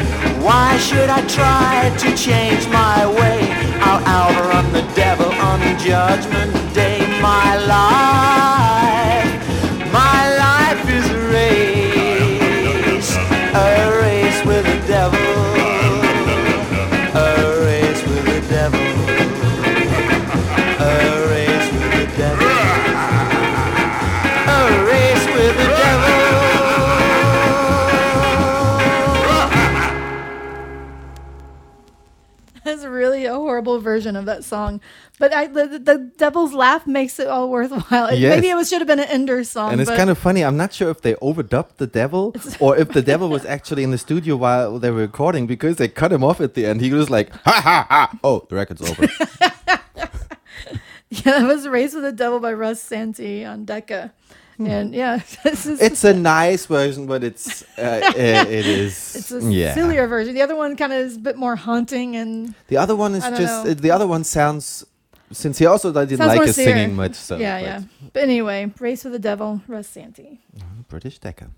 Why 0.40 0.78
should 0.78 1.10
I 1.10 1.26
try 1.26 1.90
to 1.90 2.16
change 2.16 2.68
my 2.68 3.02
way? 3.04 3.42
I'll 3.82 4.04
outrun 4.06 4.72
the 4.72 4.86
devil 4.94 5.32
on 5.42 5.58
judgment 5.82 6.73
really 33.04 33.24
a 33.26 33.34
horrible 33.34 33.80
version 33.80 34.16
of 34.16 34.24
that 34.24 34.44
song. 34.44 34.80
But 35.18 35.32
I, 35.32 35.46
the, 35.46 35.78
the, 35.78 35.98
devil's 36.16 36.52
laugh 36.54 36.86
makes 36.86 37.18
it 37.18 37.28
all 37.28 37.50
worthwhile. 37.50 38.06
It- 38.08 38.18
Yes. 38.24 38.34
Maybe 38.36 38.48
it 38.48 38.54
was, 38.54 38.68
should 38.68 38.80
have 38.80 38.88
been 38.88 39.00
an 39.00 39.08
Ender 39.08 39.44
song. 39.44 39.72
and 39.72 39.80
it's 39.80 39.90
kind 39.90 40.08
of 40.10 40.16
funny. 40.18 40.42
I'm 40.42 40.56
not 40.56 40.72
sure 40.72 40.88
if 40.90 41.00
they 41.02 41.14
overdubbed 41.14 41.76
the 41.76 41.86
devil 41.86 42.34
or 42.60 42.76
if 42.76 42.88
the 42.88 43.02
devil 43.02 43.28
was 43.28 43.44
actually 43.44 43.82
in 43.82 43.90
the 43.90 43.98
studio 43.98 44.36
while 44.36 44.78
they 44.78 44.90
were 44.90 45.00
recording 45.02 45.46
because 45.46 45.76
they 45.76 45.88
cut 45.88 46.10
him 46.12 46.24
off 46.24 46.40
at 46.40 46.54
the 46.54 46.64
end. 46.64 46.80
He 46.80 46.92
was 46.92 47.10
like, 47.10 47.30
ha 47.44 47.60
ha 47.68 47.86
ha. 47.88 48.18
Oh, 48.24 48.46
the 48.48 48.56
record's 48.56 48.82
over. 48.90 49.02
yeah, 51.10 51.38
that 51.38 51.46
was 51.46 51.68
Race 51.68 51.94
with 51.94 52.04
the 52.04 52.12
Devil 52.12 52.40
by 52.40 52.52
Russ 52.52 52.82
Sainty 52.88 53.46
on 53.46 53.64
Decca. 53.64 54.12
And 54.58 54.94
yeah, 54.94 55.20
this 55.44 55.66
is, 55.66 55.78
Hmm. 55.80 55.84
it's 55.86 56.04
a 56.04 56.14
nice 56.14 56.66
version, 56.66 57.06
but 57.06 57.24
it's 57.24 57.62
uh, 57.76 57.82
uh, 58.04 58.12
it 58.16 58.66
is 58.66 59.16
it's 59.16 59.32
a 59.32 59.40
yeah. 59.50 59.74
sillier 59.74 60.06
version. 60.06 60.34
The 60.34 60.42
other 60.42 60.56
one 60.56 60.76
kind 60.76 60.92
of 60.92 60.98
is 61.00 61.16
a 61.16 61.20
bit 61.20 61.36
more 61.36 61.56
haunting 61.56 62.14
and 62.16 62.54
The 62.68 62.76
other 62.76 62.94
one 62.96 63.14
is 63.14 63.24
just 63.24 63.64
know. 63.64 63.74
the 63.74 63.90
other 63.90 64.06
one 64.06 64.22
sounds 64.24 64.84
since 65.32 65.58
he 65.58 65.66
also 65.66 65.92
didn't 65.92 66.18
sounds 66.18 66.28
like 66.28 66.36
more 66.36 66.46
his 66.46 66.54
serious. 66.56 66.74
singing 66.78 66.94
much. 66.96 67.14
So 67.14 67.36
yeah, 67.36 67.58
but 67.60 67.66
yeah. 67.66 67.80
But 68.12 68.22
anyway, 68.22 68.70
Race 68.78 69.02
with 69.04 69.12
the 69.14 69.18
Devil, 69.18 69.60
Russ 69.66 69.88
Sainty. 69.88 70.38
British 70.88 71.18
Decca. 71.18 71.50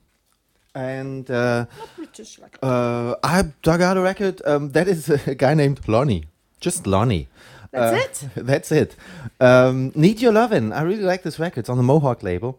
And 0.74 1.30
uh, 1.30 1.66
British 1.96 2.38
record. 2.38 2.62
uh, 2.62 3.16
I 3.22 3.42
dug 3.62 3.80
out 3.80 3.96
a 3.96 4.00
record. 4.02 4.42
Um, 4.44 4.70
that 4.72 4.88
is 4.88 5.08
a 5.08 5.34
guy 5.34 5.54
named 5.54 5.80
Lonnie. 5.88 6.24
Just 6.60 6.86
Lonnie. 6.86 7.28
That's 7.72 8.22
Uh, 8.24 8.28
That's 8.36 8.72
it. 8.72 8.94
Um, 9.40 9.92
Need 9.94 10.20
Your 10.20 10.32
Lovin'. 10.32 10.72
I 10.72 10.82
really 10.82 11.02
like 11.02 11.22
this 11.22 11.38
record. 11.38 11.60
It's 11.60 11.68
on 11.70 11.76
the 11.78 11.82
Mohawk 11.82 12.22
label. 12.22 12.58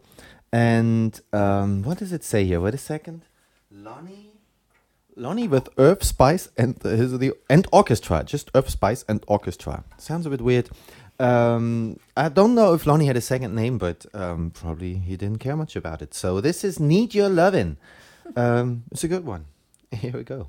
And 0.52 1.20
um, 1.32 1.82
what 1.82 1.98
does 1.98 2.12
it 2.12 2.24
say 2.24 2.44
here? 2.44 2.60
Wait 2.60 2.74
a 2.74 2.78
second. 2.78 3.22
Lonnie. 3.70 4.32
Lonnie 5.16 5.48
with 5.48 5.68
Earth 5.76 6.04
Spice 6.04 6.48
and 6.56 6.80
his, 6.82 7.18
the 7.18 7.32
and 7.50 7.66
orchestra. 7.72 8.22
Just 8.24 8.50
Earth 8.54 8.70
Spice 8.70 9.04
and 9.08 9.22
orchestra. 9.26 9.84
Sounds 9.98 10.26
a 10.26 10.30
bit 10.30 10.40
weird. 10.40 10.70
Um, 11.18 11.98
I 12.16 12.28
don't 12.28 12.54
know 12.54 12.74
if 12.74 12.86
Lonnie 12.86 13.06
had 13.06 13.16
a 13.16 13.20
second 13.20 13.54
name, 13.54 13.78
but 13.78 14.06
um, 14.14 14.52
probably 14.52 14.94
he 14.94 15.16
didn't 15.16 15.38
care 15.38 15.56
much 15.56 15.74
about 15.74 16.00
it. 16.00 16.14
So 16.14 16.40
this 16.40 16.62
is 16.62 16.78
Need 16.78 17.14
Your 17.14 17.28
Lovin'. 17.28 17.76
Um, 18.36 18.84
it's 18.92 19.04
a 19.04 19.08
good 19.08 19.26
one. 19.26 19.46
Here 19.90 20.12
we 20.12 20.22
go. 20.22 20.48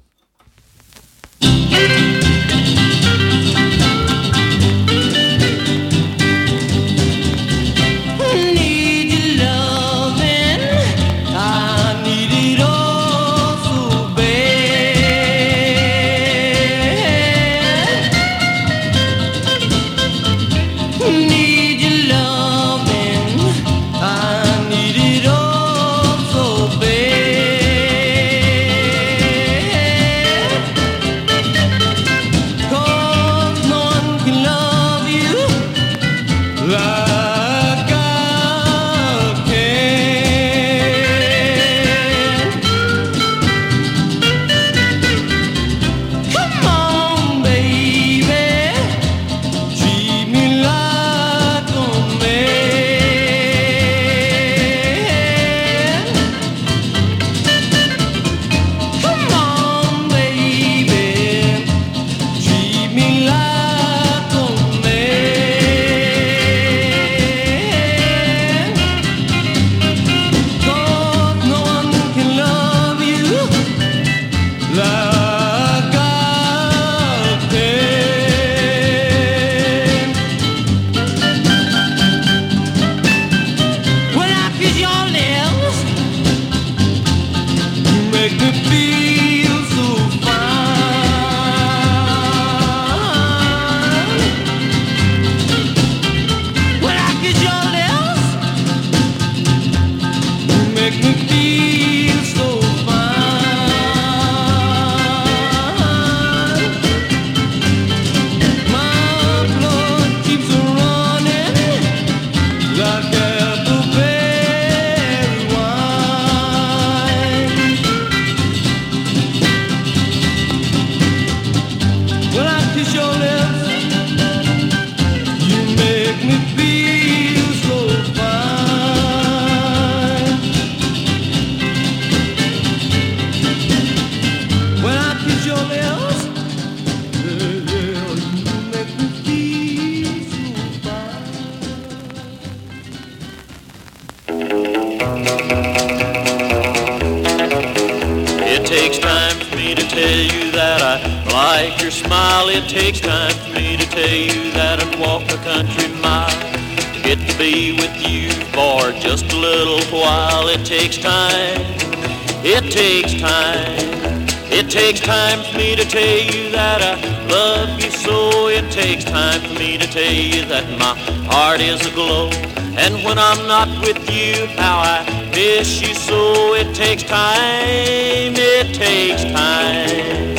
I'm 173.22 173.46
not 173.48 173.68
with 173.82 174.10
you, 174.10 174.48
how 174.56 174.80
I 174.80 175.30
miss 175.32 175.82
you 175.82 175.94
so. 175.94 176.54
It 176.54 176.74
takes 176.74 177.04
time. 177.04 178.34
It 178.38 178.74
takes 178.74 179.24
time. 179.26 180.30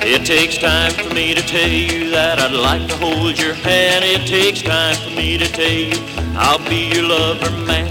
It 0.00 0.24
takes 0.24 0.58
time 0.58 0.92
for 0.92 1.12
me 1.12 1.34
to 1.34 1.42
tell 1.42 1.68
I'd 2.36 2.52
like 2.52 2.86
to 2.88 2.96
hold 2.96 3.38
your 3.38 3.54
hand. 3.54 4.04
It 4.04 4.26
takes 4.26 4.60
time 4.60 4.96
for 4.96 5.10
me 5.10 5.38
to 5.38 5.46
tell 5.46 5.70
you 5.70 5.96
I'll 6.36 6.58
be 6.68 6.90
your 6.92 7.08
lover, 7.08 7.50
man. 7.64 7.88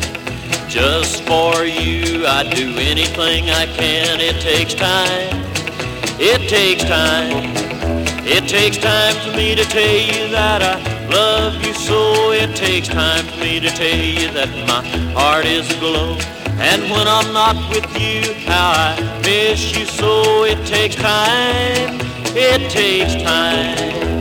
Just 0.69 1.23
for 1.23 1.63
you, 1.63 2.27
I'd 2.27 2.53
do 2.53 2.69
anything 2.77 3.49
I 3.49 3.65
can. 3.65 4.19
It 4.19 4.39
takes 4.41 4.75
time. 4.75 5.41
It 6.19 6.47
takes 6.49 6.83
time. 6.83 7.55
It 8.25 8.47
takes 8.47 8.77
time 8.77 9.15
for 9.23 9.35
me 9.35 9.55
to 9.55 9.63
tell 9.63 9.97
you 10.11 10.29
that 10.31 10.61
I 10.61 11.07
love 11.07 11.63
you 11.65 11.73
so. 11.73 12.31
It 12.31 12.55
takes 12.55 12.89
time 12.89 13.25
for 13.25 13.39
me 13.39 13.59
to 13.59 13.69
tell 13.69 13.97
you 13.97 14.29
that 14.33 14.49
my 14.67 14.85
heart 15.19 15.45
is 15.45 15.67
aglow. 15.75 16.15
And 16.59 16.83
when 16.91 17.07
I'm 17.07 17.33
not 17.33 17.55
with 17.69 17.89
you, 17.99 18.33
how 18.45 18.71
I 18.71 19.21
miss 19.23 19.75
you 19.75 19.85
so. 19.85 20.43
It 20.43 20.63
takes 20.67 20.95
time. 20.95 21.99
It 22.35 22.69
takes 22.69 23.15
time. 23.23 24.16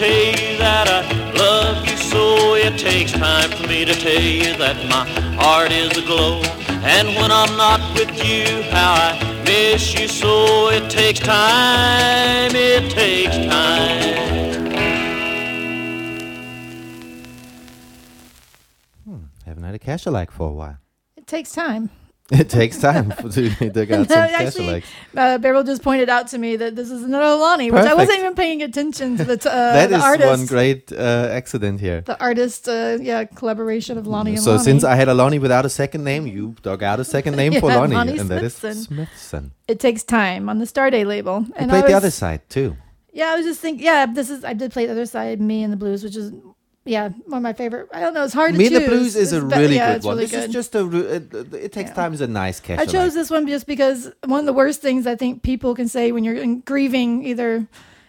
Tell 0.00 0.08
you 0.08 0.56
that 0.56 0.88
I 0.88 1.00
love 1.34 1.86
you 1.86 1.94
so. 1.98 2.54
It 2.54 2.78
takes 2.78 3.12
time 3.12 3.50
for 3.50 3.66
me 3.66 3.84
to 3.84 3.92
tell 3.92 4.18
you 4.22 4.56
that 4.56 4.76
my 4.88 5.04
heart 5.36 5.72
is 5.72 5.94
aglow. 5.98 6.40
And 6.94 7.08
when 7.16 7.30
I'm 7.30 7.54
not 7.58 7.80
with 7.92 8.08
you, 8.24 8.62
how 8.72 8.94
I 8.94 9.42
miss 9.44 9.92
you 9.92 10.08
so. 10.08 10.70
It 10.70 10.90
takes 10.90 11.20
time. 11.20 12.52
It 12.54 12.90
takes 12.90 13.36
time. 13.36 14.70
Hmm, 19.04 19.24
Haven't 19.44 19.64
had 19.64 19.74
a 19.74 19.78
cash 19.78 20.06
alike 20.06 20.30
for 20.30 20.48
a 20.48 20.52
while. 20.52 20.78
It 21.16 21.26
takes 21.26 21.52
time. 21.52 21.90
It 22.32 22.48
takes 22.48 22.78
time 22.78 23.10
to 23.32 23.50
dig 23.70 23.90
out 23.90 24.08
some 24.08 24.18
actually, 24.18 24.66
alikes. 24.66 24.84
uh, 25.16 25.38
Beryl 25.38 25.64
just 25.64 25.82
pointed 25.82 26.08
out 26.08 26.28
to 26.28 26.38
me 26.38 26.54
that 26.56 26.76
this 26.76 26.90
is 26.90 27.02
another 27.02 27.34
Lonnie, 27.36 27.70
which 27.72 27.82
I 27.84 27.94
wasn't 27.94 28.18
even 28.20 28.34
paying 28.34 28.62
attention 28.62 29.16
to 29.16 29.24
the, 29.24 29.36
t- 29.36 29.48
uh, 29.48 29.52
That 29.72 29.90
the 29.90 29.96
is 29.96 30.02
artist. 30.02 30.28
one 30.28 30.46
great 30.46 30.92
uh, 30.92 31.28
accident 31.32 31.80
here. 31.80 32.02
the 32.02 32.18
artist, 32.20 32.68
uh, 32.68 32.98
yeah, 33.00 33.24
collaboration 33.24 33.98
of 33.98 34.06
Lonnie 34.06 34.34
and 34.34 34.42
So 34.42 34.58
since 34.58 34.84
I 34.84 34.94
had 34.94 35.08
a 35.08 35.14
Lonnie 35.14 35.40
without 35.40 35.64
a 35.66 35.68
second 35.68 36.04
name, 36.04 36.26
you 36.26 36.54
dug 36.62 36.82
out 36.84 37.00
a 37.00 37.04
second 37.04 37.34
name 37.36 37.52
for 37.60 37.68
Yeah, 37.68 37.78
Lonnie, 37.78 37.94
Lonnie 37.96 38.18
and 38.18 38.28
that 38.30 38.44
is 38.44 38.54
Smithson. 38.54 38.84
Smithson. 38.84 39.52
it 39.66 39.80
takes 39.80 40.04
time 40.04 40.48
on 40.48 40.58
the 40.58 40.66
Starday 40.66 41.04
label. 41.04 41.40
You 41.48 41.54
And 41.56 41.70
played 41.70 41.84
I 41.84 41.88
the 41.88 41.94
other 41.94 42.10
side 42.12 42.42
too. 42.48 42.76
Yeah, 43.12 43.30
I 43.32 43.36
was 43.36 43.44
just 43.44 43.60
thinking. 43.60 43.84
Yeah, 43.84 44.06
this 44.06 44.30
is. 44.30 44.44
I 44.44 44.52
did 44.52 44.70
play 44.70 44.86
the 44.86 44.92
other 44.92 45.04
side, 45.06 45.40
Me 45.40 45.64
and 45.64 45.72
the 45.72 45.76
Blues, 45.76 46.04
which 46.04 46.14
is, 46.14 46.30
yeah, 46.84 47.08
one 47.26 47.38
of 47.38 47.42
my 47.42 47.52
favorite. 47.52 47.88
I 47.92 48.00
don't 48.00 48.14
know. 48.14 48.24
It's 48.24 48.34
hard 48.34 48.54
Me 48.54 48.68
to 48.68 48.76
and 48.76 48.84
the. 48.84 48.88
Blues 48.88 49.16
is 49.16 49.32
a 49.32 49.40
be- 49.40 49.56
really 49.56 49.76
yeah, 49.76 49.90
good 49.90 49.96
it's 49.96 50.06
one. 50.06 50.16
really 50.16 50.26
this 50.26 50.46
is 50.46 50.52
just 50.52 50.74
a. 50.74 51.14
It, 51.14 51.34
it 51.54 51.72
takes 51.72 51.90
time 51.90 52.14
is 52.14 52.20
a 52.20 52.26
nice 52.26 52.60
cash 52.60 52.78
I 52.78 52.86
chose 52.86 53.14
this 53.14 53.30
one 53.30 53.46
just 53.46 53.66
because 53.66 54.10
one 54.24 54.40
of 54.40 54.46
the 54.46 54.52
worst 54.52 54.80
things 54.80 55.06
I 55.06 55.16
think 55.16 55.42
people 55.42 55.74
can 55.74 55.88
say 55.88 56.12
when 56.12 56.24
you're 56.24 56.36
in 56.36 56.60
grieving 56.60 57.24
either 57.24 57.66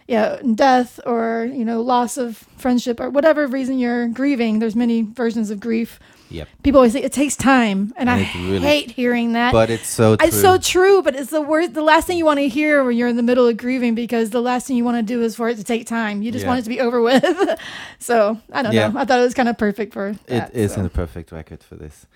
yeah, 0.08 0.40
death 0.54 1.00
or, 1.06 1.48
you 1.50 1.64
know, 1.64 1.80
loss 1.80 2.16
of 2.16 2.36
friendship 2.56 3.00
or 3.00 3.08
whatever 3.08 3.46
reason 3.46 3.78
you're 3.78 4.08
grieving. 4.08 4.58
There's 4.58 4.76
many 4.76 5.02
versions 5.02 5.50
of 5.50 5.60
grief. 5.60 6.00
Yep. 6.32 6.48
People 6.62 6.78
always 6.78 6.92
say 6.92 7.02
it 7.02 7.12
takes 7.12 7.36
time, 7.36 7.92
and, 7.96 8.08
And 8.08 8.20
I 8.20 8.30
really- 8.48 8.58
hate 8.60 8.90
hearing 8.92 9.32
that. 9.34 9.52
But 9.52 9.70
it's 9.70 9.86
so 9.88 10.14
It's 10.20 10.40
so 10.40 10.56
true. 10.58 10.82
true, 10.98 11.02
but 11.02 11.14
it's 11.14 11.30
the 11.30 11.40
worst. 11.42 11.74
The 11.74 11.82
last 11.82 12.06
thing 12.06 12.16
you 12.18 12.24
want 12.24 12.40
to 12.40 12.48
hear 12.48 12.82
when 12.84 12.96
you're 12.96 13.08
in 13.08 13.16
the 13.16 13.22
middle 13.22 13.46
of 13.46 13.56
grieving, 13.56 13.94
because 13.94 14.30
the 14.30 14.40
last 14.42 14.66
thing 14.66 14.76
you 14.76 14.84
want 14.84 14.96
to 14.96 15.02
do 15.02 15.22
is 15.22 15.36
for 15.36 15.48
it 15.48 15.56
to 15.56 15.64
take 15.64 15.86
time. 15.86 16.22
You 16.22 16.32
just 16.32 16.42
Yeah. 16.44 16.48
want 16.48 16.60
it 16.60 16.62
to 16.64 16.68
be 16.70 16.80
over 16.80 17.00
with. 17.02 17.24
so 17.98 18.38
I 18.52 18.62
don't 18.62 18.72
Yeah. 18.72 18.88
know. 18.88 18.98
I 19.00 19.04
thought 19.04 19.20
it 19.20 19.24
was 19.24 19.34
kind 19.34 19.48
of 19.48 19.58
perfect 19.58 19.92
for 19.92 20.08
It 20.08 20.26
that. 20.28 20.54
is 20.54 20.74
so. 20.74 20.84
a 20.84 20.88
perfect 20.88 21.30
record 21.32 21.62
for 21.62 21.76
this. 21.76 22.06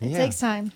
It 0.00 0.10
Yeah. 0.10 0.18
takes 0.18 0.38
time, 0.38 0.72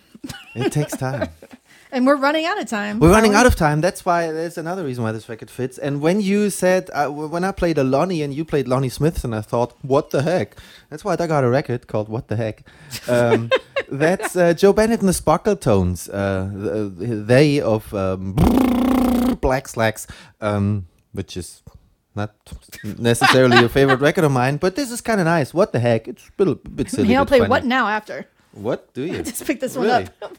It 0.55 0.73
takes 0.73 0.97
time. 0.97 1.29
and 1.93 2.07
we're 2.07 2.17
running 2.17 2.47
out 2.47 2.61
of 2.61 2.69
time. 2.69 2.99
We're 3.01 3.11
running 3.11 3.33
Alan. 3.33 3.47
out 3.47 3.53
of 3.53 3.57
time. 3.57 3.81
That's 3.81 4.05
why 4.05 4.31
there's 4.31 4.59
another 4.59 4.85
reason 4.85 5.05
why 5.05 5.13
this 5.13 5.29
record 5.29 5.51
fits. 5.51 5.79
And 5.79 6.01
when 6.01 6.21
you 6.21 6.51
said, 6.51 6.91
uh, 6.93 7.09
when 7.09 7.45
I 7.45 7.53
played 7.53 7.79
a 7.79 7.85
Lonnie 7.85 8.23
and 8.23 8.33
you 8.33 8.45
played 8.45 8.69
Lonnie 8.69 8.89
Smith, 8.89 9.25
and 9.25 9.35
I 9.35 9.41
thought, 9.41 9.77
what 9.83 10.11
the 10.11 10.23
heck? 10.23 10.57
That's 10.89 11.05
why 11.05 11.17
I 11.19 11.27
got 11.27 11.45
a 11.45 11.49
record 11.49 11.87
called 11.87 12.09
What 12.09 12.29
the 12.29 12.37
Heck. 12.37 12.63
Um, 13.09 13.51
that's 13.91 14.37
uh, 14.37 14.55
Joe 14.55 14.73
Bennett 14.73 15.01
and 15.01 15.09
the 15.09 15.13
Sparkletones. 15.13 16.09
Uh, 16.13 16.91
they 17.27 17.61
of 17.61 17.93
um, 17.95 18.35
Black 19.41 19.69
Slacks, 19.69 20.07
um, 20.41 20.87
which 21.13 21.37
is 21.37 21.63
not 22.15 22.35
necessarily 22.99 23.65
a 23.65 23.69
favorite 23.69 24.01
record 24.01 24.25
of 24.25 24.33
mine, 24.33 24.57
but 24.57 24.77
this 24.77 24.91
is 24.91 25.01
kind 25.01 25.21
of 25.21 25.27
nice. 25.27 25.55
What 25.55 25.73
the 25.73 25.81
heck? 25.81 26.09
It's 26.09 26.29
a 26.29 26.33
bit, 26.33 26.49
a 26.49 26.55
bit 26.55 26.91
silly. 26.91 27.09
Hey, 27.09 27.17
I'll 27.17 27.27
play 27.27 27.39
funny. 27.39 27.51
what 27.51 27.65
now 27.65 27.89
after. 27.89 28.27
What 28.53 28.93
do 28.95 29.03
you? 29.03 29.23
Just 29.31 29.47
pick 29.47 29.61
this 29.61 29.77
one 29.77 29.87
Really? 29.87 30.09
up. 30.23 30.37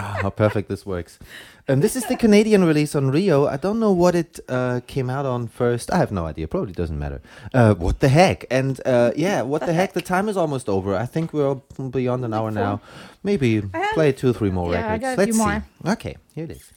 Ah, 0.00 0.18
how 0.22 0.30
perfect 0.30 0.68
this 0.68 0.84
works. 0.84 1.18
Um, 1.66 1.80
this 1.80 1.96
is 1.96 2.04
the 2.06 2.16
Canadian 2.16 2.64
release 2.64 2.94
on 2.94 3.10
REO. 3.10 3.46
I 3.46 3.56
don't 3.56 3.80
know 3.80 3.90
what 3.92 4.14
it 4.14 4.38
uh, 4.48 4.80
came 4.86 5.08
out 5.08 5.24
on 5.24 5.48
first. 5.48 5.90
I 5.92 5.96
have 5.96 6.12
no 6.12 6.26
idea. 6.26 6.46
Probably 6.46 6.72
doesn't 6.72 6.98
matter. 6.98 7.22
Uh, 7.54 7.74
what 7.74 8.00
the 8.00 8.08
heck? 8.10 8.44
And 8.50 8.80
uh, 8.86 9.12
yeah, 9.16 9.40
what 9.42 9.62
the 9.64 9.72
heck? 9.72 9.94
The 9.94 10.02
time 10.02 10.28
is 10.28 10.36
almost 10.36 10.68
over. 10.68 10.94
I 10.94 11.06
think 11.06 11.32
we're 11.32 11.54
beyond 11.90 12.24
an 12.24 12.34
hour 12.34 12.50
now. 12.50 12.80
Maybe 13.22 13.62
play 13.94 14.12
two, 14.12 14.32
three 14.34 14.50
more 14.50 14.70
Yeah, 14.72 14.86
I 14.86 14.92
records. 14.92 15.02
got 15.02 15.14
a 15.14 15.16
Let's 15.16 15.24
few 15.24 15.32
see. 15.32 15.38
more. 15.84 15.92
Okay, 15.94 16.16
here 16.34 16.44
it 16.44 16.50
is. 16.50 16.70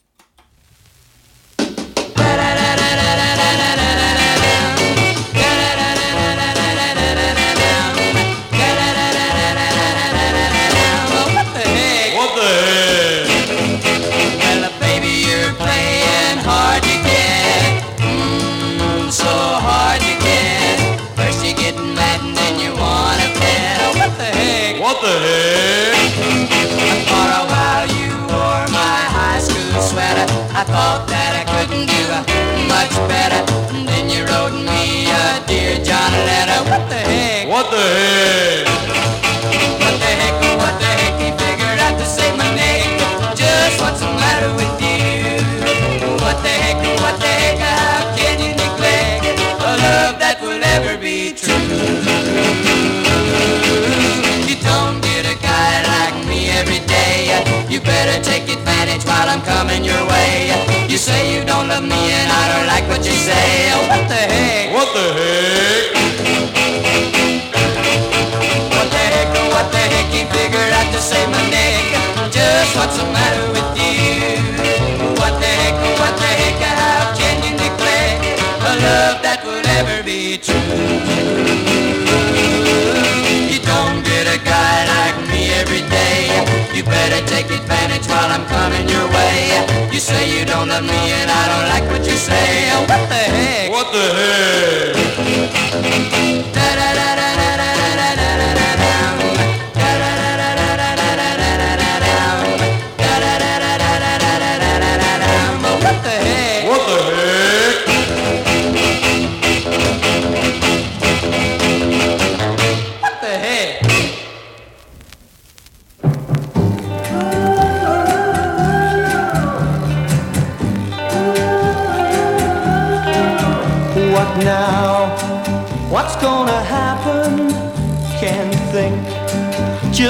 What 37.58 37.72
the 37.72 37.82
heck? 37.82 38.68
What 39.82 39.98
the 39.98 40.06
heck, 40.06 40.38
what 40.62 40.78
the 40.78 40.86
heck, 40.86 41.18
he 41.18 41.34
figured 41.42 41.80
out 41.82 41.98
to 41.98 42.06
save 42.06 42.38
my 42.38 42.46
neck. 42.54 42.86
Just 43.34 43.82
what's 43.82 44.00
the 44.00 44.14
matter 44.14 44.54
with 44.54 44.78
you? 44.78 45.42
What 46.22 46.38
the 46.46 46.54
heck, 46.54 46.78
what 47.02 47.18
the 47.18 47.26
heck, 47.26 47.58
how 47.58 48.14
can 48.14 48.38
you 48.46 48.54
neglect 48.54 49.42
a 49.42 49.74
love 49.74 50.22
that 50.22 50.38
will 50.40 50.60
never 50.62 51.02
be 51.02 51.34
true? 51.34 51.58
You 54.46 54.58
don't 54.62 55.02
get 55.02 55.26
a 55.26 55.34
guy 55.42 55.82
like 55.82 56.14
me 56.30 56.54
every 56.54 56.86
day. 56.86 57.42
You 57.74 57.82
better 57.82 58.22
take 58.22 58.54
advantage 58.54 59.02
while 59.04 59.34
I'm 59.34 59.42
coming 59.42 59.84
your 59.84 60.06
way. 60.06 60.54
You 60.86 61.00
say 61.02 61.34
you 61.34 61.44
don't 61.44 61.68
love 61.68 61.82
me 61.82 62.14
and 62.22 62.30
I 62.30 62.54
don't 62.54 62.68
like 62.70 62.86
what 62.86 63.02
you 63.02 63.18
say. 63.18 63.74
Oh, 63.74 63.82
what 63.90 64.06
the 64.06 64.22
heck? 64.30 64.74
What 64.78 64.94
the 64.94 65.06
heck? 65.18 65.98
What's 72.78 72.98
the 72.98 73.06
matter 73.12 73.48
with 73.56 73.72
you? 73.80 74.38
What 75.20 75.34
the 75.42 75.52
heck, 75.62 75.76
what 76.00 76.14
the 76.16 76.30
heck, 76.40 76.62
how 76.62 77.14
can 77.18 77.36
you 77.44 77.52
neglect 77.58 78.24
a 78.62 78.74
love 78.86 79.18
that 79.26 79.42
will 79.46 79.66
ever 79.80 80.04
be 80.04 80.38
true? 80.38 80.56
You 83.52 83.60
don't 83.64 84.04
get 84.04 84.26
a 84.28 84.40
guy 84.44 84.78
like 84.96 85.18
me 85.32 85.50
every 85.62 85.84
day. 85.90 86.30
You 86.76 86.84
better 86.84 87.22
take 87.26 87.50
advantage 87.50 88.08
while 88.08 88.30
I'm 88.30 88.46
coming 88.46 88.88
your 88.88 89.08
way. 89.10 89.66
You 89.92 90.00
say 90.00 90.30
you 90.30 90.46
don't 90.46 90.70
love 90.70 90.84
me 90.84 91.02
and 91.20 91.30
I 91.32 91.44
don't 91.52 91.68
like 91.74 91.86
what 91.92 92.06
you 92.06 92.18
say. 92.18 92.70
What 92.92 93.10
the 93.10 93.24
heck? 93.36 93.72
What 93.72 93.88
the 93.92 94.06
heck? 95.24 96.57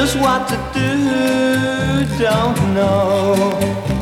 Just 0.08 0.20
what 0.22 0.48
to 0.48 0.56
do. 0.74 0.92
Don't 2.18 2.60
know 2.74 3.36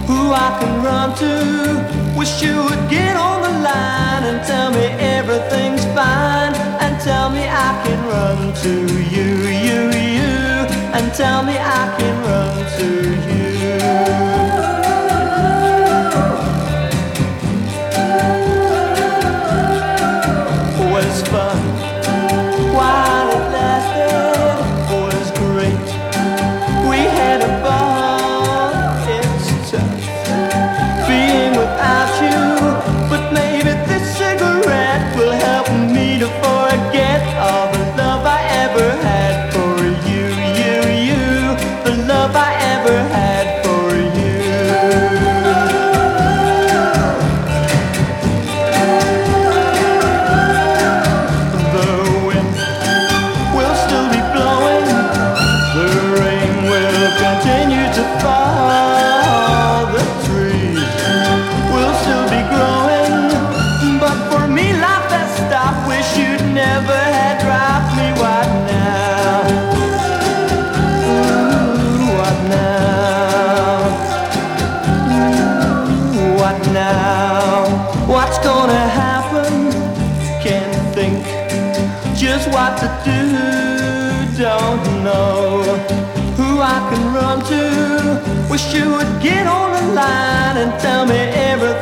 who 0.07 0.31
I 0.33 0.49
can 0.59 0.83
run 0.83 1.15
to. 1.17 2.17
Wish 2.17 2.43
you 2.43 2.55
would 2.63 2.89
get 2.89 3.15
on 3.15 3.41
the 3.41 3.53
line 3.69 4.23
and 4.29 4.45
tell 4.45 4.69
me 4.71 4.85
everything's 5.17 5.83
fine. 5.97 6.53
And 6.83 6.93
tell 7.01 7.29
me 7.31 7.43
I 7.47 7.71
can 7.83 7.99
run 8.13 8.53
to 8.65 8.73
you, 9.15 9.29
you, 9.65 9.81
you. 10.17 10.33
And 10.95 11.11
tell 11.13 11.43
me 11.43 11.55
I 11.57 11.83
can 11.97 12.15
run 12.29 12.55
to 12.77 12.87
you. 13.29 13.44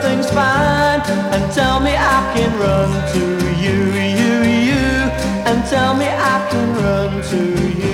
Everything's 0.03 0.31
fine. 0.31 1.01
And 1.33 1.51
tell 1.53 1.79
me 1.79 1.91
I 1.95 2.33
can 2.35 2.59
run 2.59 2.89
to 3.13 3.19
you, 3.63 3.77
you, 4.19 4.33
you. 4.69 4.85
And 5.47 5.65
tell 5.65 5.95
me 5.95 6.07
I 6.07 6.47
can 6.51 6.75
run 6.75 7.23
to 7.31 7.37
you. 7.37 7.93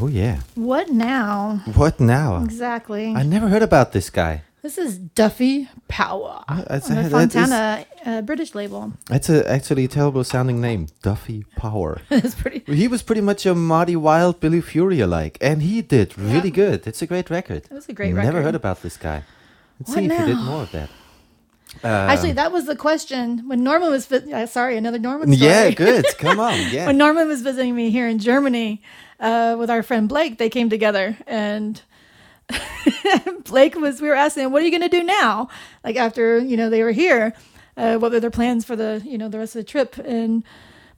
Oh 0.00 0.06
yeah. 0.06 0.40
What 0.54 0.90
now? 0.90 1.60
What 1.74 1.98
now? 1.98 2.42
Exactly. 2.44 3.14
I 3.16 3.24
never 3.24 3.48
heard 3.48 3.62
about 3.62 3.90
this 3.92 4.10
guy. 4.10 4.42
Duffy 5.18 5.68
Power. 5.88 6.44
That's, 6.68 6.88
on 6.90 6.96
the 6.96 7.02
that 7.02 7.06
is- 7.06 7.12
Fontana 7.12 7.86
uh, 8.06 8.22
British 8.22 8.54
label. 8.54 8.92
that's 9.06 9.28
a 9.28 9.38
actually 9.50 9.84
a 9.84 9.88
terrible 9.88 10.22
sounding 10.24 10.60
name. 10.60 10.86
Duffy 11.02 11.44
Power. 11.56 12.00
it's 12.10 12.34
pretty. 12.34 12.60
He 12.72 12.86
was 12.88 13.02
pretty 13.02 13.20
much 13.22 13.44
a 13.46 13.54
Marty 13.54 13.96
Wilde, 13.96 14.38
Billy 14.40 14.60
Fury 14.60 15.00
alike, 15.00 15.36
and 15.40 15.62
he 15.62 15.82
did 15.82 16.16
really 16.16 16.50
good. 16.50 16.86
It's 16.86 17.02
a 17.02 17.06
great 17.06 17.28
record. 17.30 17.62
It 17.70 17.72
was 17.74 17.88
a 17.88 17.92
great 17.92 18.14
Never 18.14 18.28
record. 18.28 18.44
heard 18.44 18.54
about 18.54 18.82
this 18.82 18.96
guy. 18.96 19.24
Let's 19.80 19.90
What 19.90 19.98
see 19.98 20.04
if 20.06 20.12
he 20.20 20.26
did 20.26 20.36
more 20.38 20.62
of 20.62 20.70
that. 20.72 20.88
Actually, 21.84 22.30
Um, 22.30 22.36
that 22.36 22.52
was 22.52 22.64
the 22.66 22.76
question 22.76 23.48
when 23.48 23.62
Norman 23.64 23.90
was. 23.90 24.10
Uh, 24.10 24.46
sorry, 24.46 24.76
another 24.76 24.98
Norman. 24.98 25.32
Story. 25.32 25.50
yeah, 25.50 25.70
good. 25.70 26.04
Come 26.18 26.40
on, 26.40 26.58
yeah. 26.70 26.86
when 26.86 26.96
Norman 26.96 27.28
was 27.28 27.42
visiting 27.42 27.74
me 27.74 27.90
here 27.90 28.08
in 28.08 28.18
Germany 28.18 28.82
uh, 29.20 29.56
with 29.58 29.68
our 29.70 29.82
friend 29.82 30.08
Blake, 30.08 30.38
they 30.38 30.48
came 30.48 30.70
together 30.70 31.16
and 31.26 31.82
Blake 33.44 33.74
was. 33.76 34.00
We 34.00 34.08
were 34.08 34.14
asking 34.14 34.44
him, 34.44 34.52
"What 34.52 34.62
are 34.62 34.64
you 34.64 34.70
going 34.70 34.88
to 34.88 34.88
do 34.88 35.02
now?" 35.02 35.48
Like 35.84 35.96
after 35.96 36.38
you 36.38 36.56
know 36.56 36.70
they 36.70 36.82
were 36.82 36.92
here, 36.92 37.34
uh, 37.76 37.98
what 37.98 38.12
were 38.12 38.20
their 38.20 38.30
plans 38.30 38.64
for 38.64 38.76
the 38.76 39.02
you 39.04 39.18
know 39.18 39.28
the 39.28 39.38
rest 39.38 39.56
of 39.56 39.60
the 39.60 39.70
trip? 39.70 39.98
And 39.98 40.44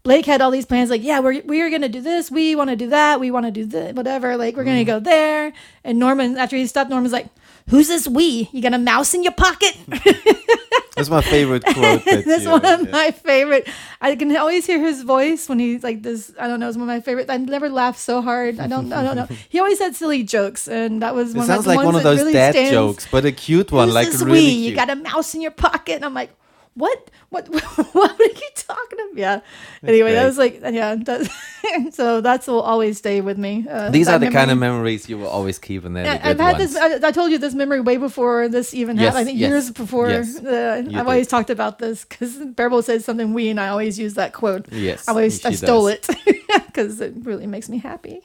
Blake 0.03 0.27
had 0.27 0.41
all 0.41 0.51
these 0.51 0.67
plans, 0.67 0.91
like, 0.91 1.03
"Yeah, 1.03 1.21
we're 1.21 1.43
we 1.43 1.61
are 1.63 1.69
going 1.69 1.83
to 1.83 1.89
do 1.89 2.01
this. 2.01 2.31
We 2.31 2.55
want 2.55 2.71
to 2.71 2.77
do 2.77 2.89
that. 2.89 3.21
We 3.21 3.31
want 3.31 3.47
to 3.47 3.53
do 3.53 3.67
this. 3.67 3.95
Whatever. 3.95 4.37
Like 4.37 4.57
we're 4.57 4.65
going 4.65 4.79
to 4.79 4.85
go 4.85 5.01
there." 5.01 5.53
And 5.85 5.99
Norman, 5.99 6.37
after 6.37 6.57
he 6.57 6.67
stopped, 6.67 6.91
Norman's 6.91 7.13
like. 7.13 7.27
Who's 7.69 7.87
this 7.87 8.09
we? 8.09 8.49
You 8.53 8.63
got 8.63 8.75
a 8.75 8.79
mouse 8.79 9.15
in 9.15 9.23
your 9.23 9.33
pocket? 9.33 9.77
That's 10.97 11.09
my 11.09 11.23
favorite 11.23 11.65
quote. 11.65 12.05
that 12.05 12.25
That's 12.27 12.45
you- 12.45 12.51
one 12.51 12.65
of 12.65 12.91
my 12.91 13.11
favorite. 13.11 13.69
I 14.01 14.17
can 14.17 14.35
always 14.37 14.67
hear 14.67 14.79
his 14.81 15.03
voice 15.03 15.49
when 15.49 15.59
he's 15.59 15.83
like 15.83 16.03
this. 16.03 16.33
I 16.39 16.47
don't 16.49 16.61
know. 16.61 16.69
It's 16.69 16.77
one 16.77 16.89
of 16.89 16.95
my 16.95 17.01
favorite. 17.01 17.31
I 17.31 17.37
never 17.39 17.69
laughed 17.69 17.99
so 17.99 18.21
hard. 18.23 18.61
I 18.61 18.67
don't. 18.67 18.93
I 18.93 19.03
don't 19.03 19.17
know. 19.17 19.29
He 19.49 19.59
always 19.59 19.79
had 19.79 19.95
silly 19.97 20.23
jokes, 20.23 20.69
and 20.69 21.03
that 21.03 21.15
was 21.15 21.35
It 21.35 21.39
one 21.39 21.47
sounds 21.47 21.61
of 21.61 21.67
like 21.67 21.85
one 21.85 21.95
of 21.95 22.03
those 22.03 22.19
really 22.19 22.33
dad 22.33 22.53
stands. 22.55 22.71
jokes, 22.71 23.09
but 23.11 23.25
a 23.25 23.33
cute 23.33 23.73
one, 23.73 23.89
Who's 23.89 23.95
like 23.95 24.09
this 24.09 24.21
really 24.23 24.33
we? 24.41 24.51
cute. 24.51 24.71
You 24.71 24.77
got 24.77 24.91
a 24.91 24.97
mouse 24.97 25.35
in 25.35 25.41
your 25.41 25.51
pocket, 25.53 25.95
and 25.97 26.05
I'm 26.05 26.15
like, 26.15 26.31
what? 26.75 27.11
What? 27.31 27.49
What 27.93 28.11
are 28.21 28.25
you 28.25 28.49
talking 28.55 28.99
about? 29.01 29.17
Yeah. 29.19 29.41
anyway, 29.85 30.13
that 30.15 30.25
was 30.27 30.39
like, 30.39 30.61
yeah. 30.63 30.95
That, 30.97 31.31
so 31.93 32.21
that's 32.21 32.47
will 32.47 32.61
always 32.63 32.99
stay 32.99 33.21
with 33.21 33.37
me. 33.39 33.67
Uh, 33.69 33.91
These 33.91 34.09
are 34.09 34.19
the 34.19 34.31
kind 34.31 34.51
of 34.51 34.59
memories 34.59 35.09
you 35.09 35.19
will 35.19 35.29
always 35.29 35.59
keep, 35.59 35.85
and 35.85 35.95
they're 35.97 36.05
Yeah, 36.07 36.21
I've 36.23 36.39
had 36.39 36.59
ones. 36.59 36.73
this. 36.75 36.83
I, 37.03 37.09
I 37.09 37.13
told 37.13 37.31
you 37.33 37.39
this 37.39 37.55
memory 37.55 37.81
way 37.81 37.97
before 37.97 38.49
this 38.49 38.73
even 38.75 38.97
Yes, 38.97 39.15
happened. 39.15 39.21
I 39.21 39.25
think 39.25 39.39
yes, 39.39 39.49
years 39.49 39.71
before. 39.71 40.09
yes, 40.11 40.39
uh, 40.39 40.77
I've 40.79 40.85
did. 40.93 40.97
always 40.99 41.27
talked 41.29 41.51
about 41.51 41.79
this 41.79 42.05
because 42.05 42.37
Bearable 42.57 42.83
says 42.83 43.05
something 43.05 43.35
we, 43.35 43.49
and 43.51 43.59
I 43.61 43.69
always 43.69 43.99
use 43.99 44.15
that 44.15 44.33
quote. 44.33 44.67
Yes, 44.73 45.09
I 45.09 45.13
always 45.13 45.45
I 45.45 45.53
stole 45.53 45.87
does. 45.89 46.09
it 46.09 46.47
because 46.67 47.01
it 47.01 47.15
really 47.23 47.47
makes 47.47 47.69
me 47.69 47.79
happy. 47.79 48.23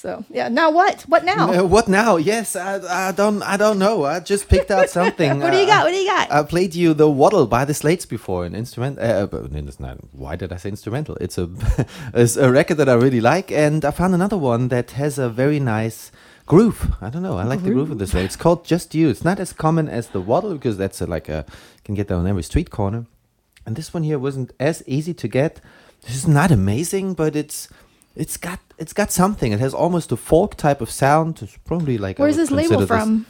So 0.00 0.24
yeah, 0.30 0.48
now 0.48 0.70
what? 0.70 1.02
What 1.02 1.26
now? 1.26 1.52
Uh, 1.52 1.64
what 1.66 1.86
now? 1.86 2.16
Yes, 2.16 2.56
I, 2.56 3.08
I 3.08 3.12
don't 3.12 3.42
I 3.42 3.58
don't 3.58 3.78
know. 3.78 4.04
I 4.06 4.18
just 4.20 4.48
picked 4.48 4.70
out 4.70 4.88
something. 4.88 5.40
What 5.44 5.50
do 5.52 5.58
you 5.58 5.64
Uh, 5.64 5.74
got? 5.74 5.84
What 5.84 5.92
do 5.92 5.98
you 5.98 6.06
got? 6.08 6.32
I 6.32 6.42
played 6.42 6.74
you 6.74 6.94
the 6.94 7.10
Waddle 7.10 7.46
by 7.46 7.66
the 7.66 7.74
Slades 7.74 8.06
before, 8.08 8.46
an 8.46 8.54
instrument. 8.54 8.98
Uh, 8.98 9.28
not, 9.78 9.98
why 10.12 10.36
did 10.36 10.52
I 10.54 10.56
say 10.56 10.70
instrumental? 10.70 11.16
It's 11.20 11.36
a 11.36 11.50
it's 12.14 12.36
a 12.38 12.50
record 12.50 12.78
that 12.78 12.88
I 12.88 12.94
really 12.94 13.20
like, 13.20 13.52
and 13.52 13.84
I 13.84 13.90
found 13.90 14.14
another 14.14 14.38
one 14.38 14.68
that 14.68 14.92
has 14.92 15.18
a 15.18 15.28
very 15.28 15.60
nice 15.60 16.10
groove. 16.46 16.80
I 17.02 17.10
don't 17.10 17.22
know. 17.22 17.36
I 17.36 17.44
like 17.44 17.62
the 17.62 17.70
groove 17.70 17.90
of 17.90 17.98
this 17.98 18.14
one. 18.14 18.24
It's 18.24 18.36
called 18.44 18.64
Just 18.64 18.94
You. 18.94 19.10
It's 19.10 19.24
not 19.30 19.38
as 19.38 19.52
common 19.52 19.86
as 19.88 20.08
the 20.08 20.22
Waddle 20.22 20.54
because 20.54 20.78
that's 20.78 21.02
a, 21.02 21.06
like 21.06 21.28
a 21.28 21.44
can 21.84 21.94
get 21.94 22.08
that 22.08 22.14
on 22.16 22.26
every 22.26 22.42
street 22.42 22.70
corner, 22.70 23.04
and 23.66 23.76
this 23.76 23.92
one 23.92 24.04
here 24.04 24.18
wasn't 24.18 24.50
as 24.58 24.82
easy 24.86 25.12
to 25.12 25.28
get. 25.28 25.60
This 26.06 26.16
is 26.16 26.26
not 26.26 26.50
amazing, 26.50 27.12
but 27.12 27.36
it's 27.36 27.68
it's 28.20 28.36
got 28.36 28.58
it's 28.78 28.92
got 28.92 29.10
something. 29.12 29.52
It 29.52 29.60
has 29.60 29.74
almost 29.74 30.12
a 30.12 30.16
folk 30.16 30.54
type 30.56 30.80
of 30.82 30.90
sound. 30.90 31.42
It's 31.42 31.56
probably 31.64 31.96
like 31.98 32.18
Where's 32.18 32.36
this 32.36 32.50
label 32.50 32.86
from? 32.86 33.26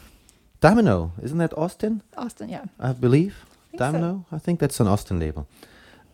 Domino, 0.60 1.12
isn't 1.22 1.38
that 1.38 1.52
Austin? 1.56 2.02
Austin, 2.16 2.48
yeah. 2.50 2.64
I 2.78 2.92
believe. 2.92 3.34
think 3.70 3.78
so. 3.80 3.84
Domino? 3.92 4.24
I 4.30 4.38
think 4.38 4.60
that's 4.60 4.80
an 4.80 4.88
Austin 4.88 5.18
label. 5.18 5.46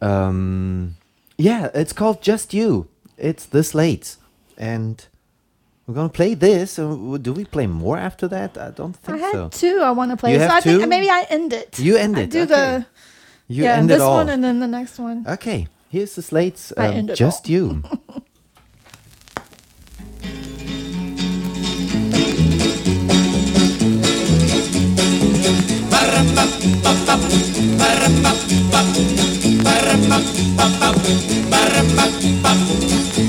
Um, 0.01 0.97
yeah, 1.37 1.71
it's 1.75 1.93
called 1.93 2.23
Just 2.23 2.55
You. 2.55 2.87
It's 3.19 3.47
this 3.47 3.75
late. 3.75 4.17
And 4.57 5.05
we're 5.87 5.95
going 5.95 6.09
to 6.09 6.13
play 6.15 6.35
this. 6.35 6.79
Uh, 6.79 7.19
do 7.21 7.33
we 7.33 7.45
play 7.45 7.67
more 7.67 7.99
after 7.99 8.29
that? 8.29 8.57
I 8.57 8.71
don't 8.71 8.95
think 8.95 9.19
so. 9.21 9.25
I 9.25 9.27
had 9.27 9.33
so. 9.33 9.49
two 9.49 9.81
I 9.83 9.91
want 9.91 10.11
to 10.13 10.17
play. 10.17 10.33
You 10.33 10.39
so 10.39 10.43
have 10.49 10.53
I 10.59 10.61
think 10.61 10.83
two? 10.83 10.87
maybe 10.87 11.11
I 11.11 11.27
end 11.29 11.53
it. 11.53 11.79
You 11.79 11.97
end 11.97 12.17
it. 12.19 12.23
I 12.23 12.27
do 12.27 12.43
okay. 12.43 12.55
the 12.55 12.87
You 13.49 13.65
yeah, 13.65 13.77
end 13.79 13.91
this 13.91 13.97
it 13.97 14.03
all. 14.03 14.15
one 14.19 14.29
and 14.29 14.45
then 14.45 14.61
the 14.61 14.69
next 14.69 14.99
one. 14.99 15.25
Okay, 15.27 15.67
here's 15.89 16.15
the 16.15 16.23
Slades. 16.23 16.73
I 16.77 16.87
Um, 16.89 16.95
end 16.95 17.11
it 17.11 17.17
just 17.17 17.47
all. 17.47 17.53
you. 17.53 17.83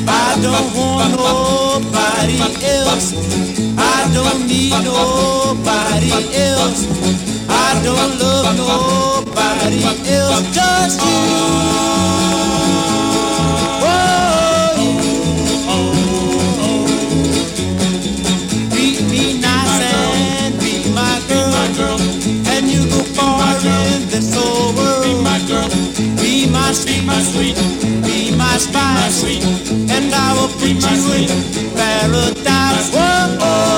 I 0.09 0.39
don't 0.41 0.73
want 0.75 1.11
nobody 1.17 2.39
else. 2.65 3.13
I 3.77 4.09
don't 4.13 4.47
need 4.47 4.71
nobody 4.83 6.11
else. 6.35 6.87
I 7.49 7.81
don't 7.83 8.19
love 8.19 8.57
nobody 8.57 9.83
else. 10.11 10.55
Just 10.55 11.01
you. 11.01 12.66
My 27.07 27.21
sweet, 27.21 27.55
my 27.55 27.69
sweet. 27.79 28.03
Be 28.03 28.35
my 28.35 28.57
spice, 28.57 29.21
sweet. 29.21 29.43
And 29.89 30.13
I 30.13 30.33
will 30.35 30.51
put 30.59 30.77
you 30.87 30.99
in 31.15 31.29
paradise. 31.73 32.93
Whoa. 32.93 33.76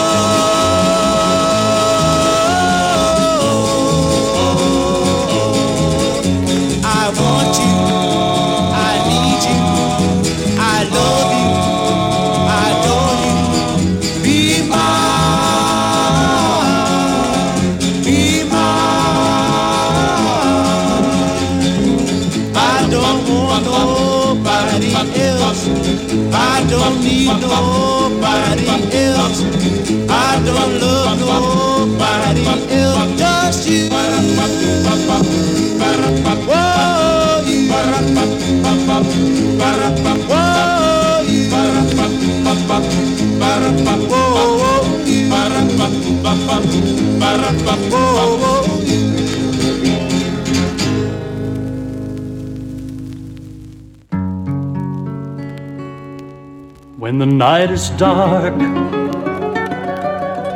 When 56.99 57.17
the 57.17 57.25
night 57.25 57.71
is 57.71 57.89
dark 57.91 58.53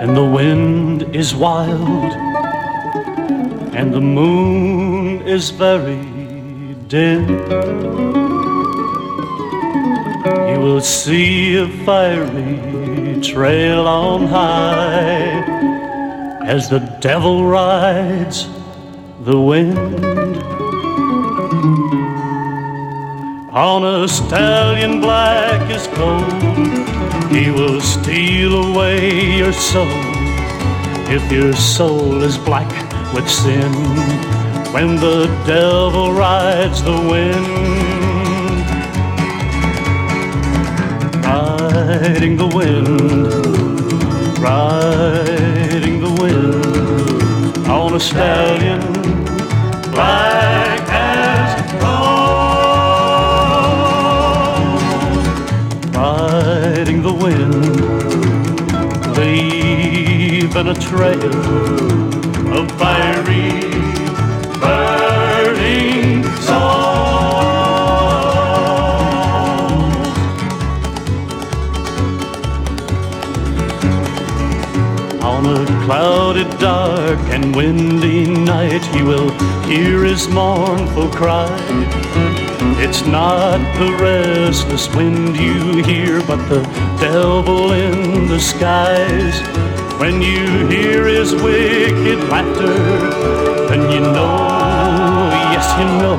and 0.01 0.15
the 0.15 0.23
wind 0.23 1.15
is 1.15 1.33
wild 1.33 2.13
and 3.73 3.93
the 3.93 4.01
moon 4.01 5.21
is 5.27 5.49
very 5.49 6.03
dim, 6.87 8.22
you 10.25 10.59
will 10.59 10.81
see 10.81 11.55
a 11.55 11.67
fiery 11.85 13.19
trail 13.21 13.87
on 13.87 14.25
high 14.25 15.43
as 16.45 16.69
the 16.69 16.79
devil 16.99 17.45
rides 17.45 18.47
the 19.21 19.39
wind. 19.39 19.77
On 23.53 23.83
a 23.83 24.07
stallion 24.07 24.99
black 24.99 25.61
as 25.69 25.87
coal, 25.87 26.23
he 27.29 27.51
will 27.51 27.79
steal 27.81 28.71
away 28.71 29.37
your 29.37 29.53
soul. 29.53 29.87
If 31.15 31.31
your 31.31 31.53
soul 31.53 32.23
is 32.23 32.37
black 32.37 32.71
with 33.13 33.29
sin, 33.29 33.71
when 34.73 34.95
the 34.95 35.27
devil 35.45 36.13
rides 36.13 36.81
the 36.81 36.91
wind, 36.91 38.02
riding 41.93 42.35
the 42.37 42.47
wind, 42.47 43.01
riding 44.39 46.01
the 46.01 46.09
wind, 46.21 47.67
on 47.67 47.93
a 47.93 47.99
stallion 47.99 48.81
black 49.91 50.81
as 50.89 51.51
riding 55.95 57.03
the 57.03 57.13
wind, 57.13 57.63
leaving 59.17 60.67
a 60.67 60.73
trail 60.73 62.02
clouded, 75.83 76.49
dark, 76.59 77.19
and 77.29 77.53
windy 77.53 78.25
night, 78.25 78.83
you 78.95 79.05
will 79.05 79.29
hear 79.67 80.05
his 80.05 80.29
mournful 80.29 81.09
cry. 81.09 81.49
It's 82.79 83.05
not 83.05 83.59
the 83.77 83.91
restless 84.01 84.87
wind 84.95 85.35
you 85.35 85.83
hear, 85.83 86.21
but 86.21 86.37
the 86.47 86.61
devil 87.01 87.73
in 87.73 88.27
the 88.27 88.39
skies. 88.39 89.35
When 89.99 90.21
you 90.21 90.67
hear 90.67 91.05
his 91.05 91.33
wicked 91.35 92.29
laughter, 92.29 92.77
then 93.67 93.91
you 93.91 93.99
know, 93.99 95.29
yes, 95.51 95.67
you 95.79 95.87
know, 96.01 96.17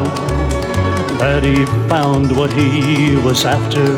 that 1.19 1.43
he 1.43 1.65
found 1.89 2.37
what 2.37 2.53
he 2.53 3.17
was 3.17 3.47
after, 3.47 3.97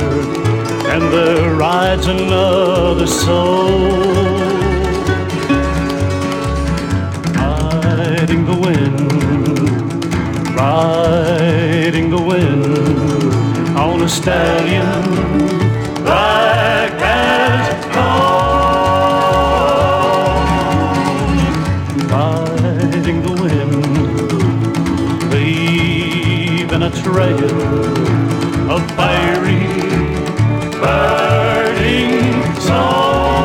and 0.93 1.03
there 1.13 1.55
rides 1.55 2.07
another 2.07 3.07
soul. 3.09 4.46
Riding 8.27 8.45
the 8.45 8.57
wind, 8.57 8.99
riding 10.57 12.11
the 12.11 12.21
wind 12.21 13.79
on 13.79 14.03
a 14.03 14.09
stallion 14.09 15.05
black 16.03 16.91
as 17.03 17.85
gold. 17.95 18.51
Riding 22.11 23.23
the 23.23 23.33
wind, 23.43 23.85
leaving 25.31 26.83
a 26.83 26.91
trail 26.91 27.63
of 28.73 28.83
fiery, 28.97 29.69
burning 30.81 32.43
soul. 32.59 33.36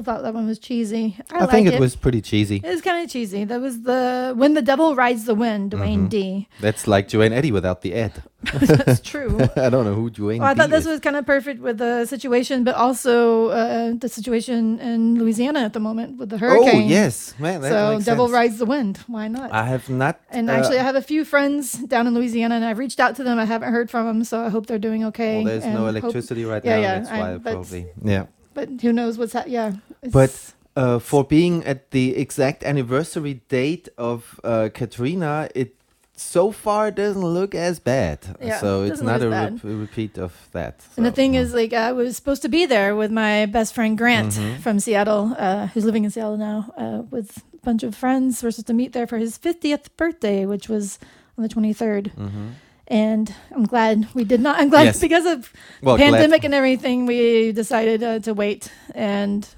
Oh. 0.00 0.02
Bearable 0.02 0.22
thought 0.22 0.22
that 0.22 0.34
one 0.34 0.46
was 0.46 0.58
cheesy. 0.58 1.16
I, 1.30 1.44
I, 1.44 1.46
think 1.46 1.68
it, 1.68 1.74
it 1.74 1.80
was 1.80 1.96
pretty 1.96 2.20
cheesy. 2.20 2.56
It 2.56 2.68
was 2.68 2.80
kind 2.80 3.04
of 3.04 3.10
cheesy. 3.10 3.44
That 3.44 3.60
was 3.60 3.82
the 3.82 4.32
When 4.36 4.54
the 4.54 4.62
Devil 4.62 4.94
Rides 4.94 5.24
the 5.24 5.34
Wind, 5.34 5.70
Duane 5.72 6.06
Mhm. 6.06 6.10
Dee. 6.10 6.48
That's 6.60 6.86
like 6.86 7.08
Duane 7.08 7.32
Eddy 7.32 7.52
without 7.52 7.82
the 7.82 7.92
Ed. 7.94 8.22
That's 8.54 9.00
true. 9.00 9.38
I 9.56 9.68
don't 9.68 9.84
know 9.84 9.94
who 9.94 10.08
Joanne 10.10 10.38
Well, 10.38 10.48
I 10.48 10.54
thought 10.54 10.70
this 10.70 10.86
is. 10.86 10.92
was 10.92 11.00
kind 11.00 11.16
of 11.16 11.26
perfect 11.26 11.60
with 11.60 11.76
the 11.78 12.06
situation, 12.06 12.64
but 12.64 12.74
also 12.74 13.48
uh, 13.48 13.92
the 13.98 14.08
situation 14.08 14.78
in 14.80 15.18
Louisiana 15.18 15.60
at 15.60 15.74
the 15.74 15.80
moment 15.80 16.16
with 16.18 16.30
the 16.30 16.38
hurricane. 16.38 16.84
Oh, 16.84 16.88
yes. 16.88 17.34
Man, 17.38 17.60
so 17.62 18.00
Devil 18.02 18.26
sense. 18.28 18.34
Rides 18.34 18.58
the 18.58 18.66
Wind. 18.66 18.98
Why 19.06 19.28
not? 19.28 19.52
I 19.52 19.64
have 19.66 19.90
not. 19.90 20.20
and 20.30 20.48
uh, 20.48 20.54
actually, 20.54 20.78
I 20.78 20.82
have 20.82 20.96
a 20.96 21.02
few 21.02 21.24
friends 21.26 21.72
down 21.72 22.06
in 22.06 22.14
Louisiana, 22.14 22.54
and 22.54 22.64
I've 22.64 22.78
reached 22.78 22.98
out 23.00 23.14
to 23.16 23.24
them. 23.24 23.38
I 23.38 23.44
haven't 23.44 23.70
heard 23.72 23.90
from 23.90 24.06
them, 24.06 24.24
so 24.24 24.40
I 24.40 24.48
hope 24.48 24.66
they're 24.66 24.78
doing 24.78 25.04
okay. 25.06 25.44
well, 25.44 25.44
there's 25.60 25.66
no 25.66 25.84
hope- 25.84 25.96
electricity 25.96 26.44
right 26.46 26.64
yeah, 26.64 26.76
now. 26.76 26.80
Yeah, 26.82 26.98
that's 27.00 27.10
I- 27.10 27.20
why 27.20 27.36
but- 27.38 27.52
probably. 27.52 27.86
Yeah. 28.02 28.26
But 28.60 28.80
who 28.82 28.92
knows 28.92 29.16
what's 29.18 29.32
that? 29.32 29.48
Yeah. 29.48 29.72
But 30.12 30.32
uh, 30.76 30.98
for 30.98 31.24
being 31.24 31.64
at 31.64 31.90
the 31.90 32.16
exact 32.16 32.62
anniversary 32.64 33.40
date 33.48 33.88
of 33.96 34.38
uh, 34.44 34.68
Katrina, 34.74 35.48
it 35.54 35.74
so 36.14 36.52
far 36.52 36.90
doesn't 36.90 37.22
look 37.24 37.54
as 37.54 37.80
bad. 37.80 38.18
Yeah, 38.42 38.60
so 38.60 38.82
it's 38.82 39.00
not 39.00 39.22
a, 39.22 39.32
a 39.64 39.76
repeat 39.86 40.18
of 40.18 40.32
that. 40.52 40.84
And 40.98 41.06
the 41.06 41.10
thing 41.12 41.34
is, 41.34 41.54
like, 41.54 41.72
I 41.72 41.92
was 41.92 42.16
supposed 42.16 42.42
to 42.42 42.48
be 42.50 42.66
there 42.66 42.94
with 42.94 43.10
my 43.10 43.46
best 43.46 43.74
friend 43.74 43.96
Grant 43.96 44.32
Mhm. 44.34 44.58
from 44.60 44.78
Seattle, 44.80 45.34
uh, 45.38 45.68
who's 45.72 45.84
living 45.86 46.04
in 46.04 46.10
Seattle 46.10 46.36
now, 46.36 46.58
uh, 46.76 47.02
with 47.10 47.38
a 47.54 47.64
bunch 47.64 47.82
of 47.82 47.94
friends. 47.94 48.42
We're 48.42 48.50
supposed 48.50 48.66
to 48.66 48.74
meet 48.74 48.92
there 48.92 49.06
for 49.06 49.16
his 49.16 49.38
50th 49.38 49.88
birthday, 49.96 50.44
which 50.44 50.68
was 50.68 50.98
on 51.38 51.42
the 51.42 51.48
23rd. 51.48 52.12
Mhm. 52.18 52.50
And 52.90 53.32
I'm 53.54 53.64
glad 53.64 54.08
we 54.14 54.24
did 54.24 54.40
not. 54.40 54.58
I'm 54.60 54.68
glad 54.68 54.82
Yes. 54.86 55.00
because 55.00 55.24
of 55.24 55.52
Well, 55.80 55.96
glad- 55.96 56.10
pandemic 56.12 56.42
and 56.44 56.52
everything, 56.52 57.06
we 57.06 57.52
decided 57.52 58.02
uh, 58.02 58.18
to 58.20 58.34
wait. 58.34 58.70
And 58.96 59.48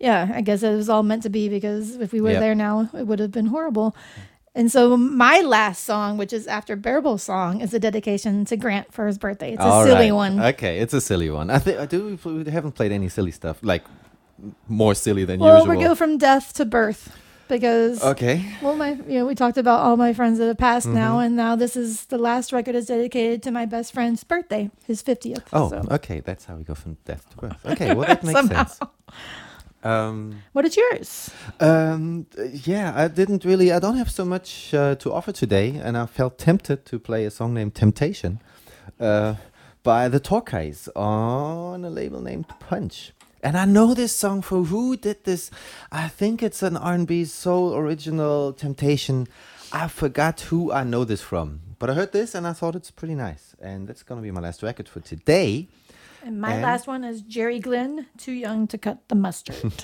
yeah, 0.00 0.32
I 0.34 0.40
guess 0.40 0.62
it 0.62 0.74
was 0.74 0.88
all 0.88 1.02
meant 1.02 1.22
to 1.24 1.28
be 1.30 1.48
because 1.50 1.96
if 1.96 2.12
we 2.12 2.20
were 2.22 2.30
Yep. 2.30 2.40
there 2.40 2.54
now, 2.54 2.88
it 2.94 3.06
would 3.06 3.18
have 3.18 3.30
been 3.30 3.46
horrible. 3.46 3.94
And 4.54 4.72
so 4.72 4.96
my 4.96 5.40
last 5.40 5.84
song, 5.84 6.16
which 6.18 6.32
is 6.32 6.46
after 6.46 6.74
Bearable 6.76 7.18
song, 7.18 7.60
is 7.60 7.72
a 7.74 7.78
dedication 7.78 8.44
to 8.46 8.56
Grant 8.56 8.92
for 8.92 9.06
his 9.06 9.16
birthday. 9.18 9.52
It's 9.52 9.62
a 9.62 9.66
All 9.66 9.84
silly 9.84 10.10
right. 10.10 10.12
one. 10.14 10.40
Okay, 10.40 10.78
it's 10.78 10.92
a 10.94 11.00
silly 11.00 11.28
one. 11.30 11.50
I 11.50 11.58
think 11.58 11.78
I 11.78 11.86
do. 11.86 12.18
We 12.24 12.50
haven't 12.50 12.72
played 12.72 12.92
any 12.92 13.08
silly 13.10 13.32
stuff 13.32 13.58
like 13.62 13.84
more 14.68 14.94
silly 14.94 15.24
than 15.24 15.40
Well, 15.40 15.60
usual. 15.60 15.76
we 15.76 15.84
go 15.84 15.94
from 15.94 16.16
death 16.18 16.52
to 16.54 16.64
birth 16.64 17.14
because 17.48 18.02
Okay. 18.02 18.44
Well, 18.62 18.76
my 18.76 18.92
you 19.08 19.18
know 19.18 19.26
we 19.26 19.34
talked 19.34 19.58
about 19.58 19.80
all 19.80 19.96
my 19.96 20.12
friends 20.12 20.38
that 20.38 20.46
have 20.46 20.58
passed 20.58 20.88
now, 20.88 21.18
Mhm. 21.18 21.26
and 21.26 21.36
now 21.36 21.56
this 21.56 21.76
is 21.76 22.06
the 22.06 22.18
last 22.18 22.52
record 22.52 22.74
is 22.74 22.86
dedicated 22.86 23.42
to 23.44 23.50
my 23.50 23.66
best 23.66 23.92
friend's 23.92 24.24
birthday, 24.24 24.70
his 24.86 25.02
fiftieth. 25.02 25.44
Oh, 25.52 25.70
so. 25.70 25.82
okay. 25.90 26.20
That's 26.20 26.44
how 26.46 26.56
we 26.56 26.64
go 26.64 26.74
from 26.74 26.96
death 27.04 27.28
to 27.30 27.36
birth. 27.36 27.60
Okay, 27.66 27.94
well 27.94 28.06
that 28.06 28.22
makes 28.28 28.46
sense. 28.48 28.80
Um, 29.84 30.42
What 30.52 30.64
is 30.64 30.76
yours? 30.76 31.30
Um, 31.58 32.26
yeah, 32.66 32.92
I 32.94 33.08
didn't 33.08 33.44
really. 33.44 33.72
I 33.72 33.78
don't 33.80 33.96
have 33.96 34.10
so 34.10 34.24
much 34.24 34.72
uh, 34.74 34.94
to 34.96 35.12
offer 35.12 35.32
today, 35.32 35.80
and 35.82 35.96
I 35.96 36.06
felt 36.06 36.38
tempted 36.38 36.84
to 36.86 36.98
play 37.00 37.24
a 37.26 37.30
song 37.30 37.52
named 37.54 37.74
"Temptation" 37.74 38.38
uh, 39.00 39.34
by 39.82 40.08
the 40.08 40.20
Torquays 40.20 40.88
on 40.94 41.84
a 41.84 41.90
label 41.90 42.20
named 42.22 42.46
Punch. 42.60 43.12
And 43.42 43.56
I 43.58 43.64
know 43.64 43.92
this 43.94 44.14
song 44.14 44.40
for 44.42 44.64
who 44.64 44.96
did 44.96 45.24
this. 45.24 45.50
I 45.90 46.08
think 46.08 46.42
it's 46.42 46.62
an 46.62 46.76
R&B 46.76 47.24
soul 47.24 47.74
original 47.74 48.52
"Temptation." 48.52 49.26
I 49.72 49.88
forgot 49.88 50.40
who 50.42 50.70
I 50.70 50.84
know 50.84 51.04
this 51.04 51.22
from, 51.22 51.60
but 51.78 51.88
I 51.90 51.94
heard 51.94 52.12
this 52.12 52.34
and 52.34 52.46
I 52.46 52.52
thought 52.52 52.76
it's 52.76 52.90
pretty 52.90 53.14
nice. 53.14 53.56
And 53.60 53.88
that's 53.88 54.02
gonna 54.02 54.20
be 54.22 54.30
my 54.30 54.40
last 54.40 54.62
record 54.62 54.88
for 54.88 55.00
today. 55.00 55.68
And 56.24 56.40
my 56.40 56.52
And- 56.52 56.62
last 56.62 56.86
one 56.86 57.02
is 57.04 57.22
Jerry 57.22 57.58
Glenn, 57.58 58.06
too 58.16 58.32
young 58.32 58.66
to 58.68 58.78
cut 58.78 58.98
the 59.08 59.14
mustard. 59.16 59.56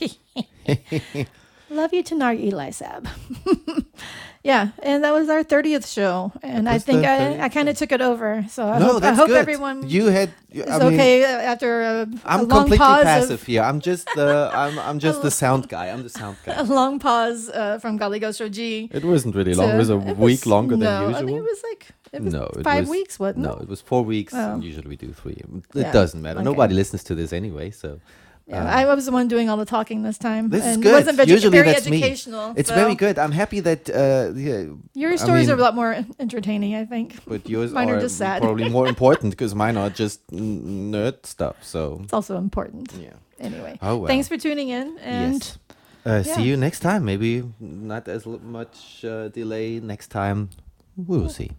Love 1.72 1.94
you 1.94 2.02
tonight, 2.02 2.38
Eli 2.40 2.70
Sab. 2.70 3.08
yeah, 4.44 4.68
and 4.82 5.02
that 5.04 5.12
was 5.12 5.28
our 5.30 5.42
thirtieth 5.42 5.86
show, 5.88 6.30
and 6.42 6.68
I 6.68 6.78
think 6.78 7.06
I, 7.06 7.40
I 7.44 7.48
kind 7.48 7.68
of 7.68 7.76
took 7.78 7.92
it 7.92 8.02
over. 8.02 8.44
So 8.50 8.68
I 8.68 8.78
no, 8.78 8.92
hope, 8.94 9.02
I 9.02 9.12
hope 9.14 9.28
good. 9.28 9.38
everyone 9.38 9.88
You 9.88 10.06
had. 10.06 10.30
is 10.50 10.68
I 10.68 10.78
mean, 10.80 10.92
okay 10.94 11.24
after 11.24 11.80
a, 11.82 12.02
a 12.02 12.06
I'm 12.26 12.40
long 12.40 12.48
completely 12.48 12.78
pause 12.78 13.04
passive 13.04 13.40
of, 13.40 13.46
here. 13.46 13.62
I'm 13.62 13.80
just 13.80 14.06
the 14.14 14.50
I'm 14.54 14.78
I'm 14.80 14.98
just 14.98 15.22
the 15.22 15.30
sound 15.30 15.68
guy. 15.70 15.88
I'm 15.88 16.02
the 16.02 16.10
sound 16.10 16.36
guy. 16.44 16.54
a 16.56 16.64
long 16.64 16.98
pause 16.98 17.48
uh, 17.48 17.78
from 17.78 17.96
Golly 17.96 18.18
Ghost 18.18 18.42
G. 18.50 18.90
It 18.92 19.04
wasn't 19.04 19.34
really 19.34 19.54
long. 19.54 19.70
It 19.70 19.76
was 19.78 19.88
a 19.90 19.96
it 19.98 20.18
week 20.18 20.40
was- 20.40 20.46
longer 20.46 20.76
no, 20.76 20.84
than 20.84 21.14
I 21.14 21.20
usual. 21.20 21.26
think 21.26 21.38
it 21.38 21.42
was 21.42 21.62
like 21.70 21.86
it 22.12 22.22
was 22.22 22.34
no, 22.34 22.42
it 22.58 22.64
five 22.64 22.80
was- 22.84 22.90
weeks, 22.90 23.18
wasn't 23.18 23.44
no, 23.46 23.54
it? 23.54 23.62
it 23.62 23.68
was 23.68 23.80
four 23.80 24.04
weeks. 24.04 24.34
Oh. 24.36 24.60
Usually 24.60 24.88
we 24.88 24.96
do 24.96 25.12
three. 25.14 25.32
It 25.40 25.46
Yeah, 25.72 25.90
doesn't 25.92 26.20
matter. 26.20 26.40
okay. 26.40 26.44
Nobody 26.44 26.74
listens 26.74 27.02
to 27.04 27.14
this 27.14 27.32
anyway, 27.32 27.70
so. 27.70 27.98
Yeah, 28.46 28.60
um, 28.60 28.66
I 28.66 28.84
was 28.94 29.06
the 29.06 29.12
one 29.12 29.28
doing 29.28 29.48
all 29.48 29.56
the 29.56 29.64
talking 29.64 30.02
this 30.02 30.18
time. 30.18 30.50
this 30.50 30.66
is 30.66 30.74
and 30.74 30.82
good. 30.82 30.90
It 30.90 30.94
wasn't 30.94 31.16
very, 31.16 31.30
Usually 31.30 31.50
very 31.58 31.72
that's 31.72 31.88
me. 31.88 31.98
educational. 31.98 32.54
It's 32.56 32.68
so 32.68 32.74
very 32.74 32.94
good. 32.96 33.18
I'm 33.18 33.30
happy 33.32 33.60
that 33.60 33.88
uh, 33.88 34.32
yeah, 34.34 34.64
Your 34.94 35.12
I 35.12 35.16
stories 35.16 35.48
are 35.48 35.54
a 35.54 35.62
lot 35.62 35.74
more 35.74 35.94
entertaining, 36.18 36.74
I 36.74 36.84
think. 36.84 37.16
But 37.24 37.48
yours 37.48 37.70
Mine 37.72 37.88
are 37.90 37.96
are 37.96 38.00
just 38.00 38.18
sad. 38.18 38.42
probably 38.42 38.68
more 38.68 38.88
important 38.96 39.30
because 39.30 39.54
mine 39.54 39.76
are 39.76 39.90
just 39.90 40.20
n- 40.32 40.90
nerd 40.92 41.24
stuff. 41.24 41.56
So 41.62 42.00
It's 42.02 42.12
also 42.12 42.36
important. 42.36 42.92
Yeah. 43.00 43.14
Anyway. 43.38 43.78
Oh, 43.80 43.96
well. 43.98 44.06
Thanks 44.08 44.28
for 44.28 44.36
tuning 44.36 44.68
in. 44.70 44.98
And 44.98 45.34
yes. 45.34 45.58
Uh, 46.04 46.22
yeah. 46.26 46.34
See 46.34 46.42
you 46.42 46.56
next 46.56 46.80
time. 46.80 47.04
Maybe 47.04 47.44
not 47.60 48.08
as 48.08 48.26
l- 48.26 48.40
much 48.42 49.04
uh, 49.04 49.28
delay 49.28 49.78
next 49.78 50.08
time. 50.10 50.50
We 50.96 51.16
will 51.18 51.28
see. 51.30 51.52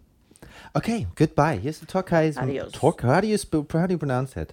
Okay, 0.76 1.06
goodbye. 1.14 1.56
Here's 1.56 1.78
the 1.78 1.86
Torquays. 1.86 2.36
Adios. 2.36 2.72
Torque. 2.72 3.00
How 3.02 3.20
do 3.20 3.26
you 3.28 3.38
how 3.72 3.86
do 3.86 3.94
you 3.94 3.98
pronounce 3.98 4.34
that? 4.34 4.52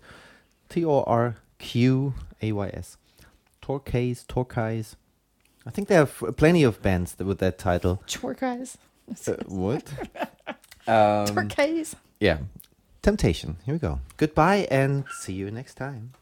T 0.69 0.85
O 0.85 1.03
R 1.03 1.35
Q 1.61 2.13
A 2.41 2.51
Y 2.51 2.69
S. 2.73 2.97
Torquays. 3.61 4.25
Torquays. 4.25 4.95
I 5.65 5.69
think 5.69 5.87
there 5.87 5.99
are 6.01 6.09
f- 6.09 6.35
plenty 6.35 6.63
of 6.63 6.81
bands 6.81 7.13
that, 7.13 7.25
with 7.25 7.37
that 7.37 7.57
title. 7.59 8.01
Chorkais. 8.07 8.77
Uh, 9.27 9.33
what? 9.45 9.87
um, 10.87 11.27
Torquays. 11.27 11.93
yeah. 12.19 12.39
Temptation. 13.03 13.57
Here 13.65 13.75
we 13.75 13.79
go. 13.79 13.99
Goodbye 14.17 14.67
and 14.71 15.05
see 15.19 15.33
you 15.33 15.49
next 15.51 15.75
time. 15.75 16.13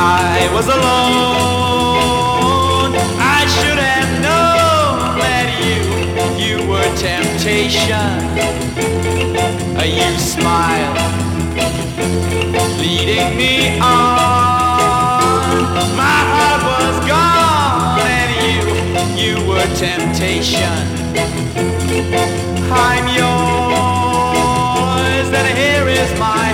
I 0.00 0.48
was 0.54 0.66
alone. 0.68 1.88
I 3.18 3.46
should 3.56 3.78
have 3.78 4.10
known 4.22 5.18
that 5.18 5.48
you, 5.66 5.82
you 6.38 6.56
were 6.68 6.90
temptation. 6.96 8.38
You 9.88 10.18
smiled, 10.18 10.98
leading 12.78 13.36
me 13.36 13.80
on. 13.80 15.50
My 15.96 16.20
heart 16.32 16.62
was 16.70 16.96
gone, 17.08 17.98
and 18.06 18.30
you, 18.44 18.60
you 19.16 19.34
were 19.48 19.68
temptation. 19.74 20.78
I'm 22.70 23.06
yours, 23.18 24.28
and 25.32 25.48
here 25.58 25.88
is 25.88 26.10
my 26.20 26.47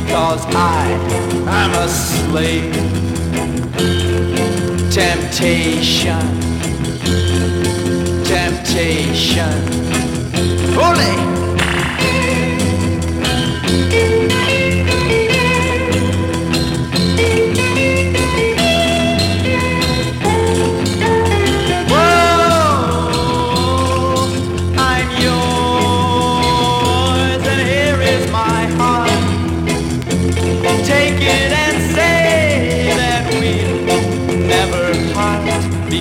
because 0.00 0.44
I, 0.48 0.92
I'm 1.46 1.72
a 1.72 1.88
slave. 1.88 2.74
Temptation, 4.92 6.20
temptation. 8.24 9.54
Ole! 10.76 11.35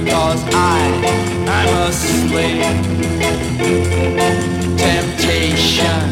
Because 0.05 0.43
I, 0.53 0.91
I'm 1.47 1.89
a 1.89 1.91
slave. 1.91 2.61
Temptation, 4.77 6.09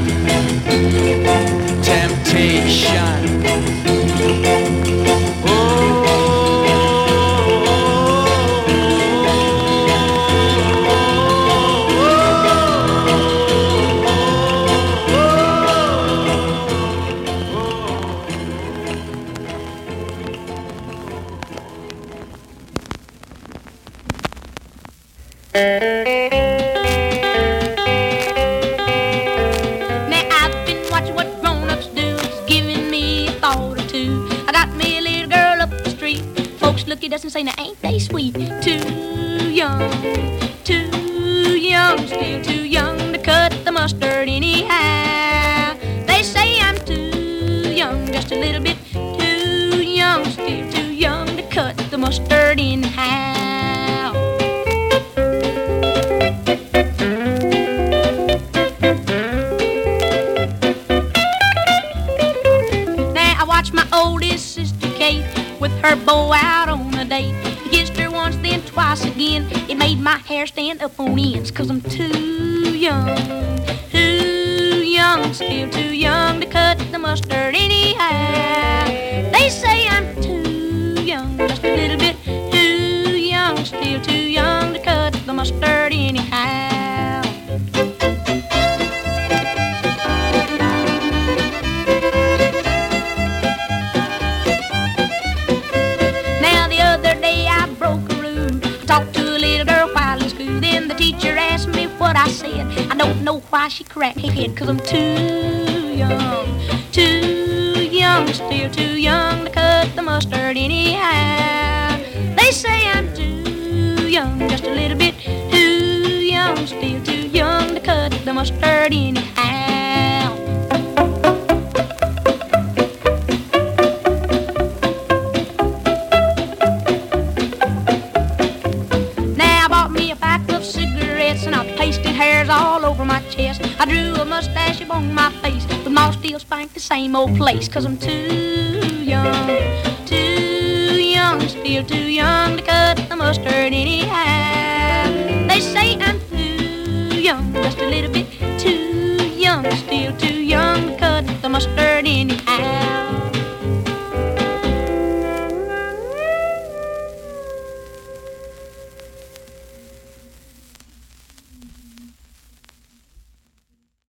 temptation. 1.84 3.23
Now 25.56 25.60
I've 30.32 30.66
been 30.66 30.84
watching 30.90 31.14
what 31.14 31.28
grown-ups 31.42 31.88
do. 31.90 32.18
It's 32.18 32.46
giving 32.48 32.90
me 32.90 33.28
a 33.28 33.32
thought 33.34 33.78
or 33.78 33.88
two. 33.88 34.28
I 34.48 34.52
got 34.52 34.76
me 34.76 34.98
a 34.98 35.02
little 35.02 35.30
girl 35.30 35.62
up 35.62 35.70
the 35.70 35.92
street. 35.92 36.24
Folks 36.58 36.88
look 36.88 37.04
at 37.04 37.14
us 37.14 37.22
and 37.22 37.32
say, 37.32 37.44
now 37.44 37.54
ain't 37.60 37.80
they 37.82 38.00
sweet? 38.00 38.34
Too 38.64 39.52
young, 39.52 39.92
too 40.64 41.56
young, 41.56 42.00
still 42.08 42.44
too 42.44 42.66
young 42.66 42.98
to 43.14 43.20
cut 43.20 43.54
the 43.64 43.72
mustard 43.72 44.28
anyhow. 44.28 45.76
They 46.08 46.24
say 46.24 46.60
I'm 46.62 46.78
too 46.84 47.70
young, 47.72 48.08
just 48.12 48.32
a 48.32 48.40
little 48.40 48.64
bit 48.64 48.73